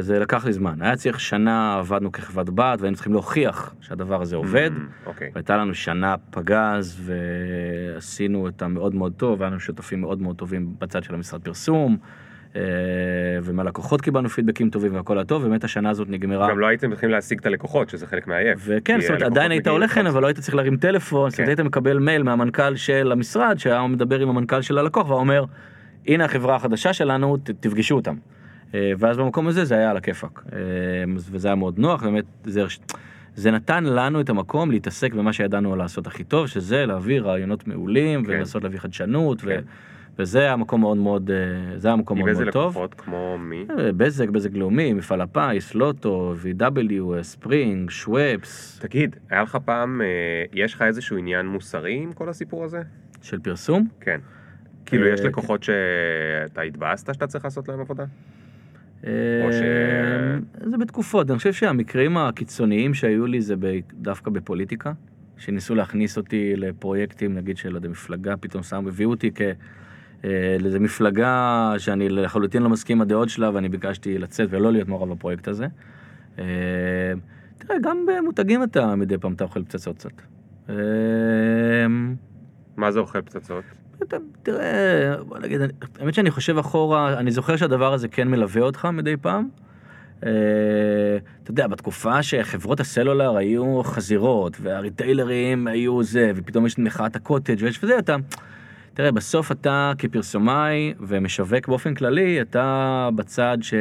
[0.01, 4.37] זה לקח לי זמן, היה צריך שנה, עבדנו כחברת בת, והיינו צריכים להוכיח שהדבר הזה
[4.37, 4.70] עובד.
[4.77, 5.31] Mm, אוקיי.
[5.35, 7.11] הייתה לנו שנה פגז
[7.95, 11.97] ועשינו אותה מאוד מאוד טוב, היה לנו שותפים מאוד מאוד טובים בצד של המשרד פרסום,
[13.42, 16.50] ומהלקוחות קיבלנו פידבקים טובים והכל היה טוב, ובאמת השנה הזאת נגמרה.
[16.50, 18.61] גם לא הייתם צריכים להשיג את הלקוחות, שזה חלק מהעייף.
[18.66, 20.09] וכן, זאת אומרת, עדיין היית הולך הנה.
[20.09, 21.59] אבל לא היית צריך להרים טלפון, זאת אומרת, כן.
[21.59, 25.44] היית מקבל מייל מהמנכ"ל של המשרד, שהיה מדבר עם המנכ"ל של הלקוח, ואומר,
[26.07, 28.14] הנה החברה החדשה שלנו, תפגשו אותם.
[28.74, 30.42] אה, ואז במקום הזה זה היה על הכיפאק.
[30.52, 30.59] אה,
[31.16, 32.64] וזה היה מאוד נוח, באמת, זה,
[33.34, 38.24] זה נתן לנו את המקום להתעסק במה שידענו לעשות הכי טוב, שזה להביא רעיונות מעולים,
[38.24, 38.30] כן.
[38.30, 39.61] ולנסות להביא חדשנות, ו- כן.
[40.18, 42.70] וזה היה מקום מאוד מאוד, אה, זה היה מקום עם מאוד איזה מאוד טוב.
[42.70, 42.94] לקוחות?
[42.94, 43.66] כמו מי?
[43.78, 50.06] אה, בזק, בזק לאומי, מפעל הפיס, לוטו, VW, ספרינג, שוופס, תגיד, היה לך פעם, אה,
[50.52, 52.82] יש לך איזשהו עניין מוסרי עם כל הסיפור הזה?
[53.22, 53.88] של פרסום.
[54.00, 54.20] כן.
[54.86, 58.04] כאילו, יש לקוחות שאתה התבאסת שאתה צריך לעשות להם עבודה?
[59.04, 59.08] או
[59.52, 63.54] ש- זה בתקופות, אני חושב שהמקרים הקיצוניים שהיו לי זה
[63.94, 64.92] דווקא בפוליטיקה,
[65.36, 69.40] שניסו להכניס אותי לפרויקטים, נגיד של איזה מפלגה, פתאום שמו, הביאו אותי כ...
[70.25, 74.89] אה, לאיזה מפלגה שאני לחלוטין לא מסכים עם הדעות שלה ואני ביקשתי לצאת ולא להיות
[74.89, 75.66] מעורב בפרויקט הזה.
[76.39, 76.45] אה,
[77.59, 80.12] תראה, גם במותגים אתה מדי פעם אתה אוכל פצצות קצת.
[80.70, 80.75] אה,
[82.77, 83.64] מה זה אוכל פצצות?
[84.03, 88.62] אתה, תראה, בוא נגיד, אני- האמת שאני חושב אחורה, אני זוכר שהדבר הזה כן מלווה
[88.62, 89.49] אותך מדי פעם.
[90.18, 90.29] אתה
[91.49, 97.99] יודע, בתקופה שחברות הסלולר היו חזירות, והריטיילרים היו זה, ופתאום יש מחאת הקוטג' ויש וזה,
[97.99, 98.16] אתה...
[98.95, 103.74] תראה, בסוף אתה כפרסומאי ומשווק באופן כללי, אתה בצד ש...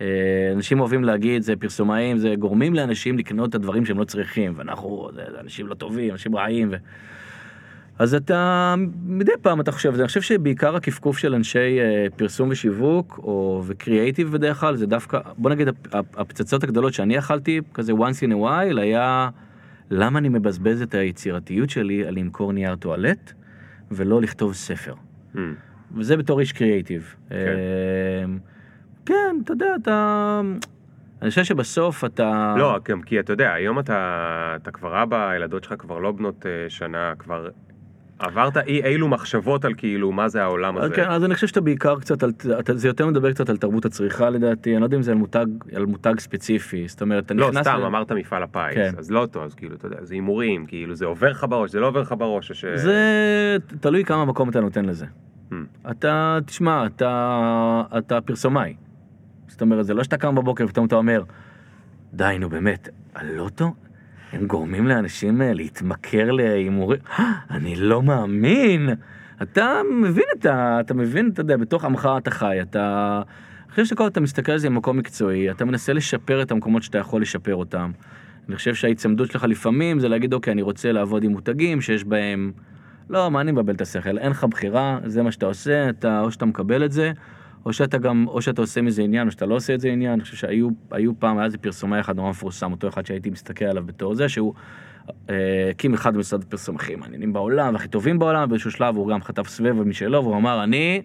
[0.00, 4.52] אה, אנשים אוהבים להגיד, זה פרסומאים, זה גורמים לאנשים לקנות את הדברים שהם לא צריכים,
[4.56, 6.76] ואנחנו, זה, זה אנשים לא טובים, אנשים רעים, ו...
[7.98, 8.74] אז אתה,
[9.06, 14.32] מדי פעם אתה חושב, אני חושב שבעיקר הכפכוף של אנשי אה, פרסום ושיווק, או וקריאייטיב
[14.32, 18.32] בדרך כלל, זה דווקא, בוא נגיד, הפ- הפ- הפצצות הגדולות שאני אכלתי, כזה once in
[18.32, 19.28] a while, היה
[19.90, 23.32] למה אני מבזבז את היצירתיות שלי על למכור נייר טואלט,
[23.96, 24.94] ולא לכתוב ספר.
[25.34, 25.38] Hmm.
[25.96, 27.14] וזה בתור איש קריאייטיב.
[27.28, 27.34] כן.
[27.36, 28.24] אה,
[29.06, 30.40] כן, אתה יודע, אתה...
[31.22, 32.54] אני חושב שבסוף אתה...
[32.58, 36.46] לא, גם כי אתה יודע, היום אתה, אתה כבר אבא, הילדות שלך כבר לא בנות
[36.46, 37.48] אה, שנה, כבר
[38.22, 40.94] עברת אי אילו מחשבות על כאילו מה זה העולם הזה.
[40.94, 43.84] כן, אז אני חושב שאתה בעיקר קצת, על, אתה, זה יותר מדבר קצת על תרבות
[43.84, 45.46] הצריכה לדעתי, אני לא יודע אם זה על מותג,
[45.76, 47.66] על מותג ספציפי, זאת אומרת, אתה לא, נכנס...
[47.66, 48.92] סתם, ל- אמרת מפעל הפיס, כן.
[48.98, 51.80] אז לא טוב, אז כאילו, אתה יודע, זה הימורים, כאילו, זה עובר לך בראש, זה
[51.80, 52.64] לא עובר לך בראש, או ש...
[52.64, 52.96] זה
[53.80, 55.06] תלוי כמה מקום אתה נותן לזה.
[55.50, 55.54] Hmm.
[55.90, 58.74] אתה, תשמע, אתה, אתה פרסומאי.
[59.48, 61.22] זאת אומרת, זה לא שאתה קם בבוקר ופתאום אתה אומר,
[62.14, 63.72] די, נו באמת, הלוטו?
[64.32, 67.00] הם גורמים לאנשים אה, להתמכר להימורים?
[67.18, 68.88] "אה, אני לא מאמין!
[69.42, 70.80] אתה מבין את ה...
[70.80, 73.22] אתה מבין, אתה יודע, בתוך עמך אתה חי, אתה...
[73.70, 77.22] חושב שכל אתה מסתכל על זה ממקום מקצועי, אתה מנסה לשפר את המקומות שאתה יכול
[77.22, 77.90] לשפר אותם.
[78.48, 82.52] אני חושב שההיצמדות שלך לפעמים זה להגיד, אוקיי, אני רוצה לעבוד עם מותגים שיש בהם...
[83.10, 84.18] לא, מה אני מבלבל את השכל?
[84.18, 87.12] אין לך בחירה, זה מה שאתה עושה, אתה, או שאתה מקבל את זה,
[87.66, 90.12] או שאתה גם, או שאתה עושה מזה עניין, או שאתה לא עושה את זה עניין.
[90.12, 93.64] אני חושב שהיו היו פעם, היה איזה פרסומאי אחד נורא מפורסם, אותו אחד שהייתי מסתכל
[93.64, 94.54] עליו בתור זה, שהוא
[95.30, 99.22] אה, הקים אחד ממשרד הפרסום הכי מעניינים בעולם, והכי טובים בעולם, באיזשהו שלב הוא גם
[99.22, 101.02] חטף סבב משלו, והוא אמר, אני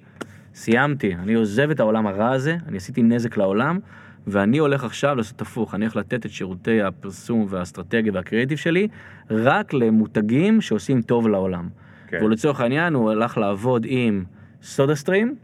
[0.53, 3.79] סיימתי, אני עוזב את העולם הרע הזה, אני עשיתי נזק לעולם,
[4.27, 8.87] ואני הולך עכשיו לעשות הפוך, אני הולך לתת את שירותי הפרסום והאסטרטגיה והקריאיטיב שלי
[9.29, 11.69] רק למותגים שעושים טוב לעולם.
[12.07, 12.23] כן.
[12.23, 14.23] ולצורך העניין הוא הלך לעבוד עם
[14.63, 15.35] סודה סטרים.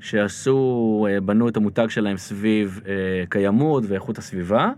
[0.00, 2.92] שעשו, אה, בנו את המותג שלהם סביב אה,
[3.28, 4.70] קיימות ואיכות הסביבה,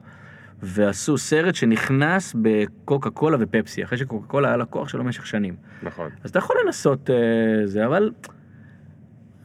[0.63, 5.57] ועשו סרט שנכנס בקוקה קולה ופפסי, אחרי שקוקה קולה היה לקוח שלו במשך שנים.
[5.83, 6.11] נכון.
[6.25, 8.11] אז אתה יכול לנסות אה, זה, אבל...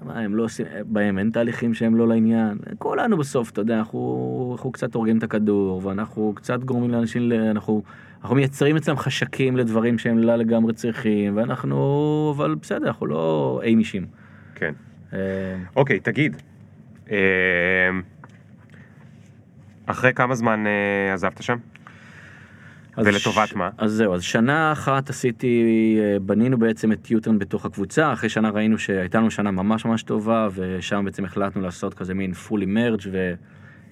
[0.06, 2.58] מה, הם לא עושים, בהם אין תהליכים שהם לא לעניין.
[2.78, 7.84] כולנו בסוף, אתה יודע, אנחנו, אנחנו קצת הורגים את הכדור, ואנחנו קצת גורמים לאנשים, אנחנו,
[8.22, 13.76] אנחנו מייצרים אצלם חשקים לדברים שהם לא לגמרי צריכים, ואנחנו, אבל בסדר, אנחנו לא אי
[13.76, 14.06] מישים.
[14.56, 14.74] כן.
[15.14, 15.20] אה,
[15.76, 16.36] אוקיי, תגיד,
[17.12, 17.89] אה,
[19.86, 21.58] אחרי כמה זמן אה, עזבת שם?
[22.98, 23.70] ולטובת ש- מה?
[23.78, 25.66] אז זהו, אז שנה אחת עשיתי,
[26.00, 30.04] אה, בנינו בעצם את יוטרן בתוך הקבוצה, אחרי שנה ראינו שהייתה לנו שנה ממש ממש
[30.04, 33.08] טובה, ושם בעצם החלטנו לעשות כזה מין fully merge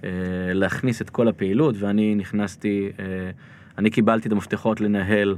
[0.03, 3.05] ולהכניס את כל הפעילות, ואני נכנסתי, אה,
[3.77, 5.37] אני קיבלתי את המפתחות לנהל,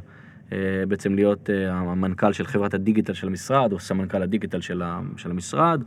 [0.53, 0.57] אה,
[0.87, 4.81] בעצם להיות אה, המנכ"ל של חברת הדיגיטל של המשרד, או סמנכ"ל הדיגיטל של
[5.25, 5.83] המשרד.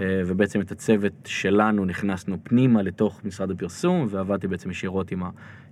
[0.00, 5.22] אה, ובעצם את הצוות שלנו נכנסנו פנימה לתוך משרד הפרסום, ועבדתי בעצם ישירות עם,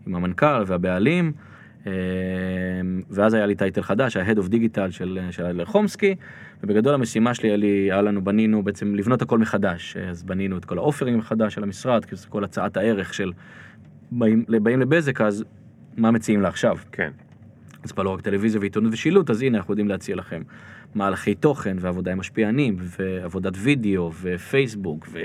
[0.06, 1.32] עם המנכ"ל והבעלים.
[1.86, 1.92] אה,
[3.10, 6.14] ואז היה לי טייטל חדש, ה-Head of Digital של, של אדלר חומסקי,
[6.62, 9.96] ובגדול המשימה שלי היה, לי, היה לנו, בנינו בעצם לבנות הכל מחדש.
[9.96, 13.32] אז בנינו את כל האופרים מחדש של המשרד, כי זה כל הצעת הערך של
[14.10, 15.44] באים, באים לבזק, אז
[15.96, 16.78] מה מציעים לה עכשיו?
[16.92, 17.10] כן.
[17.84, 20.42] אז כבר לא רק טלוויזיה ועיתונות ושילוט, אז הנה אנחנו יודעים להציע לכם
[20.94, 25.20] מהלכי תוכן ועבודה עם משפיענים ועבודת וידאו ופייסבוק ו...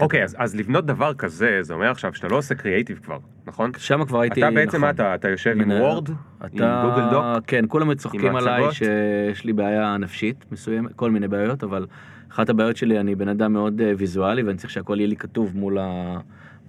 [0.00, 3.70] אוקיי, אז, אז לבנות דבר כזה, זה אומר עכשיו שאתה לא עושה קריאייטיב כבר, נכון?
[3.76, 4.80] שם כבר הייתי, אתה בעצם, נכון.
[4.80, 6.08] מה אתה, אתה יושב עם וורד?
[6.52, 7.24] עם גוגל דוק?
[7.46, 8.72] כן, כולם צוחקים עליי?
[8.72, 11.86] שיש לי בעיה נפשית מסוימת, כל מיני בעיות, אבל
[12.30, 15.56] אחת הבעיות שלי, אני בן אדם מאוד אה, ויזואלי ואני צריך שהכל יהיה לי כתוב
[15.56, 16.18] מול, ה,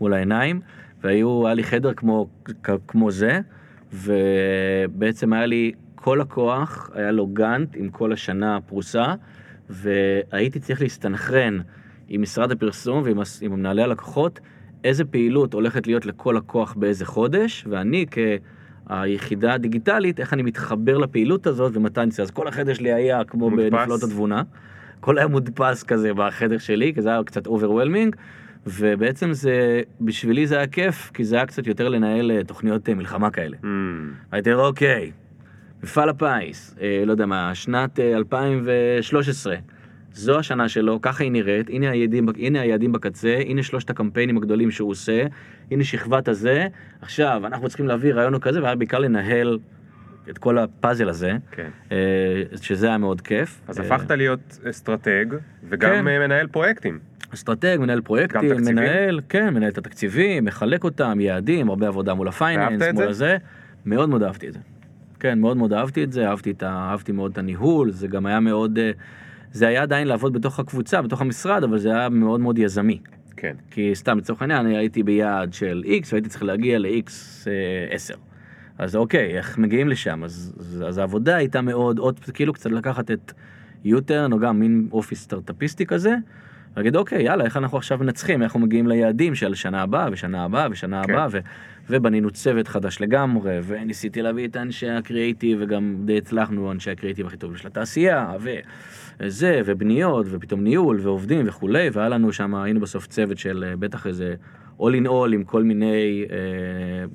[0.01, 0.61] מול העיניים,
[1.03, 1.91] והיו, היה לי חדר
[2.87, 3.39] כמו זה,
[3.93, 5.71] ובעצם היה לי
[6.01, 9.13] כל הכוח, היה לו גאנט עם כל השנה פרוסה,
[9.69, 11.59] והייתי צריך להסתנכרן
[12.07, 14.39] עם משרד הפרסום ועם עם מנהלי הלקוחות,
[14.83, 21.47] איזה פעילות הולכת להיות לכל לקוח באיזה חודש, ואני כיחידה הדיגיטלית, איך אני מתחבר לפעילות
[21.47, 22.11] הזאת ומתי אני...
[22.21, 23.71] אז כל החדר שלי היה כמו מודפס.
[23.71, 24.43] בנפלאות התבונה.
[24.99, 28.15] הכל היה מודפס כזה בחדר שלי, כי זה היה קצת overwhelming,
[28.67, 32.93] ובעצם זה, בשבילי זה היה כיף, כי זה היה קצת יותר לנהל אה, תוכניות אה,
[32.93, 33.57] מלחמה כאלה.
[33.61, 33.65] Mm,
[34.31, 35.11] הייתי אומר, אוקיי,
[35.83, 39.55] מפעל הפיס, אה, לא יודע מה, שנת אה, 2013,
[40.13, 44.71] זו השנה שלו, ככה היא נראית, הנה היעדים, הנה היעדים בקצה, הנה שלושת הקמפיינים הגדולים
[44.71, 45.25] שהוא עושה,
[45.71, 46.67] הנה שכבת הזה,
[47.01, 49.59] עכשיו אנחנו צריכים להביא רעיון כזה, והיה בעיקר לנהל
[50.29, 51.69] את כל הפאזל הזה, כן.
[51.91, 51.97] אה,
[52.61, 53.61] שזה היה מאוד כיף.
[53.67, 55.25] אז אה, הפכת להיות אסטרטג,
[55.69, 56.07] וגם כן.
[56.07, 56.99] אה, מנהל פרויקטים.
[57.33, 58.63] אסטרטג, מנהל פרויקטים, גם?
[58.63, 63.09] מנהל, כן, מנהל את התקציבים, מחלק אותם, יעדים, הרבה עבודה מול ה finance, מול זה?
[63.09, 63.37] הזה.
[63.85, 64.59] מאוד מאוד אהבתי את זה.
[65.19, 68.25] כן, מאוד מאוד אהבתי את זה, אהבתי, את ה, אהבתי מאוד את הניהול, זה גם
[68.25, 68.91] היה מאוד, אה,
[69.51, 72.99] זה היה עדיין לעבוד בתוך הקבוצה, בתוך המשרד, אבל זה היה מאוד מאוד יזמי.
[73.37, 73.55] כן.
[73.71, 77.11] כי סתם לצורך העניין, אני הייתי ביעד של X והייתי צריך להגיע ל-X
[77.47, 78.13] אה, 10.
[78.77, 80.23] אז אוקיי, איך מגיעים לשם?
[80.23, 83.33] אז, אז, אז העבודה הייתה מאוד, עוד כאילו קצת לקחת את
[83.83, 86.15] יוטרן, או גם מין אופיס סטארטאפיסטי כזה,
[86.79, 90.43] ולהגיד אוקיי, יאללה, איך אנחנו עכשיו מנצחים, איך אנחנו מגיעים ליעדים של שנה הבאה, ושנה
[90.43, 91.13] הבאה, ושנה כן.
[91.13, 91.39] הבאה, ו,
[91.89, 97.37] ובנינו צוות חדש לגמרי, וניסיתי להביא את אנשי הקריאיטיב, וגם די הצלחנו, אנשי הקריאיטיב הכי
[97.37, 98.31] טובים של התעשייה,
[99.19, 104.07] וזה, ובניות, ופתאום ניהול, ועובדים וכולי, והיה לנו שם, היינו בסוף צוות של אה, בטח
[104.07, 104.35] איזה
[104.79, 106.25] all in all עם כל מיני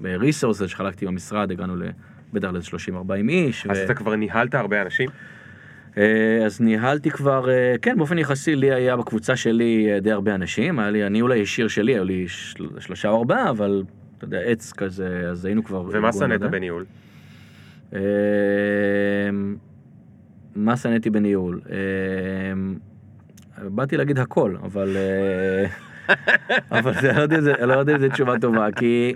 [0.04, 1.82] אה, resources שחלקתי במשרד, הגענו ל...
[2.32, 3.66] בטח ל-30-40 איש.
[3.66, 5.10] אז ו- אתה כבר ניהלת הרבה אנשים?
[5.98, 10.34] אה, אז ניהלתי כבר, אה, כן, באופן יחסי לי היה בקבוצה שלי אה, די הרבה
[10.34, 13.82] אנשים, היה לי, הניהול הישיר שלי, היו לי של, שלושה או ארבעה, אבל
[14.18, 15.84] אתה יודע, עץ כזה, אז היינו כבר...
[15.90, 16.40] ומה שנאת.
[16.40, 16.84] בניהול?
[17.94, 18.00] אה,
[20.56, 21.60] מה שנאתי בניהול?
[21.70, 21.76] אה,
[23.68, 24.96] באתי להגיד הכל, אבל...
[26.70, 29.14] אבל אני לא יודע אם לא יודע אם זו תשובה טובה, כי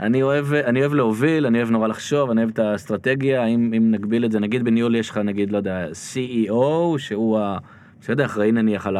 [0.00, 3.90] אני אוהב, אני אוהב להוביל, אני אוהב נורא לחשוב, אני אוהב את האסטרטגיה, אם, אם
[3.90, 7.58] נגביל את זה, נגיד בניהול יש לך נגיד, לא יודע, CEO, שהוא ה...
[8.00, 8.96] בסדר, אחראי נניח על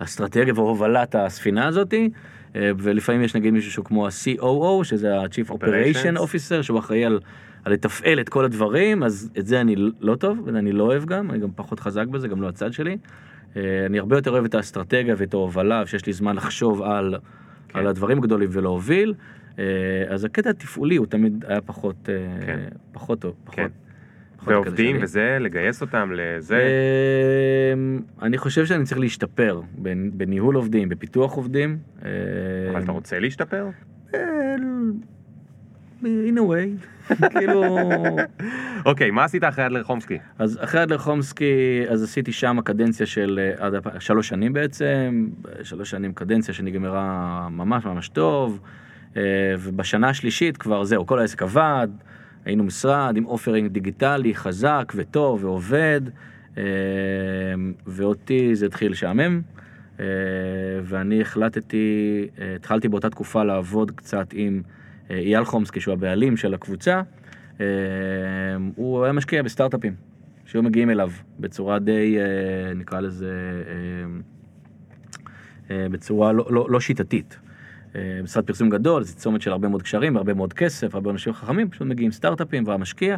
[0.00, 2.10] האסטרטגיה והובלת הספינה הזאתי,
[2.56, 6.16] אה, ולפעמים יש נגיד מישהו שהוא כמו ה-COO, שזה ה-Chief Operation.
[6.16, 7.20] Officer, שהוא אחראי על,
[7.64, 11.30] על לתפעל את כל הדברים, אז את זה אני לא טוב, ואני לא אוהב גם,
[11.30, 12.96] אני גם פחות חזק בזה, גם לא הצד שלי.
[13.56, 17.16] אה, אני הרבה יותר אוהב את האסטרטגיה ואת ההובלה, שיש לי זמן לחשוב על,
[17.68, 17.78] כן.
[17.78, 19.14] על הדברים הגדולים ולהוביל.
[19.58, 19.64] אה,
[20.08, 22.58] אז הקטע התפעולי הוא תמיד היה פחות, אה, כן.
[22.92, 23.34] פחות טוב.
[23.44, 23.66] פחות, כן.
[24.36, 24.96] פחות הקטע ועובדים.
[25.02, 26.62] וזה, לגייס אותם לזה?
[27.74, 31.78] אמ, אני חושב שאני צריך להשתפר בנ- בניהול עובדים, בפיתוח עובדים.
[32.70, 33.66] אבל אתה רוצה להשתפר?
[34.14, 34.54] אה,
[36.02, 36.86] in a way,
[37.38, 37.78] כאילו...
[38.86, 40.18] אוקיי, מה עשית אחרי אדלר חומסקי?
[40.38, 41.44] אז אחרי אדלר חומסקי,
[41.88, 45.28] אז עשיתי שם קדנציה של אה, עד שלוש שנים בעצם,
[45.62, 48.60] שלוש שנים קדנציה שנגמרה ממש ממש טוב.
[49.16, 49.22] אה,
[49.58, 51.88] ובשנה השלישית כבר זהו, כל העסק עבד,
[52.44, 56.00] היינו משרד עם אופרינג דיגיטלי חזק וטוב ועובד,
[56.58, 56.62] אה,
[57.86, 59.40] ואותי זה התחיל לשעמם,
[60.00, 60.04] אה,
[60.82, 62.26] ואני החלטתי,
[62.56, 64.62] התחלתי באותה תקופה לעבוד קצת עם
[65.10, 67.02] אייל חומסקי, שהוא הבעלים של הקבוצה,
[68.76, 69.94] הוא היה משקיע בסטארט-אפים,
[70.44, 71.10] שהיו מגיעים אליו
[71.40, 72.16] בצורה די,
[72.76, 73.62] נקרא לזה,
[75.70, 77.38] בצורה לא, לא, לא שיטתית.
[77.96, 81.32] אה, משרד פרסום גדול, זה צומת של הרבה מאוד קשרים, הרבה מאוד כסף, הרבה אנשים
[81.32, 83.16] חכמים, פשוט מגיעים סטארט-אפים והמשקיע,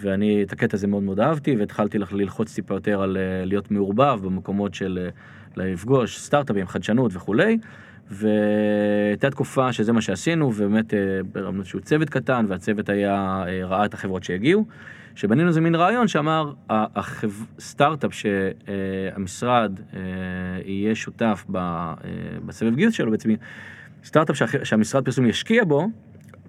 [0.00, 3.70] ואני את הקטע הזה מאוד מאוד אהבתי, והתחלתי לח- ללחוץ טיפה יותר על אה, להיות
[3.70, 5.08] מעורבב במקומות של אה,
[5.64, 7.58] לפגוש סטארט-אפים, חדשנות וכולי.
[8.10, 10.94] והייתה תקופה שזה מה שעשינו, ובאמת
[11.32, 14.66] ברמנו איזשהו צוות קטן, והצוות היה, אה, ראה את החברות שהגיעו,
[15.14, 19.80] שבנינו איזה מין רעיון שאמר, ה- החב- סטארט-אפ שהמשרד
[20.64, 21.44] יהיה שותף
[22.46, 23.34] בסבב גיוס שלו, בעצם
[24.04, 25.88] סטארט-אפ שהמשרד פרסום ישקיע בו,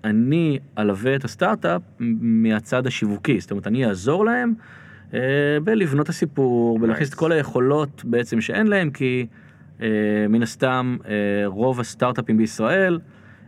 [0.03, 4.53] אני אלווה את הסטארט-אפ מהצד השיווקי, זאת אומרת, אני אעזור להם
[5.14, 5.19] אה,
[5.64, 7.18] בלבנות את הסיפור, בלהכניס את Nice.
[7.18, 9.26] כל היכולות בעצם שאין להם, כי
[9.82, 9.88] אה,
[10.30, 11.14] מן הסתם אה,
[11.45, 12.99] רוב הסטארט-אפים בישראל,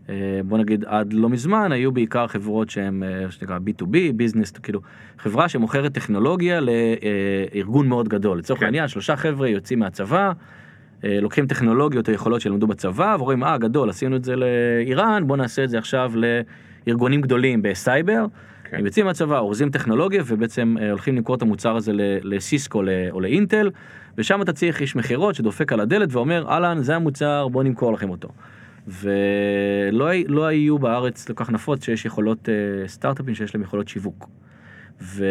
[0.10, 0.16] אה,
[0.46, 4.82] בוא נגיד עד לא מזמן, היו בעיקר חברות שהן, אה, שנקרא B2B, ביזנס, כאילו,
[5.18, 8.38] חברה שמוכרת טכנולוגיה לארגון מאוד גדול.
[8.38, 8.66] לצורך כן.
[8.66, 10.32] העניין, שלושה חבר'ה יוצאים מהצבא, אה,
[11.04, 15.64] לוקחים טכנולוגיות או יכולות שלמדו בצבא, ורואים, אה, גדול, עשינו את זה לאיראן, בואו נעשה
[15.64, 16.12] את זה עכשיו
[16.86, 18.26] לארגונים גדולים בסייבר.
[18.64, 18.78] כן.
[18.78, 21.92] הם יוצאים מהצבא, אורזים טכנולוגיה, ובעצם אה, הולכים למכור את המוצר הזה
[22.24, 23.70] לסיסקו או לאינטל,
[24.18, 28.10] ושם אתה צריך איש מכירות שדופק על הדלת ואומר, אהלן, זה המוצר, בואו נמכור לכם
[28.10, 28.30] אותו.
[28.88, 34.30] ולא לא היו בארץ כל כך נפוץ שיש יכולות אה, סטארט-אפים שיש להם יכולות שיווק.
[35.02, 35.26] ו...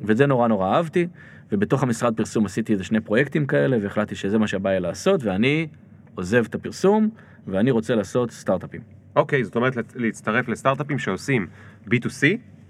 [0.00, 1.06] ואת זה נורא נורא אהבתי,
[1.52, 5.66] ובתוך המשרד פרסום עשיתי איזה שני פרויקטים כאלה, והחלטתי שזה מה שבא לי לעשות, ואני
[6.14, 7.08] עוזב את הפרסום,
[7.46, 8.80] ואני רוצה לעשות סטארט-אפים.
[9.16, 11.46] אוקיי, זאת אומרת להצטרף לסטארט-אפים שעושים
[11.86, 12.22] B2C,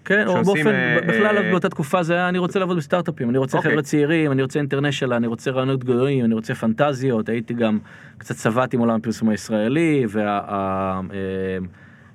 [0.04, 3.38] כן, או באופן, אה, בכלל אה, באותה תקופה זה היה, אני רוצה לעבוד בסטארט-אפים, אני
[3.38, 3.70] רוצה אוקיי.
[3.70, 7.78] חבר'ה צעירים, אני רוצה אינטרנשיונל, אני רוצה רעיונות גדולים, אני רוצה פנטזיות, הייתי גם
[8.18, 10.04] קצת צבעתי עם עולם הפרסום הישראלי,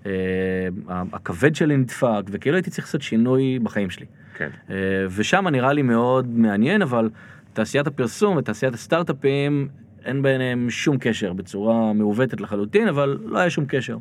[0.05, 4.05] והכבד שלי נדפק, וכאילו הייתי צריך לעשות שינוי בחיים שלי.
[4.37, 4.49] כן.
[4.69, 4.75] אה,
[5.15, 7.09] ושם נראה לי מאוד מעניין, אבל
[7.53, 9.67] תעשיית הפרסום ותעשיית הסטארט-אפים,
[10.05, 13.97] אין ביניהם שום קשר, בצורה מעוותת לחלוטין, אבל לא היה שום קשר.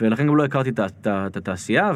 [0.00, 0.70] ולכן גם לא הכרתי
[1.06, 1.92] את התעשייה,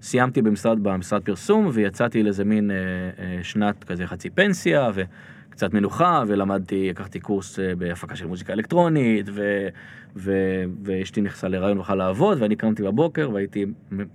[0.00, 2.76] וסיימתי במשרד, במשרד פרסום, ויצאתי לאיזה מין אה,
[3.18, 9.26] אה, שנת כזה חצי פנסיה, וקצת מנוחה, ולמדתי, לקחתי קורס אה, בהפקה של מוזיקה אלקטרונית,
[9.32, 9.68] ו,
[10.16, 10.32] ו,
[10.82, 13.66] ואשתי נכנסה להיריון והלכה לעבוד, ואני קמתי בבוקר והייתי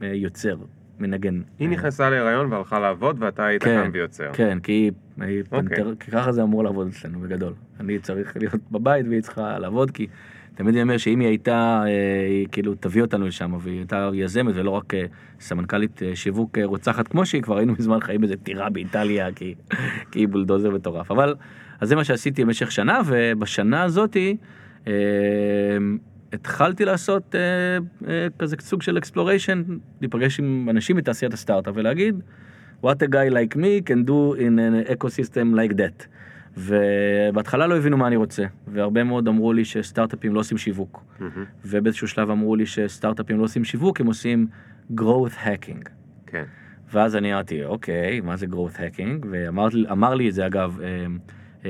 [0.01, 0.55] יוצר,
[0.99, 1.41] מנגן.
[1.59, 4.30] היא נכנסה להיריון והלכה לעבוד ואתה היית כן, קם ויוצר.
[4.34, 5.77] כן, כי היא, היא אוקיי.
[5.77, 7.53] פנתר, כי ככה זה אמור לעבוד אצלנו בגדול.
[7.80, 10.07] אני צריך להיות בבית והיא צריכה לעבוד, כי
[10.55, 14.55] תמיד אני אומר שאם היא הייתה, אה, היא כאילו תביא אותנו לשם, והיא הייתה יזמת
[14.55, 15.05] ולא רק אה,
[15.39, 19.55] סמנכ"לית אה, שיווק רוצחת כמו שהיא, כבר היינו מזמן חיים באיזה טירה באיטליה, כי,
[20.11, 21.11] כי היא בולדוזר מטורף.
[21.11, 21.35] אבל,
[21.80, 24.38] אז זה מה שעשיתי במשך שנה, ובשנה הזאתי,
[26.34, 27.39] התחלתי לעשות אה,
[28.07, 29.63] אה, כזה סוג של exploration,
[30.01, 32.22] להיפגש עם אנשים מתעשיית הסטארט-אפ ולהגיד,
[32.84, 36.07] what a guy like me can do in an ecosystem like that.
[36.57, 41.03] ובהתחלה לא הבינו מה אני רוצה, והרבה מאוד אמרו לי שסטארט-אפים לא עושים שיווק.
[41.19, 41.45] מהמם.
[41.65, 44.47] ובאיזשהו שלב אמרו לי שסטארט-אפים לא עושים שיווק, הם עושים
[44.97, 45.89] growth hacking.
[46.27, 46.43] כן.
[46.91, 49.27] ואז אני אמרתי, אוקיי, מה זה growth hacking?
[49.31, 51.06] ואמר אמר לי את זה אגב, אה,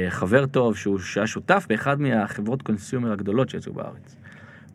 [0.09, 4.15] חבר טוב שהוא שהיה שותף באחד מהחברות consumer הגדולות שיצאו בארץ.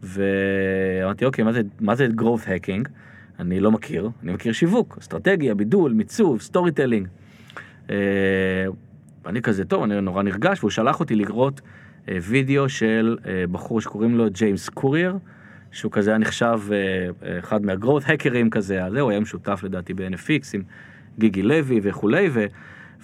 [0.03, 2.89] ואמרתי, אוקיי, מה זה, מה זה growth hacking?
[3.39, 7.09] אני לא מכיר, אני מכיר שיווק, אסטרטגיה, בידול, מיצוב, storytelling.
[9.25, 11.61] ואני כזה, טוב, אני נורא נרגש, והוא שלח אותי לראות
[12.09, 15.17] אה, וידאו של אה, בחור שקוראים לו ג'יימס קורייר,
[15.73, 20.51] שהוא כזה היה נחשב אה, אחד מה growth hackers כזה, זהו, היה משותף לדעתי ב-NFX
[20.55, 20.63] עם
[21.19, 22.47] גיגי לוי וכולי, ו...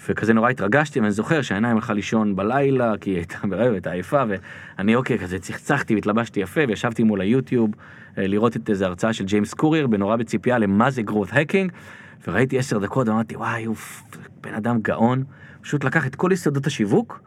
[0.09, 4.22] וכזה נורא התרגשתי, ואני זוכר שעינת הלכה לישון בלילה, כי היא הייתה בהיריון, הייתה עייפה,
[4.28, 7.70] ואני אוקיי, כזה צחצחתי והתלבשתי יפה, וישבתי מול היוטיוב
[8.18, 11.70] אה, לראות את איזה הרצאה של ג'יימס קורייר, בנורא בציפייה למה זה growth hacking,
[12.28, 14.02] וראיתי עשר דקות, ואמרתי, וואי, אוף,
[14.40, 15.24] בן אדם גאון,
[15.60, 17.20] פשוט לקח את כל יסודות השיווק,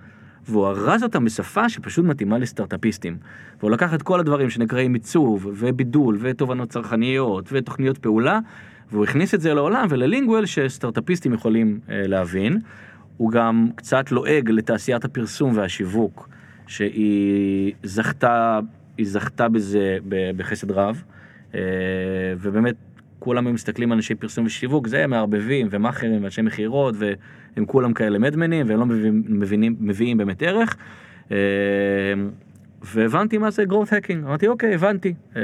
[0.47, 3.17] והוא ארז אותם בשפה שפשוט מתאימה לסטארט-אפיסטים.
[3.59, 8.39] והוא לקח את כל הדברים שנקראים מיצוב, ובידול, ותובנות צרכניות, ותוכניות פעולה,
[8.93, 12.59] והוא הכניס את זה לעולם וללינגוול שסטארט-אפיסטים יכולים אה, להבין.
[13.17, 16.29] הוא גם קצת לועג לתעשיית הפרסום והשיווק,
[16.67, 18.59] שהיא זכתה,
[18.97, 19.97] היא זכתה בזה
[20.37, 21.03] בחסד רב,
[21.55, 21.59] אה,
[22.37, 22.75] ובאמת
[23.19, 28.69] כולם מסתכלים על אנשי פרסום ושיווק, זה מערבבים ומאכערים ואנשי מכירות, והם כולם כאלה מדמנים,
[28.69, 30.75] והם לא מביאים, מבינים, מביאים באמת ערך.
[31.31, 31.37] אה,
[32.81, 35.13] והבנתי מה זה growth hacking, אמרתי אוקיי, הבנתי.
[35.35, 35.41] אה,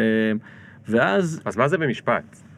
[0.88, 2.49] ואז, אז מה זה במשפט?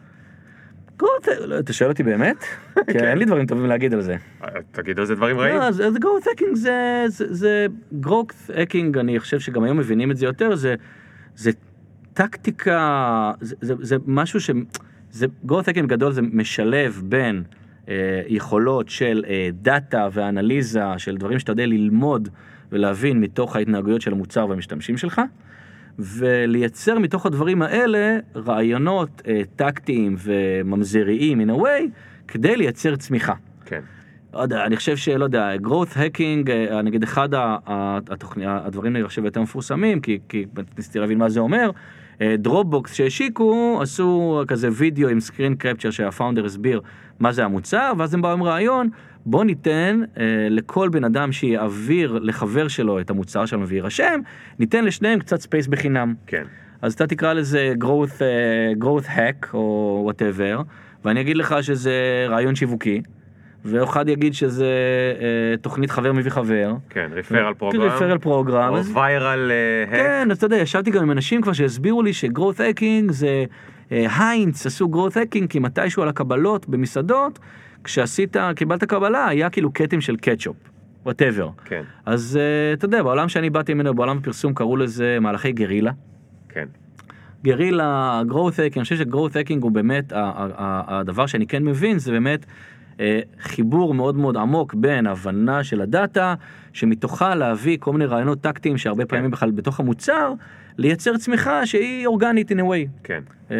[1.02, 2.44] Growth, לא, אתה שואל אותי באמת?
[2.92, 4.16] כי אין לי דברים טובים להגיד על זה.
[4.44, 5.56] אה, תגיד על זה דברים רעים.
[5.56, 7.68] לא, אז אז growth hacking זה, זה, זה
[8.04, 10.76] growth hacking, אני חושב שגם היום מבינים את זה יותר, זה,
[11.36, 11.52] זה
[12.14, 14.52] טקטיקה, זה, זה, זה משהו ש...
[15.12, 17.44] זה growth hacking גדול זה משלב בין
[17.90, 22.30] אה, יכולות של אה, דאטה ואנליזה, של דברים שאתה יודע ללמוד
[22.72, 25.22] ולהבין מתוך ההתנהגויות של המוצר והמשתמשים שלך,
[26.00, 31.90] ולייצר מתוך הדברים האלה רעיונות אה, טקטיים וממזריים in a way,
[32.28, 33.34] כדי לייצר צמיחה.
[33.66, 33.82] כן.
[34.34, 37.30] לא יודע, אני חושב שלא יודע, growth hacking, אה, נגיד אחד
[38.10, 40.46] התוכני, הדברים אני חושב יותר מפורסמים, כי, כי
[40.78, 41.72] ניסיתי להבין מה זה אומר,
[42.38, 46.82] דרופבוקס שהשיקו, עשו כזה וידאו עם screen capture שה founder הסביר
[47.20, 48.90] מה זה המוצר, ואז הם באו עם רעיון,
[49.26, 54.20] בוא ניתן אה, לכל בן אדם שיעביר לחבר שלו את המוצר שלנו ויירשם,
[54.60, 56.14] ניתן לשניהם קצת space בחינם.
[56.28, 56.44] כן.
[56.82, 60.62] אז אתה תקרא לזה growth, אה, growth hack או whatever,
[61.06, 63.02] ואני אגיד לך שזה רעיון שיווקי,
[63.66, 64.68] ואחד יגיד שזה
[65.22, 66.74] אה, תוכנית חבר מביא חבר.
[66.90, 67.82] כן, referral program.
[67.82, 68.74] referral program.
[68.74, 69.52] או viral
[69.88, 70.00] hack.
[70.00, 73.46] כן, אז אתה יודע, ישבתי גם עם אנשים כבר שהסבירו לי ש-growth hacking זה,
[73.92, 77.40] אה, היינץ עשו growth hacking כי מתישהו על הקבלות במסעדות,
[77.84, 80.56] כשעשית, קיבלת קבלה, היה כאילו כתם של קטשופ,
[81.06, 81.66] whatever.
[81.66, 85.92] כן, אז אה, אתה יודע, בעולם שאני באתי ממנו, בעולם הפרסום קראו לזה מהלכי גרילה.
[86.50, 86.66] כן.
[87.44, 92.46] גרילה, growth hacking, אני חושב ש-growth hacking הוא באמת, הדבר שאני כן מבין זה באמת
[93.00, 96.36] אה, חיבור מאוד מאוד עמוק בין הבנה של הדאטה,
[96.74, 100.34] שמתוכה להביא כל מיני רעיונות טקטיים שהרבה פעמים בכלל בתוך המוצר,
[100.78, 102.88] לייצר צמיחה שהיא אורגנית in a way.
[103.04, 103.22] כן.
[103.52, 103.58] אה,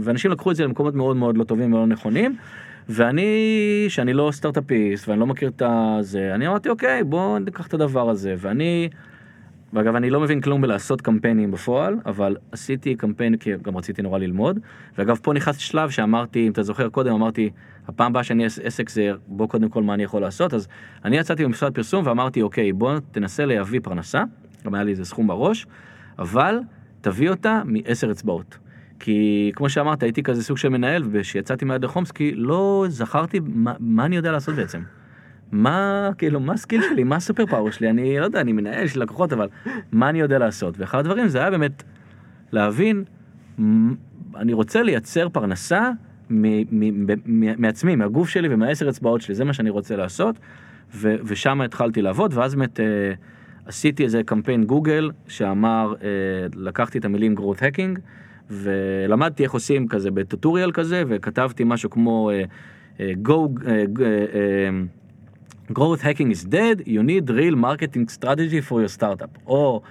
[0.00, 2.36] ואנשים לקחו את זה למקומות מאוד מאוד לא טובים ולא נכונים.
[2.88, 7.74] ואני, שאני לא סטארט-אפיסט ואני לא מכיר את הזה, אני אמרתי אוקיי בוא ניקח את
[7.74, 8.34] הדבר הזה.
[8.38, 8.88] ואני,
[9.72, 14.18] ואגב אני לא מבין כלום בלעשות קמפיינים בפועל, אבל עשיתי קמפיין כי גם רציתי נורא
[14.18, 14.58] ללמוד,
[14.98, 17.50] ואגב פה נכנס שלב שאמרתי, אם אתה זוכר קודם אמרתי,
[17.88, 20.68] הפעם הבאה שאני אעשה עסק זה בוא קודם כל מה אני יכול לעשות, אז
[21.04, 24.22] אני יצאתי ממשרד פרסום ואמרתי אוקיי בוא תנסה להביא פרנסה,
[24.64, 25.66] גם היה לי איזה סכום בראש,
[26.18, 26.58] אבל
[27.00, 28.58] תביא אותה מעשר אצבעות.
[29.04, 34.04] כי כמו שאמרת הייתי כזה סוג של מנהל וכשיצאתי מהדרך חומסקי לא זכרתי מה, מה
[34.04, 34.80] אני יודע לעשות בעצם.
[35.52, 39.02] מה כאילו מה הסקיל שלי מה הסופר פאוור שלי אני לא יודע אני מנהל של
[39.02, 39.48] לקוחות אבל
[39.92, 41.82] מה אני יודע לעשות ואחד הדברים זה היה באמת
[42.52, 43.04] להבין
[44.36, 45.90] אני רוצה לייצר פרנסה
[47.58, 50.36] מעצמי מהגוף שלי ומהעשר אצבעות שלי זה מה שאני רוצה לעשות
[51.00, 52.84] ושם התחלתי לעבוד ואז באמת אה,
[53.66, 56.08] עשיתי איזה קמפיין גוגל שאמר אה,
[56.56, 58.00] לקחתי את המילים growth hacking
[58.50, 62.30] ולמדתי איך עושים כזה בטוטוריאל כזה וכתבתי משהו כמו
[63.00, 63.48] אה, go
[63.92, 64.68] ג- אה,
[65.72, 69.38] growth hacking is dead, you need real marketing strategy for your startup.
[69.46, 69.82] או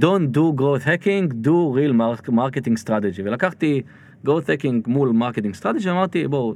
[0.00, 3.20] don't do growth hacking, do real mar- marketing strategy.
[3.24, 3.82] ולקחתי
[4.26, 6.54] growth hacking מול marketing strategy, ואמרתי בואו,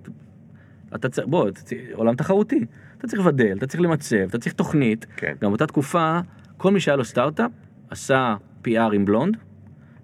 [0.95, 1.61] אתה צריך, בוא, אתה
[1.93, 2.65] עולם תחרותי,
[2.99, 5.07] אתה צריך לבדל, אתה צריך למצב, אתה צריך תוכנית.
[5.17, 5.35] כן.
[5.43, 6.21] גם באותה תקופה,
[6.57, 7.51] כל מי שהיה לו סטארט-אפ,
[7.91, 8.35] עשה
[8.67, 9.37] PR עם בלונד,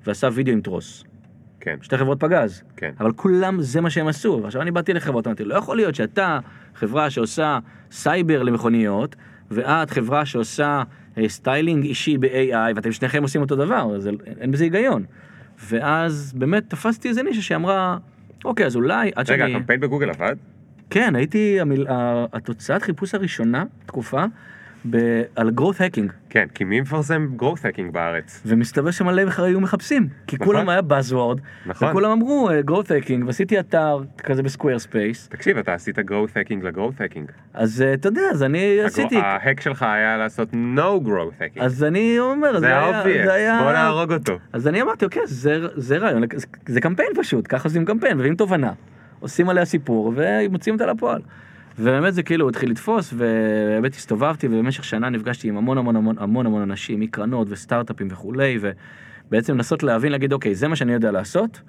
[0.06, 1.04] ועשה וידאו עם טרוס.
[1.60, 1.76] כן.
[1.82, 2.62] שתי חברות פגז.
[2.76, 2.90] כן.
[3.00, 4.40] אבל כולם זה מה שהם עשו.
[4.42, 6.38] ועכשיו אני באתי לחברות, אמרתי, לא יכול להיות שאתה
[6.74, 7.58] חברה שעושה
[7.90, 9.16] סייבר למכוניות,
[9.50, 10.82] ואת חברה שעושה
[11.18, 14.10] אה, סטיילינג אישי ב-AI, ואתם שניכם עושים אותו דבר, זה,
[14.40, 15.04] אין בזה היגיון.
[15.68, 17.98] ואז באמת תפסתי איזה נישה שאמרה,
[18.44, 19.54] אוקיי, אז אולי עד רגע, שאני...
[19.54, 20.36] הקמפיין בגוגל עבד?
[20.90, 21.86] כן, הייתי, המיל...
[22.32, 24.24] התוצאת חיפוש הראשונה, תקופה,
[24.90, 25.22] ב...
[25.36, 26.12] על growth hacking.
[26.30, 28.42] כן, כי מי מפרסם growth hacking בארץ?
[28.46, 30.46] ומסתבר שמלא בכלל היו מחפשים, כי נכון.
[30.46, 31.88] כולם היה buzzword, נכון.
[31.88, 36.64] וכולם אמרו אה, growth hacking, ועשיתי אתר כזה בסקוויר ספייס, תקשיב, אתה עשית growth hacking
[36.64, 37.32] ל-growth hacking.
[37.54, 41.60] אז אה, אתה יודע, אז אני עשיתי, ה hack שלך היה לעשות no growth hacking.
[41.60, 44.38] אז אני אומר, זה היה, ה-obvious, זה היה, בוא נהרוג אותו.
[44.52, 48.36] אז אני אמרתי, אוקיי, זה, זה רעיון, זה, זה קמפיין פשוט, ככה עושים קמפיין, מביאים
[48.36, 48.72] תובנה,
[49.20, 51.20] עושים עליה סיפור ומוציאים אותה לפועל.
[51.78, 56.46] ובאמת זה כאילו התחיל לתפוס, ובאמת הסתובבתי, ובמשך שנה נפגשתי עם המון המון המון המון
[56.46, 61.60] המון אנשים, מקרנות וסטארט-אפים וכולי, ובעצם לנסות להבין, להגיד, אוקיי, זה מה שאני יודע לעשות,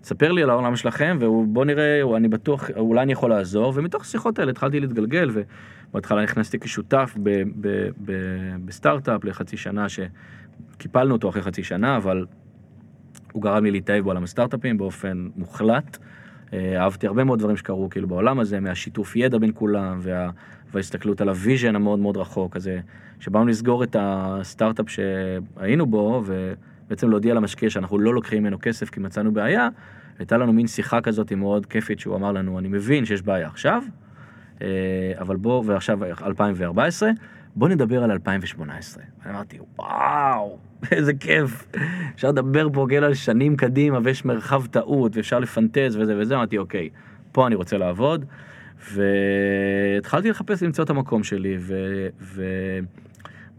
[0.00, 4.38] תספר לי על העולם שלכם, ובוא נראה, אני בטוח, אולי אני יכול לעזור, ומתוך השיחות
[4.38, 5.30] האלה התחלתי להתגלגל,
[5.90, 8.12] ובהתחלה נכנסתי כשותף ב, ב, ב,
[8.64, 12.26] בסטארט-אפ לחצי שנה, שקיפלנו אותו אחרי חצי שנה, אבל
[13.32, 15.98] הוא גרם לי להתאהב בעולם הסטארט-אפים באופן מוחלט.
[16.54, 20.30] אה, אהבתי הרבה מאוד דברים שקרו כאילו בעולם הזה, מהשיתוף ידע בין כולם, וה,
[20.72, 22.80] וההסתכלות על ה vision המאוד מאוד רחוק הזה,
[23.20, 29.00] שבאנו לסגור את הסטארט-אפ שהיינו בו, ובעצם להודיע למשקיע שאנחנו לא לוקחים ממנו כסף כי
[29.00, 29.68] מצאנו בעיה,
[30.18, 33.82] הייתה לנו מין שיחה כזאת מאוד כיפית שהוא אמר לנו, אני מבין שיש בעיה עכשיו,
[34.62, 34.66] אה,
[35.18, 37.10] אבל בוא, ועכשיו 2014,
[37.56, 39.04] בוא נדבר על 2018.
[39.24, 40.58] אני אמרתי, וואו,
[40.92, 41.66] איזה כיף.
[42.14, 46.58] אפשר לדבר פה כאילו על שנים קדימה, ויש מרחב טעות, ואפשר לפנטז וזה וזה, אמרתי,
[46.58, 46.88] אוקיי,
[47.32, 48.24] פה אני רוצה לעבוד.
[48.92, 51.74] והתחלתי לחפש למצוא את המקום שלי, ו...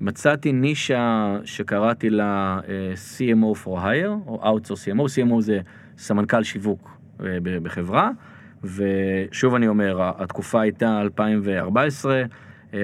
[0.01, 5.59] ומצאתי נישה שקראתי לה אה, CMO for hire, או Outsource CMO, CMO זה
[5.97, 8.09] סמנכ"ל שיווק אה, בחברה,
[8.63, 12.23] ושוב אני אומר, התקופה הייתה 2014, אה,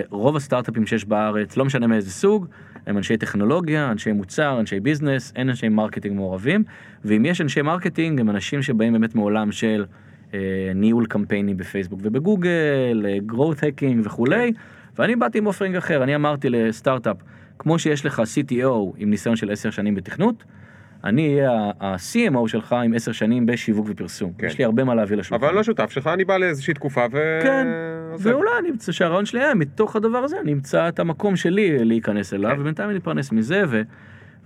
[0.10, 2.46] רוב הסטארט-אפים שיש בארץ, לא משנה מאיזה סוג,
[2.86, 6.64] הם אנשי טכנולוגיה, אנשי מוצר, אנשי business, אין אנשי marketing מעורבים,
[7.06, 9.86] ואם יש אנשי marketing, הם אנשים שבאים באמת מעולם של
[10.34, 10.40] אה,
[10.76, 14.52] ניהול קמפיינים בפייסבוק ובגוגל, growth hacking וכולי,
[14.98, 17.18] ואני באתי עם offering אחר, אני אמרתי לסטארט-אפ,
[17.60, 20.44] כמו שיש לך CTO עם ניסיון של 10 שנים בתכנות,
[21.04, 24.34] אני אהיה ה-CMO שלך עם 10 שנים בשיווק ופרסום.
[24.38, 24.48] כן.
[24.48, 25.46] יש לי הרבה מה להביא לשולחן.
[25.46, 27.40] אבל לשותף שלך אני בא לאיזושהי תקופה ו...
[27.44, 27.68] כן.
[28.20, 32.34] ואולי אני אמצא שהרעיון שלי היה מתוך הדבר הזה, אני אמצא את המקום שלי להיכנס
[32.34, 32.62] אליו, כן.
[32.62, 33.82] ובינתיים אני אתפרנס מזה, ו,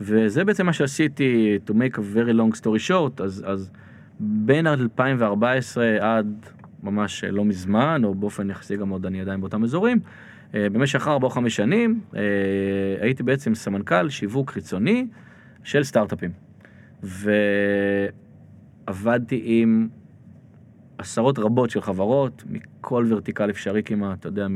[0.01, 3.71] וזה בעצם מה שעשיתי, to make a very long story short, אז, אז
[4.19, 6.45] בין 2014 עד
[6.83, 9.99] ממש לא מזמן, או באופן יחסי גם עוד אני עדיין באותם אזורים,
[10.55, 12.21] אה, במשך 4 או 5 שנים אה,
[12.99, 15.07] הייתי בעצם סמנכ"ל שיווק חיצוני
[15.63, 16.44] של סטארט-אפים.
[18.87, 19.87] ועבדתי עם
[20.97, 24.47] עשרות רבות של חברות, מכל vertical אפשרי כמעט, אתה יודע,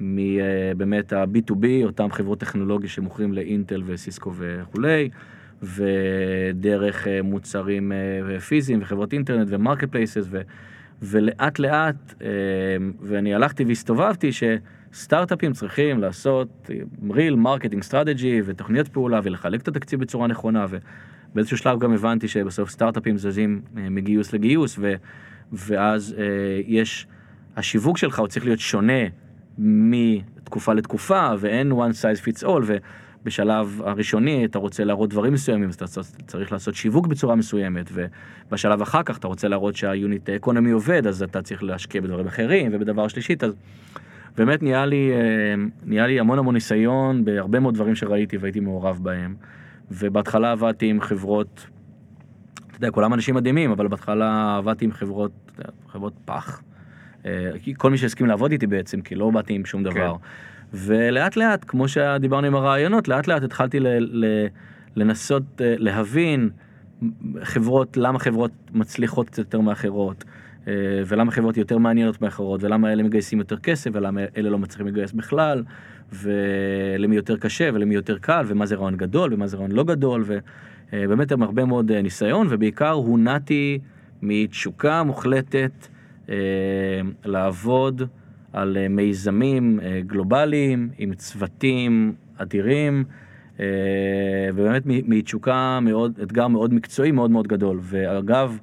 [0.00, 5.10] מבאמת ה-B2B, אותם חברות טכנולוגיה שמוכרים לאינטל וסיסקו וכולי,
[5.62, 10.40] ודרך אה, מוצרים אה, פיזיים וחברות אינטרנט ו marketplaces, ו...
[11.02, 12.28] ולאט לאט, אה,
[13.00, 16.70] ואני הלכתי והסתובבתי, שסטארט-אפים צריכים לעשות
[17.10, 20.66] real marketing strategy ותוכניות פעולה ולחלק את התקציב בצורה נכונה,
[21.32, 24.94] ובאיזשהו שלב גם הבנתי שבסוף סטארט-אפים זזים אה, מגיוס לגיוס, ו,
[25.52, 26.24] ואז אה,
[26.66, 27.06] יש,
[27.56, 29.02] השיווק שלך הוא צריך להיות שונה
[29.58, 32.82] מתקופה לתקופה, ואין one size fits all,
[33.22, 35.86] ובשלב הראשוני אתה רוצה להראות דברים מסוימים, אז אתה
[36.26, 41.22] צריך לעשות שיווק בצורה מסוימת, ובשלב אחר כך אתה רוצה להראות שהיוניט אקונומי עובד, אז
[41.22, 43.52] אתה צריך להשקיע בדברים אחרים, ובדבר שלישית, אז
[44.36, 45.54] באמת נהיה לי, אה,
[45.84, 49.34] נהיה לי המון המון ניסיון בהרבה מאוד דברים שראיתי והייתי מעורב בהם.
[49.90, 51.66] ובהתחלה עבדתי עם חברות,
[52.54, 55.52] אתה יודע, כולם אנשים מדהימים, אבל בהתחלה עבדתי עם חברות,
[55.88, 56.62] חברות פח.
[57.26, 60.16] אה, כל מי שהסכים לעבוד איתי בעצם, כי לא באתי עם שום דבר.
[60.72, 64.46] ולאט לאט, כמו שדיברנו עם הרעיונות, לאט לאט התחלתי ל, ל,
[64.96, 66.50] לנסות אה, להבין
[67.42, 70.24] חברות, למה חברות מצליחות קצת יותר מאחרות,
[70.68, 70.72] אה,
[71.06, 75.12] ולמה חברות יותר מעניינות מאחרות, ולמה אלה מגייסים יותר כסף, ולמה אלה לא מצליחים לגייס
[75.12, 75.64] בכלל,
[76.12, 80.24] ולמי יותר קשה ולמי יותר קל, ומה זה רעיון גדול ומה זה רעיון לא גדול,
[80.92, 83.78] ובאמת עם הרבה מאוד אה, ניסיון, ובעיקר הונעתי
[84.22, 85.72] מתשוקה מוחלטת
[86.28, 86.34] אה,
[87.24, 88.02] לעבוד
[88.52, 93.04] על אה, מיזמים גלובליים עם צוותים אדירים.
[94.54, 97.78] ובאמת מתשוקה מאוד, אתגר מאוד מקצועי מאוד מאוד גדול.
[97.82, 98.58] ואגב,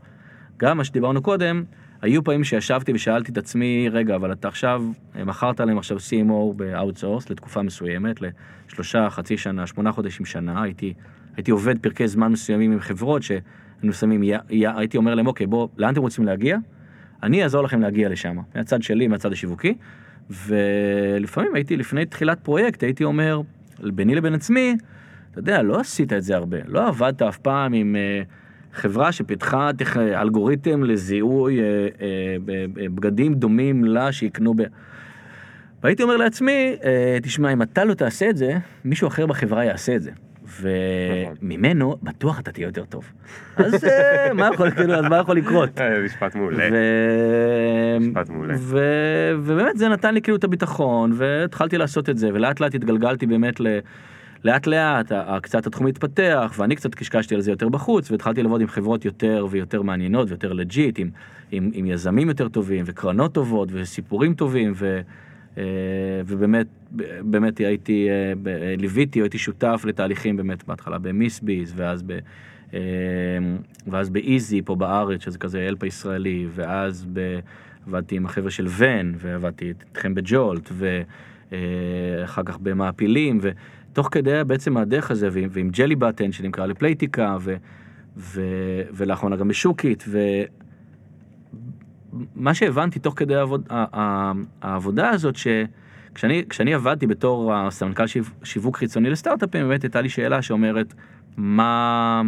[0.57, 1.63] גם מה שדיברנו קודם,
[2.01, 4.83] היו פעמים שישבתי ושאלתי את עצמי, רגע, אבל אתה עכשיו,
[5.25, 8.19] מכרת להם עכשיו CMO ב-outsource לתקופה מסוימת,
[8.67, 10.93] לשלושה, חצי שנה, שמונה חודשים, שנה, הייתי,
[11.35, 15.93] הייתי עובד פרקי זמן מסוימים עם חברות שהיינו שמים, הייתי אומר להם, אוקיי, בוא, לאן
[15.93, 16.57] אתם רוצים להגיע?
[17.23, 19.73] אני אעזור לכם להגיע לשם, מהצד שלי, מהצד השיווקי,
[20.29, 23.41] ולפעמים הייתי, לפני תחילת פרויקט, הייתי אומר,
[23.79, 24.77] ביני לבין עצמי,
[25.31, 27.95] אתה יודע, לא עשית את זה הרבה, לא עבדת אף פעם עם...
[27.95, 29.69] Uh, חברה שפיתחה.
[29.97, 32.35] אלגוריתם לזיהוי אה, אה,
[32.95, 34.61] בגדים דומים לה שיקנו ב...
[35.83, 39.95] והייתי אומר לעצמי, אה, תשמע, אם אתה לא תעשה את זה, מישהו אחר בחברה יעשה
[39.95, 40.11] את זה.
[40.61, 43.11] וממנו בטוח אתה תהיה יותר טוב.
[43.55, 45.81] אז אה, מה יכול, כאילו, אז מה יכול לקרות?
[45.81, 46.69] אה, משפט מעולה.
[47.99, 48.53] משפט מעולה.
[49.37, 53.59] ובאמת זה נתן לי כאילו את הביטחון, והתחלתי לעשות את זה, ולאט לאט התגלגלתי באמת
[53.59, 53.79] ל...
[54.43, 55.11] לאט לאט
[55.41, 59.47] קצת התחום התפתח ואני קצת קשקשתי על זה יותר בחוץ והתחלתי לעבוד עם חברות יותר
[59.49, 61.09] ויותר מעניינות ויותר לג'יט עם,
[61.51, 65.01] עם, עם יזמים יותר טובים וקרנות טובות וסיפורים טובים ו,
[65.57, 65.63] אה,
[66.25, 66.67] ובאמת
[67.21, 68.33] באמת הייתי אה,
[68.77, 72.19] ליוויתי הייתי שותף לתהליכים באמת בהתחלה במיסביז ואז ב...
[72.73, 72.79] אה,
[73.87, 77.39] ואז באיזי פה בארץ שזה כזה אלפה ישראלי ואז ב...
[77.87, 80.71] עבדתי עם החבר'ה של ון ועבדתי איתכם בג'ולט
[81.51, 83.39] ואחר כך במעפילים.
[83.41, 83.49] ו...
[83.97, 87.55] תוך כדי בעצם הדרך הזה, ועם, ועם ג'לי בטן שנמכר לפלייטיקה, ו,
[88.17, 88.41] ו,
[88.91, 90.05] ולאחרונה גם בשוקית,
[92.35, 93.67] ומה שהבנתי תוך כדי העבוד,
[94.61, 98.03] העבודה הזאת, שכשאני עבדתי בתור הסמנכ"ל
[98.43, 100.93] שיווק חיצוני לסטארט-אפים, באמת הייתה לי שאלה שאומרת,
[101.37, 102.21] מה,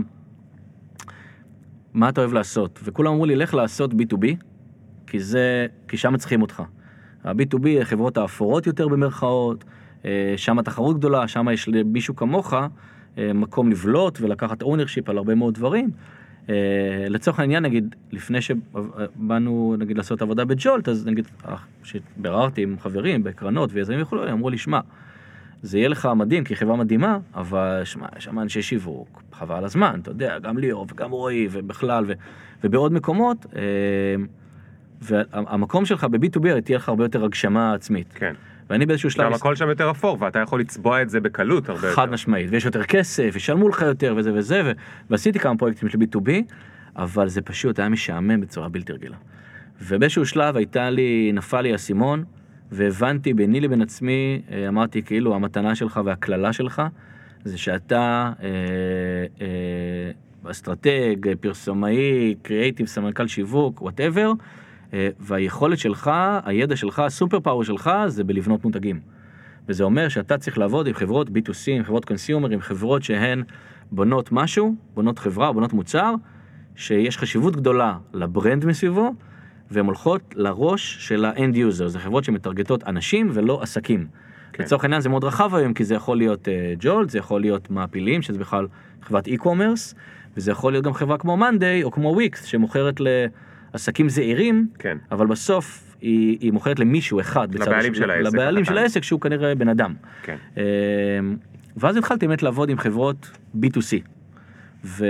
[1.93, 2.79] מה אתה אוהב לעשות?
[2.83, 4.25] וכולם אמרו לי, לך לעשות B2B,
[5.07, 6.63] כי זה, כי שם צריכים אותך.
[7.23, 9.63] ה-B2B, החברות האפורות יותר במרכאות,
[10.38, 15.53] שם התחרות גדולה, שם יש למישהו כמוך אה, מקום לבלוט ולקחת ownership על הרבה מאוד
[15.53, 15.89] דברים.
[16.49, 16.55] אה,
[17.09, 23.23] לצורך העניין, נגיד, לפני שבאנו, נגיד, לעשות עבודה בג'ולט, אז נגיד, אה, שביררתי עם חברים
[23.23, 24.80] בקרנות ויזמים וכו', אמרו לי, שמע,
[25.61, 29.99] זה יהיה לך מדהים, כי חברה מדהימה, אבל שמע, יש שם אנשי שיווק, חבל הזמן,
[30.01, 32.13] אתה יודע, גם ליאור וגם רועי ובכלל, ו,
[32.63, 33.61] ובעוד מקומות, אה,
[35.01, 38.13] והמקום שלך ב-B2B תהיה לך הרבה יותר הגשמה עצמית.
[38.13, 38.34] כן.
[38.69, 39.25] ואני באיזשהו שלב...
[39.25, 41.95] גם הכל שם יותר אפור, ואתה יכול לצבוע את זה בקלות הרבה יותר.
[41.95, 44.71] חד משמעית, ויש יותר כסף, ישלמו לך יותר וזה וזה.
[45.09, 46.29] ועשיתי כמה פרויקטים של B2B,
[46.95, 49.17] אבל זה פשוט היה משעמם בצורה בלתי רגילה.
[49.81, 52.23] ובאיזשהו שלב הייתה לי, נפל לי האסימון,
[52.71, 56.81] והבנתי ביני לבין עצמי, אה, אמרתי כאילו המתנה שלך והקללה שלך,
[57.43, 58.47] זה שאתה אה,
[59.41, 64.31] אה, אסטרטג, פרסומאי, קריאייטיב, סמנכ"ל שיווק, whatever,
[64.94, 66.11] והיכולת שלך,
[66.45, 68.99] הידע שלך, ה superpower שלך, זה בלבנות מותגים.
[69.68, 73.44] וזה אומר שאתה צריך לעבוד עם חברות B2C, עם חברות consumer, עם חברות שהן
[73.91, 76.14] בונות משהו, בונות חברה, בונות מוצר,
[76.76, 79.14] שיש חשיבות גדולה ל brand מסביבו,
[79.72, 84.07] והן הולכות לראש של ה end user, זה חברות שמטרגטות אנשים ולא עסקים.
[84.53, 84.64] כן.
[84.64, 87.70] לצורך העניין זה מאוד רחב היום, כי זה יכול להיות uh, ג'ולט, זה יכול להיות
[87.70, 88.68] מעפילים, שזה בכלל
[89.02, 89.95] חברת e-commerce,
[90.38, 92.99] וזה יכול להיות גם חברה כמו מאנדיי או כמו וויקס, שמוכרת
[93.73, 94.97] לעסקים זעירים, כן.
[95.11, 97.51] אבל בסוף היא, היא מוכרת למישהו אחד.
[97.51, 98.65] בצד לבעלים של העסק לבעלים.
[98.65, 99.93] של העסק, שהוא כנראה בן אדם.
[100.23, 100.35] כן.
[100.57, 100.63] אה,
[101.77, 103.97] ואז התחלתי באמת לעבוד עם חברות B2C.
[104.83, 105.05] ו...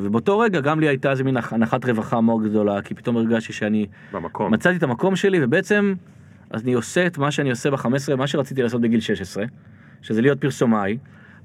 [0.00, 3.86] ובאותו רגע גם לי הייתה איזה מין הנחת רווחה מאוד גדולה, כי פתאום הרגשתי שאני
[4.12, 4.54] במקום.
[4.54, 5.94] מצאתי את המקום שלי, ובעצם
[6.52, 9.44] אז אני עושה את מה שאני עושה ב-15, מה שרציתי לעשות בגיל 16,
[10.02, 10.98] שזה להיות פרסומאי,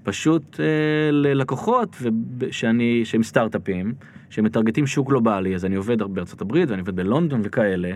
[0.03, 0.65] פשוט אה,
[1.11, 1.95] ללקוחות
[2.51, 3.93] שאני, שהם סטארט-אפים,
[4.29, 7.91] שמטרגטים שוק גלובלי, אז אני עובד בארצות הברית ואני עובד בלונדון וכאלה,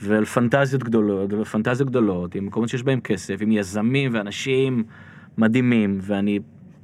[0.00, 4.84] ועל פנטזיות גדולות, ופנטזיות גדולות, עם מקומות שיש בהם כסף, עם יזמים ואנשים
[5.38, 6.38] מדהימים, ואני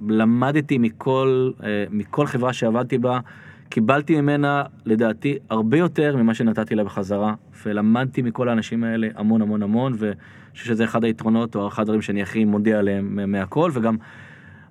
[0.09, 3.21] למדתי מכל, אה, מכל חברה שעבדתי בה,
[3.69, 7.35] קיבלתי ממנה לדעתי הרבה יותר ממה שנתתי לה בחזרה,
[7.67, 10.15] ולמדתי מכל האנשים האלה המון המון המון, ואני
[10.53, 13.97] חושב שזה אחד היתרונות או אחד הדברים שאני הכי מודה עליהם מהכל, וגם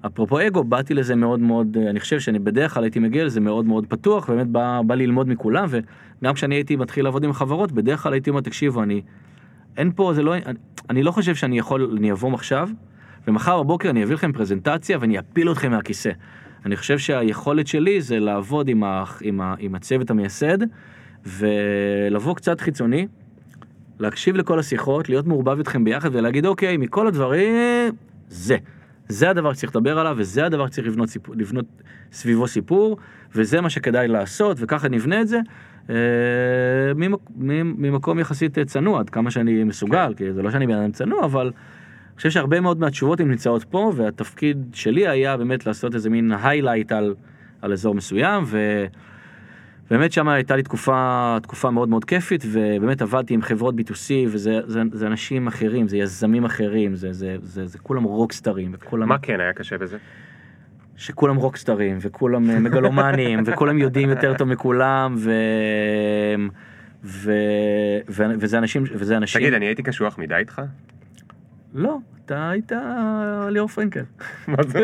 [0.07, 3.39] אפרופו אגו, באתי לזה מאוד מאוד, אה, אני חושב שאני בדרך כלל הייתי מגיע לזה
[3.39, 7.71] מאוד מאוד פתוח, באמת בא, בא ללמוד מכולם, וגם כשאני הייתי מתחיל לעבוד עם חברות,
[7.71, 9.01] בדרך כלל הייתי אומר, תקשיבו, אני,
[9.77, 10.59] אין פה, זה לא, אני,
[10.89, 12.69] אני לא חושב שאני יכול, אני אבוא עכשיו,
[13.27, 16.11] ומחר בבוקר אני אביא לכם פרזנטציה ואני אפיל אתכם מהכיסא.
[16.65, 20.57] אני חושב שהיכולת שלי זה לעבוד עם, ה, עם, ה, עם הצוות המייסד,
[21.25, 23.07] ולבוא קצת חיצוני,
[23.99, 27.55] להקשיב לכל השיחות, להיות מעורבב איתכם ביחד ולהגיד, אוקיי, מכל הדברים,
[28.29, 28.57] זה.
[29.09, 31.65] זה הדבר שצריך לדבר עליו, וזה הדבר שצריך לבנות, סיפור, לבנות
[32.11, 32.97] סביבו סיפור,
[33.35, 35.39] וזה מה שכדאי לעשות, וככה נבנה את זה.
[35.89, 35.95] אה,
[36.95, 41.25] ממק, ממקום יחסית צנוע, עד כמה שאני מסוגל, כי זה לא שאני בן אדם צנוע,
[41.25, 46.09] אבל אני חושב שהרבה מאוד מהתשובות הן נמצאות פה, והתפקיד שלי היה באמת לעשות איזה
[46.09, 47.15] מין היילייט על,
[47.61, 48.43] על אזור מסוים,
[49.91, 54.59] ובאמת שם הייתה לי תקופה, תקופה מאוד מאוד כיפית, ובאמת עבדתי עם חברות B2C, וזה
[54.65, 59.09] זה, זה אנשים אחרים, זה יזמים אחרים, זה, זה, זה, זה כולם רוקסטרים, וכולם...
[59.09, 59.97] מה כן היה קשה בזה?
[60.97, 65.31] שכולם רוקסטרים, וכולם אה, מגלומנים, וכולם יודעים יותר טוב מכולם, ו...
[67.03, 67.31] ו...
[68.09, 68.23] ו...
[68.39, 69.41] וזה אנשים, וזה אנשים...
[69.41, 70.61] תגיד, אני הייתי קשוח מדי איתך?
[71.77, 72.71] לא, אתה היית
[73.49, 74.03] ליאור פרנקל.
[74.47, 74.79] מה זה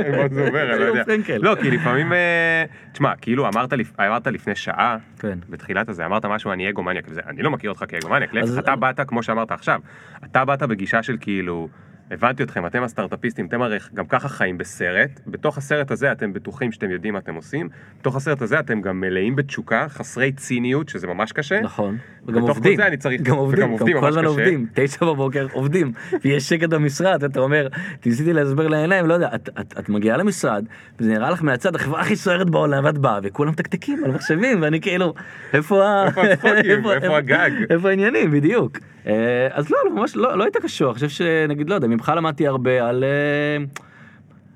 [0.48, 0.66] אומר?
[0.72, 0.78] לא.
[0.78, 1.38] ליאור פרנקל.
[1.38, 2.14] לא, כי לפעמים...
[2.14, 5.40] אה, תשמע, כאילו אמרת לפ- אמרת לפני שעה, כן.
[5.50, 9.24] בתחילת הזה, אמרת משהו, אני אגומניאק, אני לא מכיר אותך כאגומניאק, להפך, אתה באת, כמו
[9.24, 9.80] שאמרת עכשיו,
[10.26, 11.68] אתה באת בגישה של כאילו,
[12.12, 16.72] הבנתי אתכם, אתם הסטארט-אפיסטים, אתם הרי גם ככה חיים בסרט, בתוך הסרט הזה אתם בטוחים
[16.72, 17.70] שאתם יודעים מה אתם עושים,
[18.00, 21.62] בתוך הסרט הזה אתם גם מלאים בתשוקה, חסרי ציניות, שזה ממש קשה.
[21.62, 21.98] נכון,
[22.28, 24.26] וגם עובדים, זה אני צריך- גם עובדים, וגם עובדים גם כל הזמן.
[24.26, 25.92] עובדים, תשע בבוקר עובדים,
[26.24, 27.68] ויש שקט במשרד, אתה אומר,
[28.06, 30.66] ניסיתי להסביר לעיניים, לא יודע, את, את, את מגיעה למשרד,
[31.00, 34.82] וזה נראה לך מהצד החברה הכי סוערת בעולם, ואת באה, וכולם מתקתקים על מחשבים, ואני
[34.82, 35.14] כאילו,
[35.54, 36.06] איפה ה...
[36.08, 36.86] איפה הצחוקים?
[37.02, 37.52] איפה הגג?
[37.70, 38.78] איפה העניינים, בדיוק.
[39.08, 42.12] אה, אז לא, לא, ממש לא, לא היית קשור, אני חושב שנגיד, לא יודע, ממך
[42.16, 43.04] למדתי הרבה על...
[43.04, 43.66] אה,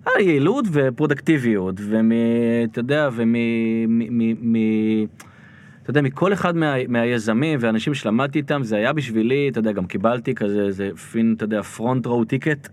[0.05, 2.11] על יעילות ופרודקטיביות, ומ...
[2.71, 3.33] אתה יודע, ומ...
[3.87, 4.17] מ...
[4.17, 4.53] מ...
[4.53, 4.55] מ...
[5.83, 9.85] אתה יודע, מכל אחד מה, מהיזמים והאנשים שלמדתי איתם, זה היה בשבילי, אתה יודע, גם
[9.85, 12.69] קיבלתי כזה, איזה פין, אתה יודע, פרונט רואו טיקט,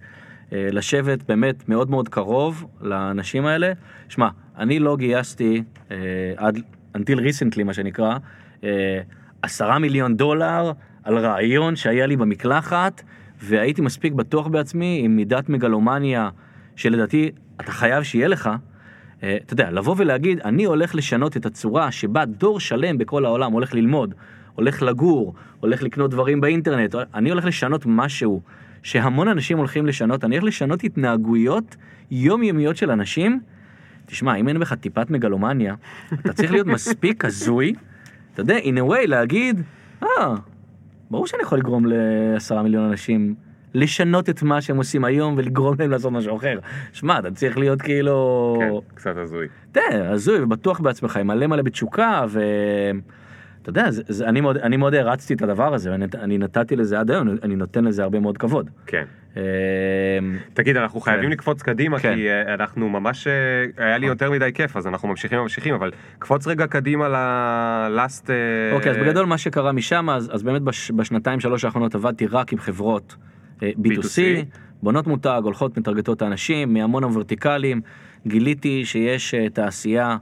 [0.53, 3.73] לשבת באמת מאוד מאוד קרוב לאנשים האלה.
[4.09, 4.29] שמע,
[4.59, 5.97] אני לא גייסתי אה,
[6.37, 6.59] עד,
[6.97, 8.17] until recently, מה שנקרא,
[8.65, 9.01] אה,
[9.43, 10.73] עשרה מיליון דולר
[11.05, 13.03] על רעיון שהיה לי במקלחת,
[13.43, 16.29] והייתי מספיק בטוח בעצמי עם מידת מגלומניה,
[16.77, 18.51] שלדעתי אתה חייב שיהיה לך.
[19.23, 23.53] אה, אתה יודע, לבוא ולהגיד, אני הולך לשנות את הצורה שבה דור שלם בכל העולם
[23.53, 24.15] הולך ללמוד,
[24.55, 28.41] הולך לגור, הולך לקנות דברים באינטרנט, אני הולך לשנות משהו
[28.83, 31.77] שהמון אנשים הולכים לשנות, אני הולך לשנות התנהגויות
[32.11, 33.41] יומיומיות של אנשים.
[34.07, 35.75] תשמע, אם אין בך טיפת מגלומניה,
[36.15, 37.75] אתה צריך להיות מספיק הזוי,
[38.33, 39.63] אתה יודע, in a way, להגיד,
[40.03, 40.35] אה,
[41.11, 43.35] ברור שאני יכול לגרום לעשרה מיליון אנשים
[43.75, 46.59] לשנות את מה שהם עושים היום ולגרום להם לעשות משהו אחר.
[46.93, 48.57] שמע, אתה צריך להיות כאילו...
[48.61, 49.47] כן, קצת הזוי.
[49.73, 52.41] תראה, הזוי ובטוח בעצמך, עם מלא מלא בתשוקה, ו...
[53.63, 56.77] אתה יודע, זה, זה, אני, מאוד, אני מאוד הערצתי את הדבר הזה, ואני אני נתתי
[56.77, 58.71] לזה עד היום, אני נותן לזה הרבה מאוד כבוד.
[58.87, 59.05] כן.
[59.37, 59.43] אמ,
[60.55, 62.15] תגיד, אנחנו חייבים לקפוץ קדימה, כן.
[62.15, 63.33] כי אה, אנחנו ממש, אה,
[63.87, 68.31] היה לי יותר מדי כיף, אז אנחנו ממשיכים ממשיכים, אבל קפוץ רגע קדימה ל-last...
[68.31, 72.53] אה, אוקיי, אז בגדול מה שקרה משם, אז, באמת בש, בשנתיים שלוש האחרונות עבדתי רק
[72.53, 73.17] עם חברות
[73.63, 74.21] אה, B2C, B2C.
[74.83, 77.81] בונות מותג, הולכות מטרגטות האנשים, מהמון הוורטיקלים,
[78.27, 80.17] גיליתי שיש תעשייה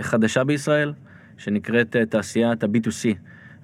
[0.00, 0.92] חדשה בישראל,
[1.38, 3.16] שנקראת תעשיית ה-B2C.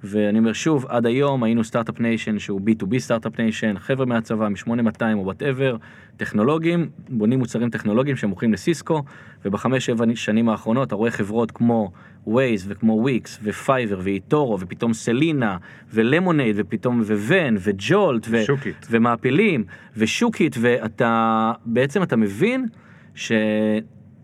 [0.05, 5.03] ואני אומר שוב, עד היום היינו startup nation שהוא B2B startup nation, חבר'ה מהצבא, מ-8200
[5.15, 5.77] או whatever,
[6.17, 9.03] טכנולוגים, בונים מוצרים טכנולוגיים שמוכרים לסיסקו,
[9.45, 11.93] ובחמש שבע שנים האחרונות אתה רואה חברות כמו
[12.27, 15.57] Waze וכמו וויקס ופייבר ואיטורו ופתאום סלינה
[15.93, 18.87] ולמונייד ופתאום וון וג'ולט ו- שוקית.
[18.91, 19.65] ומעפילים
[19.97, 22.67] ושוקיט ואתה בעצם אתה מבין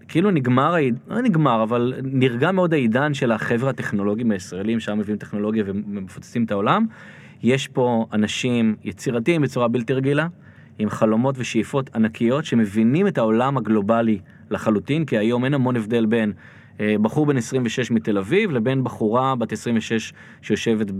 [0.09, 0.75] שכאילו נגמר,
[1.09, 6.51] לא נגמר אבל נרגע מאוד העידן של החבר'ה הטכנולוגיים הישראלים שם מביאים טכנולוגיה ומפוצצים את
[6.51, 6.87] העולם.
[7.43, 10.27] יש פה אנשים יצירתיים בצורה בלתי רגילה
[10.79, 14.19] עם חלומות ושאיפות ענקיות שמבינים את העולם הגלובלי
[14.51, 16.33] לחלוטין כי היום אין המון הבדל בין
[16.81, 20.13] אה, בחור בן 26 מתל אביב לבין בחורה בת 26
[20.43, 20.91] שיושבת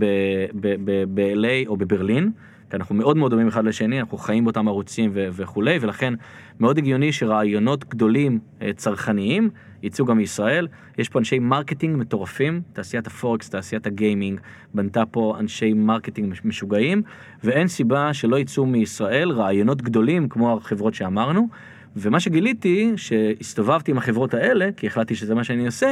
[1.13, 2.31] ב-LA או בברלין.
[2.69, 6.13] כי אנחנו מאוד מאוד דומים אחד לשני, אנחנו חיים באותם ערוצים ו- וכולי, ולכן
[6.59, 9.49] מאוד הגיוני שרעיונות גדולים אה, צרכניים
[9.83, 10.67] יצאו גם מישראל.
[10.97, 14.39] יש פה אנשי marketing מטורפים, תעשיית הפורקס, תעשיית הגיימינג,
[14.73, 17.01] בנתה פה אנשי marketing מש- משוגעים,
[17.43, 21.47] ואין סיבה שלא יצאו מישראל רעיונות גדולים כמו החברות שאמרנו.
[21.95, 25.91] ומה שגיליתי, שהסתובבתי עם החברות האלה, כי החלטתי שזה מה שאני עושה,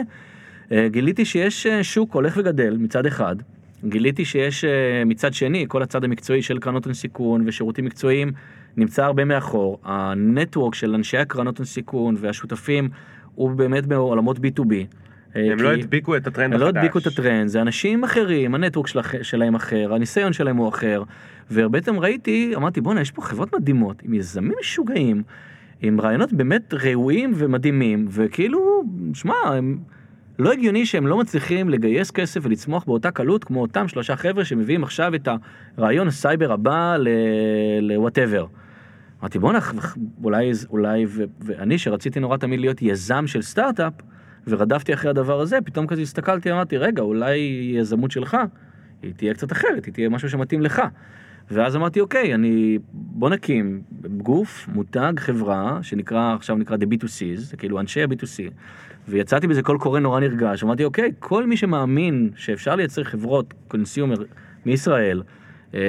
[0.71, 3.35] אה, גיליתי שיש אה, שוק הולך וגדל מצד אחד,
[3.83, 8.31] גיליתי שיש אה, מצד שני, כל הצד המקצועי של קרנות הון סיכון ושירותים מקצועיים
[8.77, 9.79] נמצא הרבה מאחור.
[9.83, 12.89] הנטוורק של אנשי הקרנות הון סיכון והשותפים
[13.35, 14.73] הוא באמת בעולמות B2B.
[15.35, 16.73] אה, הם לא הדביקו את הטרנד הם החדש.
[16.73, 21.03] לא הדביקו את הטרנד, זה אנשים אחרים, הנטוורק של, שלהם אחר, הניסיון שלהם הוא אחר.
[21.51, 25.23] ובעצם ראיתי, אמרתי בואנה יש פה חברות מדהימות, עם יזמים משוגעים,
[25.81, 28.83] עם רעיונות באמת ראויים ומדהימים, וכאילו,
[29.13, 29.77] שמע, הם...
[30.39, 34.83] לא הגיוני שהם לא מצליחים לגייס כסף ולצמוח באותה קלות כמו אותם שלושה חבר'ה שמביאים
[34.83, 35.27] עכשיו את
[35.77, 38.45] הרעיון הסייבר הבא ל-whatever.
[39.21, 39.59] אמרתי בואנה,
[40.23, 43.93] אולי, אולי, ו- ואני שרציתי נורא תמיד להיות יזם של סטארט-אפ,
[44.47, 47.37] ורדפתי אחרי הדבר הזה, פתאום כזה הסתכלתי, אמרתי, רגע, אולי
[47.75, 48.37] יזמות שלך,
[49.01, 50.81] היא תהיה קצת אחרת, היא תהיה משהו שמתאים לך.
[51.51, 53.81] ואז אמרתי, אוקיי, אני, בוא נקים
[54.17, 58.51] גוף, מותג, חברה, שנקרא, עכשיו נקרא The B2Cs, זה כאילו אנשי ה-B2C,
[59.07, 64.15] ויצאתי בזה קול קורא נורא נרגש, אמרתי, אוקיי, כל מי שמאמין שאפשר לייצר חברות consumer
[64.65, 65.23] מישראל,
[65.73, 65.79] אה,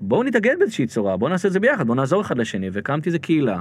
[0.00, 3.18] בואו נתאגד באיזושהי צורה, בואו נעשה את זה ביחד, בואו נעזור אחד לשני, והקמתי איזה
[3.18, 3.60] קהילה.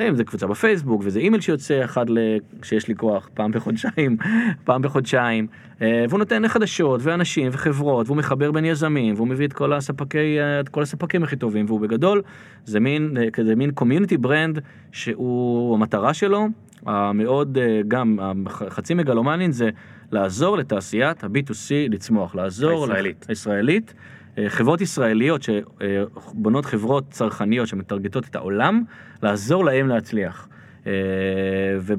[0.00, 2.18] אה, אם זה קבוצה בפייסבוק, וזה אימייל שיוצא אחד ל...
[2.62, 4.16] שיש לי כוח, פעם בחודשיים,
[4.64, 5.46] פעם בחודשיים,
[5.82, 10.40] אה, והוא נותן חדשות, ואנשים, וחברות, והוא מחבר בין יזמים, והוא מביא את כל הספקי,
[10.40, 12.22] אה, את כל הספקים הכי טובים, והוא בגדול,
[12.64, 14.58] זה מין, כזה מין community brand,
[14.92, 16.48] שהוא, המטרה שלו,
[16.86, 19.70] המאוד, אה, גם, חצי מגלומני זה
[20.12, 22.82] לעזור לתעשיית ה-B2C לצמוח, לעזור...
[22.82, 23.26] הישראלית.
[23.28, 23.94] הישראלית.
[24.38, 28.82] אה, חברות ישראליות שבונות חברות צרכניות שמטרגטות את העולם,
[29.22, 30.48] לעזור להם להצליח.
[30.86, 30.92] אה,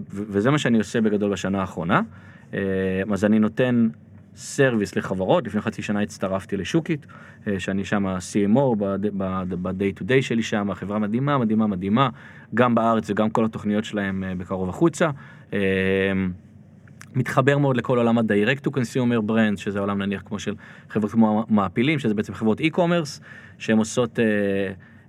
[0.10, 2.02] וזה מה שאני עושה בגדול בשנה האחרונה.
[2.54, 2.60] אה,
[3.14, 3.88] אז אני נותן
[4.36, 7.06] סרוויס לחברות, לפני חצי שנה הצטרפתי לשוקית,
[7.48, 12.10] אה, שאני שם CMO ב-day to day שלי שם, חברה מדהימה, מדהימה, מדהימה,
[12.56, 15.10] גם בארץ וגם כל התוכניות שלהם אה, בקרוב החוצה.
[15.54, 15.60] אה,
[17.16, 20.56] מתחבר מאוד לכל עולם ה-direct to consumer brand, שזה עולם נניח כמו של
[20.90, 23.22] חברות כמו מעפילים, שזה בעצם חברות e-commerce,
[23.58, 24.26] שהן עושות, אה,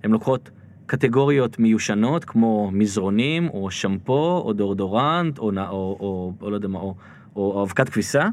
[0.03, 0.49] הן לוקחות
[0.85, 6.79] קטגוריות מיושנות כמו מזרונים, או שמפו, או דורדורנט, או, או, או, או לא יודע מה,
[6.79, 6.95] או,
[7.35, 8.27] או אבקת כביסה,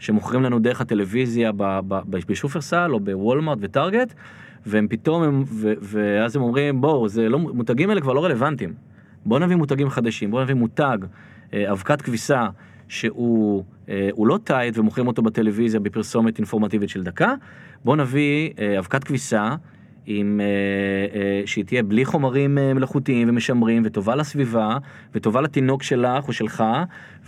[0.00, 1.50] שמוכרים לנו דרך הטלוויזיה
[2.08, 4.14] בשופרסל, או בוולמארט וטארגט,
[4.66, 8.74] והם פתאום, הם, ו, ואז הם אומרים, בואו, לא, מותגים האלה כבר לא רלוונטיים.
[9.26, 10.98] בואו נביא מותגים חדשים, בואו נביא מותג,
[11.54, 12.48] אה, אבקת כביסה,
[12.88, 17.34] שהוא אה, לא טייט ומוכרים אותו בטלוויזיה בפרסומת אינפורמטיבית של דקה,
[17.84, 19.54] בואו נביא אה, אבקת כביסה
[20.06, 24.76] עם, אה, אה, שהיא תהיה בלי חומרים אה, מלאכותיים ומשמרים וטובה לסביבה
[25.14, 26.64] וטובה לתינוק שלך או שלך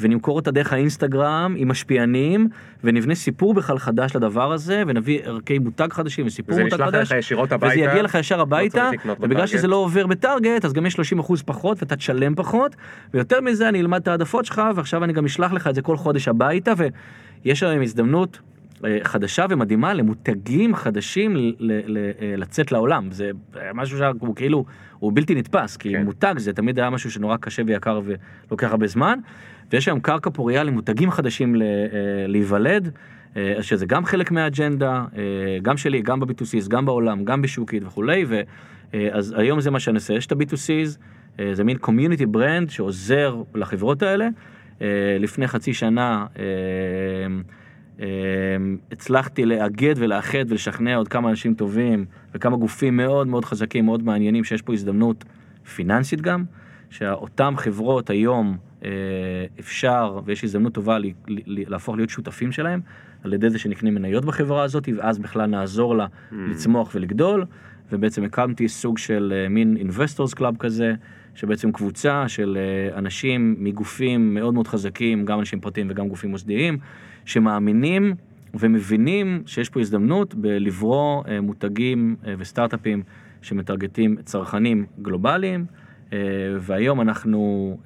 [0.01, 2.49] ונמכור אותה דרך האינסטגרם עם משפיענים
[2.85, 7.13] ונבנה סיפור בכלל חדש לדבר הזה ונביא ערכי מותג חדשים וסיפור וזה מותג נשלח חדש
[7.13, 7.73] לך ישירות הביתה.
[7.73, 9.47] וזה יגיע לך ישר הביתה צריך לקנות ובגלל.
[9.47, 12.77] שזה לא עובר בטארגט אז גם יש 30% פחות ואתה תשלם פחות
[13.15, 15.97] ויותר מזה אני אלמד את העדפות שלך ועכשיו אני גם אשלח לך את זה כל
[15.97, 16.73] חודש הביתה
[17.45, 18.41] ויש היום הזדמנות
[19.03, 23.31] חדשה ומדהימה למותגים חדשים ל- ל- אה, לצאת לעולם זה
[23.75, 24.65] משהו שהוא כאילו
[24.99, 26.05] הוא בלתי נתפס כי כן.
[26.05, 28.01] מותג זה תמיד היה משהו שנורא קשה ויקר
[28.49, 29.19] ולוקח הרבה זמן
[29.73, 31.67] ויש היום קרקע פורייה למותגים חדשים ל- אה,
[32.27, 32.91] להיוולד.
[33.37, 35.05] אה, שזה גם חלק מהאג'נדה,
[35.63, 38.41] גם שלי, גם ב-B2Cs, גם בעולם, גם בשוקית וכולי, ו-
[38.95, 40.99] אה, אז היום זה מה שאני עושה, יש את ה-B2Cs,
[41.41, 44.29] אה, זה מין community brand שעוזר לחברות האלה.
[45.21, 46.27] לפני חצי שנה
[48.93, 52.05] הצלחתי לאגד ולאחד ולשכנע עוד כמה אנשים טובים
[52.35, 55.25] וכמה גופים מאוד מאוד חזקים, מאוד מעניינים, שיש פה הזדמנות
[55.75, 56.45] פיננסית גם,
[56.91, 58.91] שאותם חברות היום אה,
[59.61, 60.99] אפשר ויש הזדמנות טובה
[61.47, 62.81] להפוך להיות שותפים שלהם
[63.25, 67.45] על ידי זה שנקנה מניות בחברה הזאת ואז בכלל נעזור לה לצמוח ולגדול.
[67.93, 70.95] ובעצם הקמתי סוג של אה, מין investors club כזה
[71.35, 76.79] שבעצם קבוצה של אה, אנשים מגופים מאוד מאוד חזקים גם אנשים פרטיים וגם גופים מוסדיים
[77.25, 78.15] שמאמינים
[78.55, 83.03] ומבינים שיש פה הזדמנות בלברוא אה, מותגים אה, וסטארט-אפים
[83.43, 85.65] שמטרגטים צרכנים גלובליים.
[86.13, 86.19] אה,
[86.61, 87.77] והיום אנחנו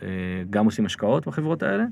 [0.50, 1.84] גם עושים השקעות בחברות האלה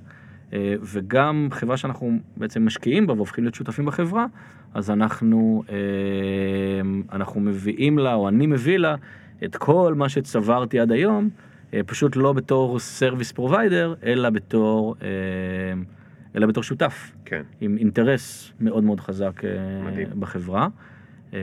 [0.82, 4.26] וגם חברה שאנחנו בעצם משקיעים בה והופכים להיות שותפים בחברה
[4.74, 5.62] אז אנחנו
[7.12, 8.94] אנחנו מביאים לה או אני מביא לה
[9.44, 11.28] את כל מה שצברתי עד היום
[11.86, 15.08] פשוט לא בתור service provider אלא בתור אה,
[16.36, 17.42] אלא בתור שותף כן.
[17.60, 19.50] עם אינטרס מאוד מאוד חזק אה,
[19.84, 20.06] מדהים.
[20.20, 20.68] בחברה.
[21.34, 21.38] אה,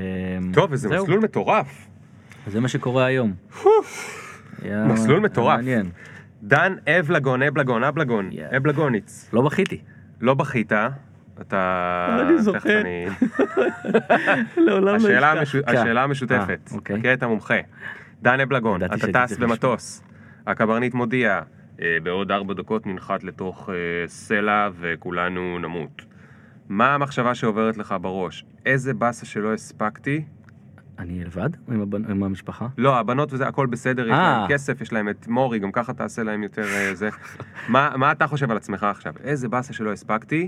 [0.53, 1.03] טוב, וזה זהו.
[1.03, 1.87] מסלול מטורף.
[2.47, 3.33] זה מה שקורה היום.
[4.61, 5.55] היה- מסלול מטורף.
[5.57, 5.89] מעניין.
[6.43, 8.57] דן אבלגון, אבלגון, אבלגון, Yeah.
[8.57, 9.29] אבלגוניץ.
[9.33, 9.81] לא בכיתי.
[10.21, 10.71] לא בכית,
[11.41, 12.17] אתה...
[12.29, 12.81] אני זוכר.
[12.81, 13.05] אני-
[14.65, 15.61] לעולם השאלה לא אשכח.
[15.67, 16.99] השאלה המשותפת, אה, אוקיי.
[16.99, 17.53] חכה את המומחה.
[18.21, 18.95] דן אבלגון, אתה
[19.27, 20.03] טס במטוס,
[20.47, 21.41] הקברניט מודיע, "אה,
[22.03, 23.75] בעוד ארבע דקות ננחת לתוך אה,
[24.07, 26.01] סלע וכולנו נמות.
[26.69, 28.45] מה המחשבה שעוברת לך בראש?
[28.65, 30.23] איזה באסה שלא הספקתי?
[30.99, 31.49] אני לבד?
[31.67, 32.67] או עם הבנ- עם המשפחה?
[32.77, 34.37] לא, הבנות וזה, הכל בסדר, יש אה.
[34.39, 37.09] להם כסף, יש להם את מורי, גם ככה תעשה להם יותר אה, זה.
[37.69, 39.13] מה מה אתה חושב על עצמך עכשיו?
[39.23, 40.47] איזה באסה שלא הספקתי?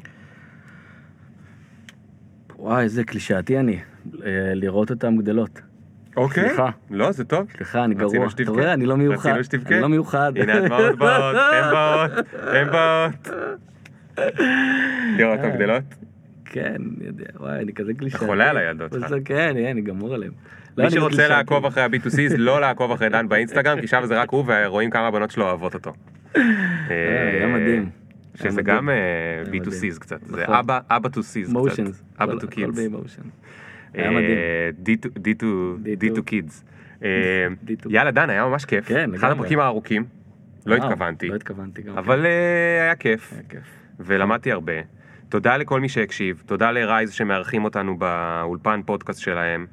[2.58, 3.80] וואי, איזה קלישאתי אני.
[4.26, 5.62] אה, לראות אותם גדלות.
[6.18, 6.48] אוקיי.
[6.48, 6.70] סליחה.
[6.92, 7.48] לא, זה טוב.
[7.58, 8.28] סליחה, אני גרוע.
[8.42, 9.30] אתה רואה, אני לא מיוחד.
[9.30, 9.74] רצינו שתבכה.
[9.76, 10.32] אני לא מיוחד.
[10.36, 13.30] הנה הדמעות באות, הן באות, הן באות.
[15.18, 15.84] לראות אותן גדלות?
[16.46, 18.26] כן, אני יודע, וואי, אני כזה קלישאתי.
[18.26, 19.14] חולה על הילדות שלך.
[19.26, 20.32] כן, אני גמור עליהם.
[20.78, 21.28] לא, מי שרוצה.
[21.28, 25.08] לעקוב אחרי ה-B2C, לא לעקוב אחרי דן באינסטגרם, כי שם זה רק הוא, ורואים כמה
[25.08, 25.94] הבנות שלו אוהבות אותו.
[26.36, 26.42] אה,
[27.34, 27.90] היה מדהים.
[28.40, 28.78] היה שזה מדהים.
[28.78, 29.64] גם אה, היה מדהים.
[29.64, 30.56] B2C's קצת, זה נכון.
[30.56, 31.94] אבא, אבא to C's קצת.
[32.20, 32.80] אבא to kids.
[33.94, 34.38] היה מדהים.
[34.38, 36.64] אה, D to- D to- D to kids.
[37.04, 37.48] אה,
[37.90, 38.88] יאללה דן, היה ממש כיף.
[38.88, 39.32] כן, אחד.
[39.32, 40.04] הפרקים הארוכים,
[40.66, 41.98] לא התכוונתי, לא התכוונתי גם.
[41.98, 43.34] אבל אה, היה כיף.
[44.00, 44.74] ולמדתי הרבה.
[45.30, 49.66] תודה לכל מי שהקשיב, תודה לרייז שמארחים אותנו באולפן פודקאסט שלהם,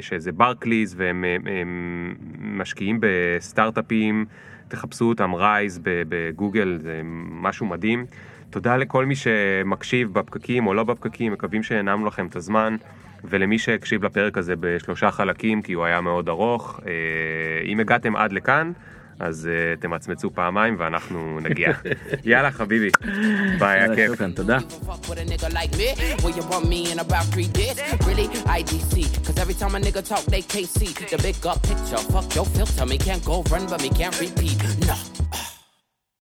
[0.00, 2.14] שזה ברקליז והם הם, הם
[2.58, 4.24] משקיעים בסטארט-אפים,
[4.68, 7.00] תחפשו אותם רייז בגוגל, זה
[7.30, 8.04] משהו מדהים.
[8.50, 12.76] תודה לכל מי שמקשיב בפקקים או לא בפקקים, מקווים שהנעמנו לכם את הזמן.
[13.24, 16.92] ולמי שהקשיב לפרק הזה בשלושה חלקים, כי הוא היה מאוד ארוך, אה,
[17.64, 18.72] אם הגעתם עד לכאן,
[19.20, 21.72] אז uh, תמצמצו פעמיים ואנחנו נגיע.
[22.24, 22.90] יאללה חביבי,
[23.58, 24.10] ביי, היה יאללה, כיף.
[24.10, 24.58] שוכרן, תודה.
[30.08, 32.02] Talk, they can't see the big up picture.
[32.12, 35.19] Fuck your filter, me can't go run, but me can't repeat.